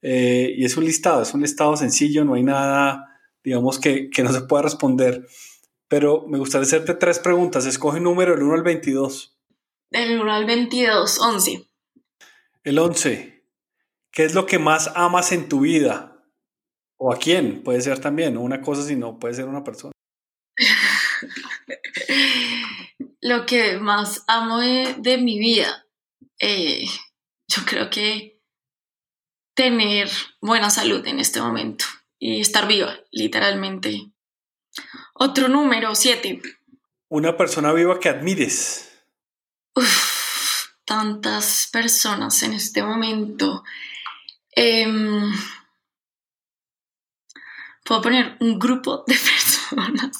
eh, 0.03 0.53
y 0.55 0.65
es 0.65 0.77
un 0.77 0.85
listado, 0.85 1.23
es 1.23 1.33
un 1.33 1.41
listado 1.41 1.75
sencillo, 1.77 2.23
no 2.23 2.35
hay 2.35 2.43
nada, 2.43 3.19
digamos, 3.43 3.79
que, 3.79 4.11
que 4.11 4.21
no 4.21 4.31
se 4.31 4.41
pueda 4.41 4.61
responder. 4.61 5.25
Pero 5.87 6.27
me 6.27 6.37
gustaría 6.37 6.67
hacerte 6.67 6.93
tres 6.93 7.17
preguntas. 7.17 7.65
Escoge 7.65 7.97
un 7.97 8.03
número 8.03 8.35
del 8.35 8.43
1 8.43 8.53
al 8.53 8.61
22. 8.61 9.35
Del 9.89 10.21
1 10.21 10.31
al 10.31 10.45
22, 10.45 11.19
11. 11.19 11.67
El 12.65 12.77
11. 12.77 13.32
¿Qué 14.13 14.25
es 14.25 14.35
lo 14.35 14.45
que 14.45 14.59
más 14.59 14.91
amas 14.95 15.31
en 15.31 15.49
tu 15.49 15.61
vida? 15.61 16.23
¿O 16.99 17.11
a 17.11 17.17
quién? 17.17 17.63
Puede 17.63 17.81
ser 17.81 17.99
también, 17.99 18.37
una 18.37 18.61
cosa 18.61 18.83
si 18.83 18.95
no, 18.95 19.17
puede 19.17 19.33
ser 19.33 19.45
una 19.45 19.63
persona. 19.63 19.91
lo 23.21 23.47
que 23.47 23.79
más 23.79 24.23
amo 24.27 24.59
de, 24.59 25.17
mi 25.17 25.39
vida, 25.39 25.87
eh, 26.39 26.85
yo 27.47 27.65
creo 27.65 27.89
que 27.89 28.39
tener 29.55 30.11
buena 30.41 30.69
salud 30.69 31.05
en 31.07 31.19
este 31.19 31.41
momento 31.41 31.85
y 32.19 32.39
estar 32.39 32.67
viva, 32.67 32.95
literalmente. 33.11 34.11
Otro 35.15 35.47
número, 35.47 35.95
siete. 35.95 36.39
Una 37.09 37.35
persona 37.35 37.73
viva 37.73 37.99
que 37.99 38.09
admires. 38.09 38.91
tantas 40.85 41.67
personas 41.71 42.43
en 42.43 42.53
este 42.53 42.83
momento. 42.83 43.63
Em, 44.55 45.31
puedo 47.83 48.01
poner 48.01 48.37
un 48.39 48.59
grupo 48.59 49.03
de 49.07 49.15
personas. 49.73 50.17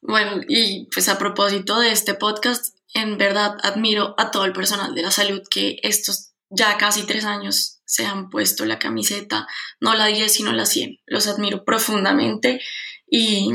Bueno, 0.00 0.42
y 0.48 0.86
pues 0.92 1.08
a 1.08 1.18
propósito 1.18 1.78
de 1.80 1.90
este 1.90 2.14
podcast, 2.14 2.76
en 2.92 3.16
verdad 3.16 3.56
admiro 3.62 4.14
a 4.18 4.30
todo 4.30 4.44
el 4.44 4.52
personal 4.52 4.94
de 4.94 5.02
la 5.02 5.10
salud 5.10 5.42
que 5.50 5.78
estos 5.82 6.34
ya 6.50 6.76
casi 6.78 7.04
tres 7.04 7.24
años 7.24 7.80
se 7.84 8.06
han 8.06 8.30
puesto 8.30 8.64
la 8.64 8.78
camiseta, 8.78 9.46
no 9.80 9.94
la 9.94 10.06
10, 10.06 10.32
sino 10.32 10.52
la 10.52 10.66
100. 10.66 11.00
Los 11.06 11.26
admiro 11.26 11.64
profundamente 11.64 12.60
y 13.06 13.50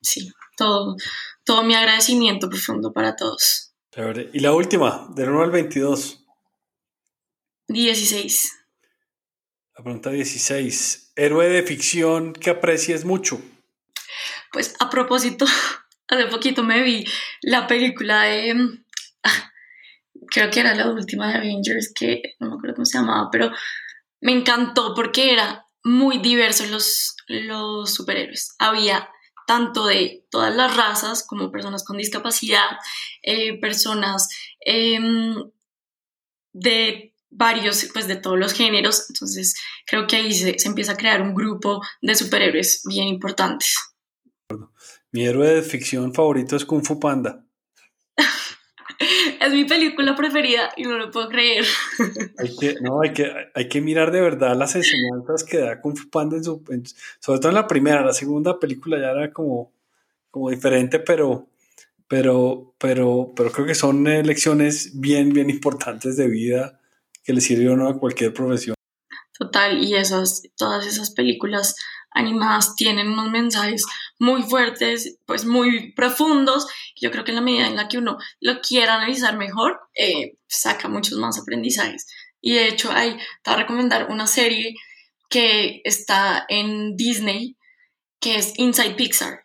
sí, 0.00 0.30
todo, 0.56 0.96
todo 1.44 1.62
mi 1.62 1.74
agradecimiento 1.74 2.48
profundo 2.48 2.92
para 2.92 3.16
todos. 3.16 3.72
Y 4.32 4.40
la 4.40 4.52
última, 4.52 5.08
del 5.14 5.30
1 5.30 5.42
al 5.42 5.50
22. 5.50 6.23
16. 7.68 8.52
La 9.76 9.84
pregunta 9.84 10.10
16. 10.10 11.12
Héroe 11.16 11.48
de 11.48 11.62
ficción 11.62 12.32
que 12.32 12.50
aprecies 12.50 13.04
mucho. 13.04 13.40
Pues 14.52 14.74
a 14.78 14.90
propósito, 14.90 15.46
hace 16.08 16.26
poquito 16.26 16.62
me 16.62 16.82
vi 16.82 17.04
la 17.42 17.66
película 17.66 18.22
de... 18.22 18.84
Ah, 19.22 19.52
creo 20.28 20.50
que 20.50 20.60
era 20.60 20.74
la 20.74 20.88
última 20.90 21.28
de 21.28 21.38
Avengers, 21.38 21.92
que 21.94 22.22
no 22.38 22.50
me 22.50 22.54
acuerdo 22.56 22.76
cómo 22.76 22.86
se 22.86 22.98
llamaba, 22.98 23.28
pero 23.32 23.50
me 24.20 24.32
encantó 24.32 24.94
porque 24.94 25.32
era 25.32 25.66
muy 25.82 26.18
diverso 26.18 26.66
los, 26.66 27.16
los 27.26 27.92
superhéroes. 27.94 28.54
Había 28.58 29.10
tanto 29.46 29.86
de 29.86 30.24
todas 30.30 30.54
las 30.54 30.76
razas 30.76 31.26
como 31.26 31.50
personas 31.50 31.84
con 31.84 31.98
discapacidad, 31.98 32.78
eh, 33.22 33.58
personas 33.60 34.28
em, 34.60 35.34
de 36.52 37.13
varios, 37.34 37.88
pues 37.92 38.06
de 38.08 38.16
todos 38.16 38.38
los 38.38 38.52
géneros. 38.52 39.06
Entonces 39.08 39.54
creo 39.86 40.06
que 40.06 40.16
ahí 40.16 40.32
se, 40.32 40.58
se 40.58 40.68
empieza 40.68 40.92
a 40.92 40.96
crear 40.96 41.20
un 41.22 41.34
grupo 41.34 41.82
de 42.00 42.14
superhéroes 42.14 42.82
bien 42.88 43.08
importantes. 43.08 43.76
Mi 45.12 45.24
héroe 45.24 45.48
de 45.48 45.62
ficción 45.62 46.12
favorito 46.12 46.56
es 46.56 46.64
Kung 46.64 46.84
Fu 46.84 46.98
Panda. 46.98 47.44
es 49.40 49.52
mi 49.52 49.64
película 49.64 50.14
preferida 50.16 50.72
y 50.76 50.84
no 50.84 50.98
lo 50.98 51.10
puedo 51.10 51.28
creer. 51.28 51.64
Hay 52.38 52.56
que, 52.56 52.74
no, 52.80 53.00
hay 53.00 53.12
que, 53.12 53.32
hay 53.54 53.68
que 53.68 53.80
mirar 53.80 54.10
de 54.10 54.20
verdad 54.20 54.56
las 54.56 54.74
enseñanzas 54.74 55.44
que 55.44 55.58
da 55.58 55.80
Kung 55.80 55.96
Fu 55.96 56.08
Panda, 56.10 56.36
en 56.36 56.44
su, 56.44 56.64
sobre 57.20 57.38
todo 57.38 57.50
en 57.50 57.54
la 57.54 57.66
primera, 57.66 58.04
la 58.04 58.12
segunda 58.12 58.58
película 58.58 58.98
ya 58.98 59.10
era 59.10 59.32
como, 59.32 59.72
como 60.30 60.50
diferente, 60.50 60.98
pero, 60.98 61.48
pero, 62.08 62.74
pero, 62.78 63.32
pero 63.36 63.52
creo 63.52 63.66
que 63.66 63.74
son 63.74 64.04
lecciones 64.04 65.00
bien, 65.00 65.32
bien 65.32 65.48
importantes 65.48 66.16
de 66.16 66.28
vida 66.28 66.80
que 67.24 67.32
le 67.32 67.40
sirvieron 67.40 67.86
a 67.86 67.98
cualquier 67.98 68.32
profesión. 68.32 68.74
Total, 69.36 69.82
y 69.82 69.96
esas, 69.96 70.42
todas 70.56 70.86
esas 70.86 71.10
películas 71.10 71.74
animadas 72.14 72.76
tienen 72.76 73.08
unos 73.08 73.30
mensajes 73.30 73.84
muy 74.18 74.42
fuertes, 74.42 75.18
pues 75.26 75.44
muy 75.44 75.92
profundos. 75.92 76.68
Yo 77.00 77.10
creo 77.10 77.24
que 77.24 77.32
en 77.32 77.36
la 77.36 77.42
medida 77.42 77.66
en 77.66 77.76
la 77.76 77.88
que 77.88 77.98
uno 77.98 78.16
lo 78.40 78.60
quiera 78.60 78.94
analizar 78.94 79.36
mejor, 79.36 79.80
eh, 79.94 80.38
saca 80.46 80.88
muchos 80.88 81.18
más 81.18 81.38
aprendizajes. 81.38 82.06
Y 82.40 82.54
de 82.54 82.68
hecho, 82.68 82.92
hay, 82.92 83.16
te 83.42 83.50
voy 83.50 83.54
a 83.54 83.62
recomendar 83.62 84.06
una 84.10 84.26
serie 84.26 84.74
que 85.28 85.80
está 85.84 86.44
en 86.48 86.96
Disney, 86.96 87.56
que 88.20 88.36
es 88.36 88.56
Inside 88.56 88.94
Pixar. 88.94 89.43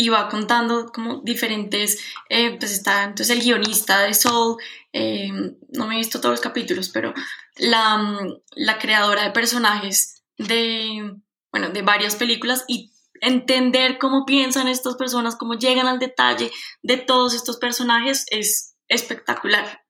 Y 0.00 0.10
va 0.10 0.28
contando 0.28 0.92
como 0.92 1.22
diferentes, 1.24 1.98
eh, 2.28 2.56
pues 2.56 2.70
está 2.70 3.02
entonces 3.02 3.30
el 3.36 3.42
guionista 3.42 4.00
de 4.02 4.14
Soul, 4.14 4.56
eh, 4.92 5.28
no 5.70 5.88
me 5.88 5.96
he 5.96 5.98
visto 5.98 6.20
todos 6.20 6.34
los 6.34 6.40
capítulos, 6.40 6.88
pero 6.88 7.12
la, 7.56 8.16
la 8.54 8.78
creadora 8.78 9.24
de 9.24 9.32
personajes 9.32 10.22
de, 10.36 11.16
bueno, 11.50 11.70
de 11.70 11.82
varias 11.82 12.14
películas 12.14 12.64
y 12.68 12.92
entender 13.20 13.98
cómo 13.98 14.24
piensan 14.24 14.68
estas 14.68 14.94
personas, 14.94 15.34
cómo 15.34 15.54
llegan 15.54 15.88
al 15.88 15.98
detalle 15.98 16.52
de 16.82 16.98
todos 16.98 17.34
estos 17.34 17.56
personajes 17.56 18.24
es 18.30 18.76
espectacular. 18.86 19.84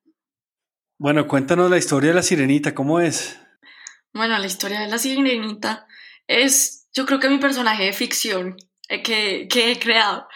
Bueno, 0.98 1.28
cuéntanos 1.28 1.70
la 1.70 1.78
historia 1.78 2.08
de 2.08 2.16
la 2.16 2.22
sirenita, 2.22 2.74
¿cómo 2.74 3.00
es? 3.00 3.38
Bueno, 4.14 4.38
la 4.38 4.46
historia 4.46 4.80
de 4.80 4.88
la 4.88 4.98
sirenita 4.98 5.86
es, 6.26 6.88
yo 6.92 7.06
creo 7.06 7.20
que 7.20 7.28
mi 7.28 7.38
personaje 7.38 7.84
de 7.84 7.92
ficción 7.92 8.56
que, 8.88 9.46
que 9.48 9.72
he 9.72 9.78
creado. 9.78 10.26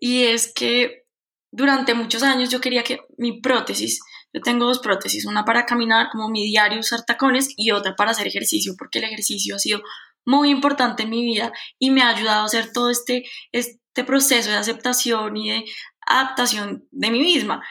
Y 0.00 0.24
es 0.24 0.52
que 0.52 1.04
durante 1.50 1.94
muchos 1.94 2.22
años 2.22 2.50
yo 2.50 2.60
quería 2.60 2.84
que 2.84 3.00
mi 3.16 3.40
prótesis 3.40 4.00
yo 4.32 4.42
tengo 4.42 4.66
dos 4.66 4.80
prótesis, 4.80 5.24
una 5.24 5.44
para 5.44 5.64
caminar 5.64 6.10
como 6.10 6.28
mi 6.28 6.44
diario 6.44 6.80
usar 6.80 7.04
tacones 7.04 7.54
y 7.56 7.70
otra 7.70 7.96
para 7.96 8.10
hacer 8.10 8.26
ejercicio, 8.26 8.74
porque 8.78 8.98
el 8.98 9.06
ejercicio 9.06 9.56
ha 9.56 9.58
sido 9.58 9.80
muy 10.26 10.50
importante 10.50 11.04
en 11.04 11.10
mi 11.10 11.24
vida 11.24 11.52
y 11.78 11.90
me 11.90 12.02
ha 12.02 12.10
ayudado 12.10 12.42
a 12.42 12.44
hacer 12.44 12.72
todo 12.72 12.90
este, 12.90 13.24
este 13.52 14.04
proceso 14.04 14.50
de 14.50 14.56
aceptación 14.56 15.36
y 15.36 15.50
de 15.50 15.64
adaptación 16.06 16.86
de 16.90 17.10
mí 17.10 17.20
misma. 17.20 17.64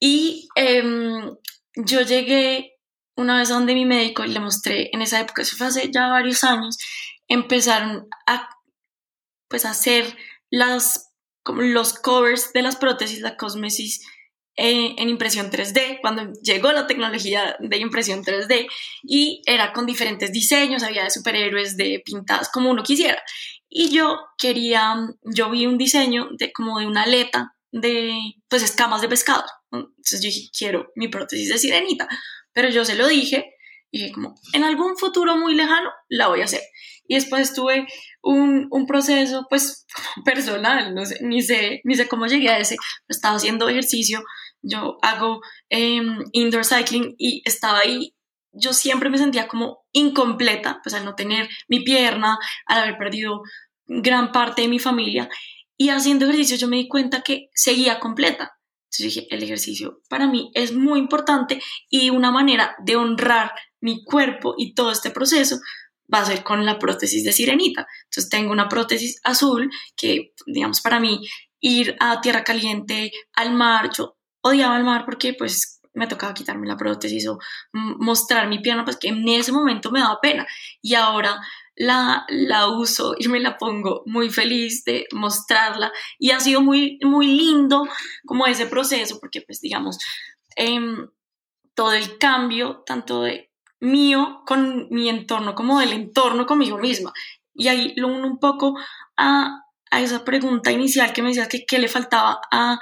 Y 0.00 0.48
em, 0.56 1.36
yo 1.76 2.00
llegué 2.00 2.72
una 3.16 3.38
vez 3.38 3.50
a 3.50 3.54
donde 3.54 3.74
mi 3.74 3.84
médico 3.84 4.24
y 4.24 4.28
le 4.28 4.40
mostré 4.40 4.90
en 4.92 5.02
esa 5.02 5.20
época, 5.20 5.42
eso 5.42 5.56
fue 5.56 5.68
hace 5.68 5.90
ya 5.92 6.08
varios 6.08 6.42
años, 6.42 6.78
empezaron 7.28 8.08
a 8.26 8.48
pues 9.50 9.66
hacer 9.66 10.16
las 10.48 11.08
los 11.46 11.94
covers 11.94 12.52
de 12.52 12.62
las 12.62 12.76
prótesis, 12.76 13.20
la 13.20 13.36
cosmesis 13.36 14.02
eh, 14.56 14.94
en 14.98 15.08
impresión 15.08 15.50
3D, 15.50 16.00
cuando 16.00 16.32
llegó 16.42 16.70
la 16.72 16.86
tecnología 16.86 17.56
de 17.60 17.78
impresión 17.78 18.22
3D 18.22 18.68
y 19.02 19.42
era 19.46 19.72
con 19.72 19.86
diferentes 19.86 20.32
diseños, 20.32 20.82
había 20.82 21.04
de 21.04 21.10
superhéroes, 21.10 21.76
de 21.76 22.02
pintadas, 22.04 22.50
como 22.50 22.70
uno 22.70 22.82
quisiera. 22.82 23.22
Y 23.68 23.90
yo 23.90 24.20
quería, 24.36 24.96
yo 25.22 25.50
vi 25.50 25.66
un 25.66 25.78
diseño 25.78 26.28
de 26.36 26.52
como 26.52 26.78
de 26.78 26.86
una 26.86 27.04
aleta 27.04 27.54
de, 27.72 28.18
pues, 28.48 28.62
escamas 28.62 29.00
de 29.00 29.08
pescado. 29.08 29.44
Entonces 29.72 30.20
yo 30.20 30.26
dije, 30.26 30.50
quiero 30.56 30.92
mi 30.94 31.08
prótesis 31.08 31.48
de 31.48 31.58
sirenita. 31.58 32.08
Pero 32.52 32.68
yo 32.68 32.84
se 32.84 32.96
lo 32.96 33.06
dije 33.06 33.54
y 33.90 34.00
dije, 34.02 34.12
como, 34.12 34.34
en 34.52 34.64
algún 34.64 34.96
futuro 34.96 35.36
muy 35.36 35.54
lejano 35.54 35.90
la 36.08 36.28
voy 36.28 36.40
a 36.42 36.44
hacer. 36.44 36.62
Y 37.06 37.16
después 37.16 37.54
tuve 37.54 37.86
un, 38.22 38.68
un 38.70 38.86
proceso, 38.86 39.46
pues, 39.50 39.86
personal, 40.24 40.94
no 40.94 41.04
sé, 41.04 41.18
ni 41.22 41.42
sé, 41.42 41.80
ni 41.84 41.94
sé 41.96 42.08
cómo 42.08 42.26
llegué 42.26 42.50
a 42.50 42.58
ese. 42.58 42.76
Estaba 43.08 43.36
haciendo 43.36 43.68
ejercicio 43.68 44.22
yo 44.62 44.98
hago 45.02 45.40
em, 45.68 46.24
indoor 46.32 46.64
cycling 46.64 47.14
y 47.18 47.42
estaba 47.44 47.78
ahí, 47.78 48.14
yo 48.52 48.72
siempre 48.72 49.10
me 49.10 49.18
sentía 49.18 49.48
como 49.48 49.84
incompleta, 49.92 50.80
pues 50.82 50.94
al 50.94 51.04
no 51.04 51.14
tener 51.14 51.48
mi 51.68 51.80
pierna, 51.80 52.38
al 52.66 52.80
haber 52.80 52.98
perdido 52.98 53.42
gran 53.86 54.32
parte 54.32 54.62
de 54.62 54.68
mi 54.68 54.78
familia. 54.78 55.28
Y 55.76 55.90
haciendo 55.90 56.26
ejercicio 56.26 56.56
yo 56.56 56.68
me 56.68 56.76
di 56.76 56.88
cuenta 56.88 57.22
que 57.22 57.48
seguía 57.54 58.00
completa. 58.00 58.52
Entonces 58.84 59.14
dije, 59.14 59.26
el 59.30 59.42
ejercicio 59.42 60.02
para 60.08 60.26
mí 60.26 60.50
es 60.54 60.74
muy 60.74 60.98
importante 60.98 61.62
y 61.88 62.10
una 62.10 62.32
manera 62.32 62.74
de 62.84 62.96
honrar 62.96 63.52
mi 63.80 64.04
cuerpo 64.04 64.54
y 64.56 64.74
todo 64.74 64.92
este 64.92 65.10
proceso 65.10 65.60
va 66.12 66.20
a 66.20 66.26
ser 66.26 66.42
con 66.42 66.66
la 66.66 66.78
prótesis 66.78 67.24
de 67.24 67.32
sirenita. 67.32 67.86
Entonces 68.04 68.30
tengo 68.30 68.52
una 68.52 68.68
prótesis 68.68 69.20
azul 69.24 69.70
que, 69.96 70.32
digamos, 70.46 70.80
para 70.80 71.00
mí 71.00 71.20
ir 71.60 71.96
a 72.00 72.20
tierra 72.20 72.42
caliente, 72.44 73.12
al 73.34 73.52
mar, 73.52 73.90
yo 73.96 74.16
odiaba 74.42 74.76
el 74.76 74.84
mar 74.84 75.04
porque 75.04 75.34
pues 75.34 75.80
me 75.92 76.06
tocaba 76.06 76.34
quitarme 76.34 76.66
la 76.66 76.76
prótesis 76.76 77.28
o 77.28 77.38
mostrar 77.72 78.48
mi 78.48 78.60
pierna, 78.60 78.84
pues 78.84 78.96
que 78.96 79.08
en 79.08 79.26
ese 79.28 79.52
momento 79.52 79.90
me 79.90 80.00
daba 80.00 80.20
pena 80.20 80.46
y 80.80 80.94
ahora 80.94 81.40
la, 81.74 82.24
la 82.28 82.68
uso 82.68 83.14
y 83.18 83.28
me 83.28 83.40
la 83.40 83.58
pongo 83.58 84.02
muy 84.06 84.30
feliz 84.30 84.84
de 84.84 85.06
mostrarla 85.12 85.92
y 86.18 86.30
ha 86.30 86.40
sido 86.40 86.60
muy, 86.60 86.98
muy 87.02 87.26
lindo 87.26 87.86
como 88.24 88.46
ese 88.46 88.66
proceso 88.66 89.18
porque 89.18 89.42
pues 89.42 89.60
digamos 89.60 89.98
em, 90.56 91.08
todo 91.74 91.92
el 91.94 92.18
cambio 92.18 92.82
tanto 92.86 93.22
de 93.22 93.49
mío 93.80 94.42
con 94.46 94.88
mi 94.90 95.08
entorno 95.08 95.54
como 95.54 95.80
del 95.80 95.92
entorno 95.92 96.46
conmigo 96.46 96.78
misma 96.78 97.12
y 97.54 97.68
ahí 97.68 97.94
lo 97.96 98.08
uno 98.08 98.26
un 98.26 98.38
poco 98.38 98.78
a, 99.16 99.64
a 99.90 100.00
esa 100.00 100.24
pregunta 100.24 100.70
inicial 100.70 101.12
que 101.12 101.22
me 101.22 101.28
decías 101.28 101.48
que 101.48 101.64
qué 101.66 101.78
le 101.78 101.88
faltaba 101.88 102.40
a 102.52 102.78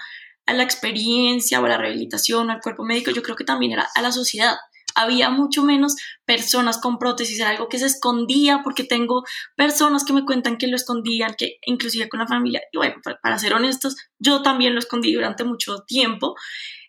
a 0.49 0.55
la 0.55 0.63
experiencia 0.63 1.61
o 1.61 1.67
a 1.67 1.69
la 1.69 1.77
rehabilitación 1.77 2.49
o 2.49 2.53
al 2.53 2.63
cuerpo 2.63 2.83
médico, 2.83 3.11
yo 3.11 3.23
creo 3.23 3.37
que 3.37 3.45
también 3.45 3.73
era 3.73 3.87
a 3.95 4.01
la 4.01 4.13
sociedad. 4.13 4.57
Había 4.95 5.29
mucho 5.29 5.63
menos 5.63 5.95
personas 6.25 6.79
con 6.79 6.99
prótesis, 6.99 7.39
era 7.39 7.51
algo 7.51 7.69
que 7.69 7.79
se 7.79 7.85
escondía 7.85 8.63
porque 8.65 8.83
tengo 8.83 9.25
personas 9.57 10.05
que 10.05 10.15
me 10.15 10.25
cuentan 10.25 10.57
que 10.57 10.67
lo 10.67 10.77
escondían, 10.77 11.35
que 11.37 11.59
inclusive 11.67 12.09
con 12.09 12.21
la 12.21 12.27
familia. 12.27 12.63
Y 12.73 12.79
bueno, 12.79 12.95
para, 13.23 13.39
ser 13.39 13.53
honestos, 13.53 13.97
yo 14.19 14.41
también 14.41 14.73
lo 14.73 14.79
escondí 14.79 15.13
durante 15.13 15.45
mucho 15.45 15.85
tiempo, 15.87 16.35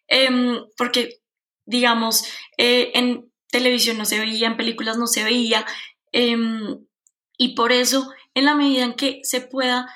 em, 0.08 0.62
porque, 0.78 1.20
digamos, 1.66 2.24
eh, 2.58 2.92
en 2.94 3.29
televisión 3.52 3.98
no 3.98 4.06
se 4.06 4.20
veía, 4.20 4.48
en 4.48 4.58
películas 4.58 4.98
no 4.98 5.08
se 5.08 5.24
veía, 5.24 5.66
em, 6.12 6.86
y 7.38 7.56
por 7.56 7.72
eso, 7.72 8.12
en 8.34 8.46
la 8.46 8.56
medida 8.56 8.84
en 8.84 8.94
que 8.94 9.22
se 9.24 9.42
pueda 9.42 9.88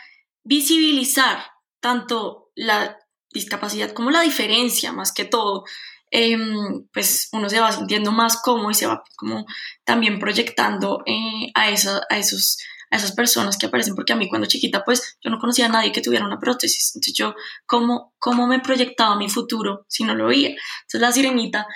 visibilizar 0.44 1.44
tanto 1.80 2.52
la 2.56 2.98
discapacidad 3.32 3.92
como 3.92 4.12
la 4.12 4.22
diferencia 4.22 4.92
más 4.92 5.12
que 5.12 5.26
todo, 5.26 5.64
em, 6.12 6.88
pues 6.94 7.30
uno 7.32 7.50
se 7.50 7.60
va 7.60 7.72
sintiendo 7.72 8.12
más 8.12 8.42
cómodo 8.42 8.72
y 8.72 8.76
se 8.76 8.86
va 8.88 9.04
como 9.16 9.46
también 9.84 10.20
proyectando 10.20 11.04
eh, 11.06 11.52
a, 11.56 11.64
a, 11.64 11.70
esos, 12.18 12.58
a 12.92 12.98
esas 12.98 13.12
personas 13.14 13.58
que 13.58 13.66
aparecen, 13.66 13.96
porque 13.96 14.14
a 14.14 14.16
mí 14.16 14.30
cuando 14.30 14.48
chiquita, 14.48 14.84
pues 14.86 15.18
yo 15.22 15.32
no 15.32 15.40
conocía 15.40 15.66
a 15.66 15.70
nadie 15.70 15.92
que 15.92 16.02
tuviera 16.02 16.26
una 16.26 16.40
prótesis. 16.40 16.92
Entonces 16.96 17.14
yo, 17.16 17.36
¿cómo, 17.66 18.14
cómo 18.20 18.48
me 18.48 18.60
proyectaba 18.60 19.16
mi 19.18 19.30
futuro 19.30 19.86
si 19.90 20.04
no 20.04 20.14
lo 20.16 20.28
veía? 20.28 20.50
Entonces 20.50 21.02
la 21.02 21.12
sirenita 21.12 21.68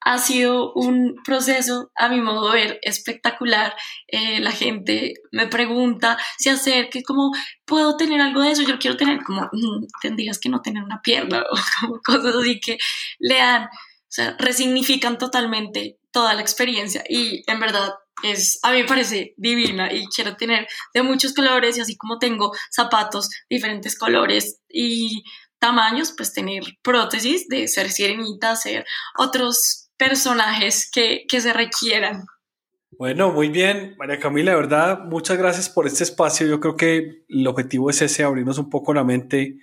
ha 0.00 0.18
sido 0.18 0.72
un 0.74 1.16
proceso, 1.24 1.90
a 1.94 2.08
mi 2.08 2.20
modo 2.20 2.50
de 2.50 2.60
ver, 2.60 2.78
espectacular. 2.82 3.74
Eh, 4.08 4.40
la 4.40 4.52
gente 4.52 5.14
me 5.30 5.46
pregunta 5.46 6.18
si 6.38 6.48
hacer, 6.48 6.88
que 6.90 7.02
como, 7.02 7.32
¿puedo 7.64 7.96
tener 7.96 8.20
algo 8.20 8.42
de 8.42 8.52
eso? 8.52 8.62
Yo 8.62 8.78
quiero 8.78 8.96
tener 8.96 9.22
como, 9.22 9.42
mm, 9.42 9.86
tendrías 10.00 10.38
que 10.38 10.48
no 10.48 10.62
tener 10.62 10.82
una 10.82 11.00
pierna 11.02 11.42
o 11.50 11.56
como 11.80 12.00
cosas 12.00 12.34
así 12.36 12.60
que 12.60 12.78
le 13.18 13.36
dan, 13.36 13.64
o 13.64 13.68
sea, 14.08 14.36
resignifican 14.38 15.18
totalmente 15.18 15.98
toda 16.10 16.34
la 16.34 16.40
experiencia 16.40 17.04
y 17.08 17.44
en 17.46 17.60
verdad 17.60 17.94
es, 18.24 18.58
a 18.62 18.72
mí 18.72 18.82
me 18.82 18.88
parece 18.88 19.34
divina 19.36 19.92
y 19.92 20.06
quiero 20.06 20.36
tener 20.36 20.66
de 20.92 21.02
muchos 21.02 21.32
colores 21.32 21.78
y 21.78 21.80
así 21.80 21.96
como 21.96 22.18
tengo 22.18 22.52
zapatos 22.70 23.30
diferentes 23.48 23.96
colores 23.96 24.60
y 24.68 25.22
tamaños, 25.58 26.12
pues 26.16 26.32
tener 26.32 26.64
prótesis 26.82 27.46
de 27.48 27.68
ser 27.68 27.90
sirenita, 27.90 28.56
ser 28.56 28.84
otros 29.16 29.79
personajes 30.00 30.90
que, 30.90 31.26
se 31.28 31.52
requieran. 31.52 32.24
Bueno, 32.92 33.30
muy 33.32 33.50
bien, 33.50 33.94
María 33.98 34.18
Camila, 34.18 34.52
de 34.52 34.56
verdad, 34.56 35.00
muchas 35.04 35.36
gracias 35.36 35.68
por 35.68 35.86
este 35.86 36.04
espacio. 36.04 36.46
Yo 36.46 36.58
creo 36.58 36.74
que 36.74 37.24
el 37.28 37.46
objetivo 37.46 37.90
es 37.90 38.00
ese, 38.00 38.24
abrirnos 38.24 38.56
un 38.56 38.70
poco 38.70 38.94
la 38.94 39.04
mente. 39.04 39.58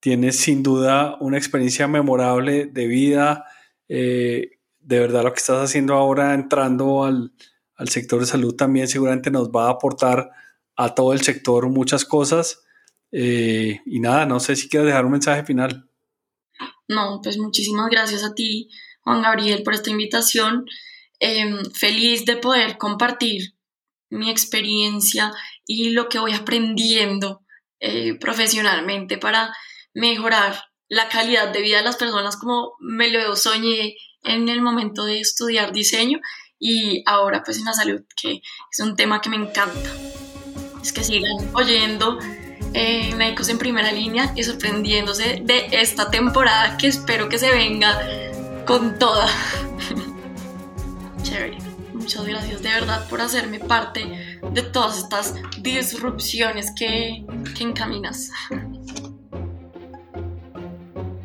Tienes 0.00 0.36
sin 0.36 0.62
duda 0.62 1.18
una 1.20 1.36
experiencia 1.36 1.86
memorable 1.88 2.64
de 2.64 2.86
vida. 2.86 3.44
Eh, 3.86 4.58
de 4.80 4.98
verdad, 4.98 5.24
lo 5.24 5.32
que 5.34 5.40
estás 5.40 5.62
haciendo 5.62 5.94
ahora, 5.94 6.32
entrando 6.32 7.04
al, 7.04 7.30
sector 7.86 8.20
de 8.20 8.26
salud, 8.26 8.54
también 8.54 8.88
seguramente 8.88 9.30
nos 9.30 9.50
va 9.50 9.66
a 9.66 9.72
aportar 9.72 10.30
a 10.76 10.94
todo 10.94 11.12
el 11.12 11.20
sector 11.20 11.68
muchas 11.68 12.06
cosas. 12.06 12.62
Eh, 13.10 13.80
y 13.84 14.00
nada, 14.00 14.24
no 14.24 14.40
sé 14.40 14.56
si 14.56 14.70
quieres 14.70 14.86
dejar 14.86 15.04
un 15.04 15.12
mensaje 15.12 15.44
final. 15.44 15.86
No, 16.88 17.20
pues 17.22 17.36
muchísimas 17.36 17.90
gracias 17.90 18.24
a 18.24 18.34
ti 18.34 18.70
Juan 19.02 19.22
Gabriel, 19.22 19.62
por 19.62 19.74
esta 19.74 19.90
invitación. 19.90 20.66
Em, 21.24 21.62
feliz 21.72 22.24
de 22.24 22.36
poder 22.36 22.78
compartir 22.78 23.54
mi 24.10 24.28
experiencia 24.28 25.32
y 25.66 25.90
lo 25.90 26.08
que 26.08 26.18
voy 26.18 26.32
aprendiendo 26.32 27.42
eh, 27.78 28.14
profesionalmente 28.18 29.18
para 29.18 29.54
mejorar 29.94 30.64
la 30.88 31.08
calidad 31.08 31.52
de 31.52 31.62
vida 31.62 31.78
de 31.78 31.84
las 31.84 31.96
personas 31.96 32.36
como 32.36 32.72
me 32.80 33.08
lo 33.08 33.36
soñé 33.36 33.96
en 34.24 34.48
el 34.48 34.60
momento 34.62 35.04
de 35.04 35.20
estudiar 35.20 35.72
diseño 35.72 36.20
y 36.58 37.02
ahora 37.06 37.42
pues 37.44 37.58
en 37.58 37.64
la 37.64 37.72
salud, 37.72 38.02
que 38.20 38.42
es 38.70 38.80
un 38.80 38.96
tema 38.96 39.20
que 39.20 39.30
me 39.30 39.36
encanta. 39.36 39.90
Es 40.82 40.92
que 40.92 41.04
sigan 41.04 41.54
oyendo 41.54 42.18
eh, 42.74 43.14
Médicos 43.14 43.48
en 43.48 43.58
Primera 43.58 43.92
Línea 43.92 44.32
y 44.36 44.42
sorprendiéndose 44.42 45.40
de 45.44 45.68
esta 45.70 46.10
temporada 46.10 46.76
que 46.76 46.88
espero 46.88 47.28
que 47.28 47.38
se 47.38 47.50
venga 47.50 48.00
con 48.66 48.98
toda. 48.98 49.26
Chévere. 51.22 51.58
Muchas 51.94 52.26
gracias 52.26 52.62
de 52.62 52.68
verdad 52.68 53.08
por 53.08 53.20
hacerme 53.20 53.60
parte 53.60 54.38
de 54.52 54.62
todas 54.62 54.98
estas 54.98 55.36
disrupciones 55.60 56.72
que, 56.76 57.24
que 57.56 57.62
encaminas. 57.62 58.30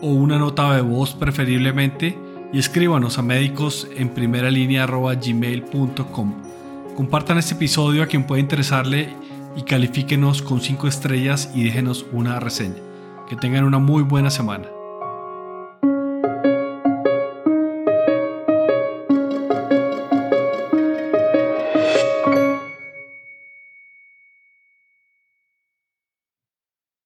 o 0.03 0.09
una 0.09 0.39
nota 0.39 0.75
de 0.75 0.83
voz 0.83 1.15
preferiblemente 1.15 2.19
y 2.53 2.59
escríbanos 2.59 3.19
a 3.19 3.23
médicos 3.23 3.87
en 3.97 4.09
primera 4.09 4.51
línea 4.51 4.87
gmail.com. 4.87 6.35
Compartan 6.97 7.39
este 7.39 7.55
episodio 7.55 8.03
a 8.03 8.07
quien 8.07 8.27
pueda 8.27 8.41
interesarle 8.41 9.09
y 9.57 9.63
califíquenos 9.63 10.43
con 10.43 10.61
5 10.61 10.89
estrellas 10.89 11.51
y 11.55 11.65
déjenos 11.65 12.07
una 12.13 12.41
reseña. 12.41 12.83
Que 13.29 13.37
tengan 13.37 13.65
una 13.65 13.79
muy 13.79 14.03
buena 14.03 14.31
semana. 14.31 14.74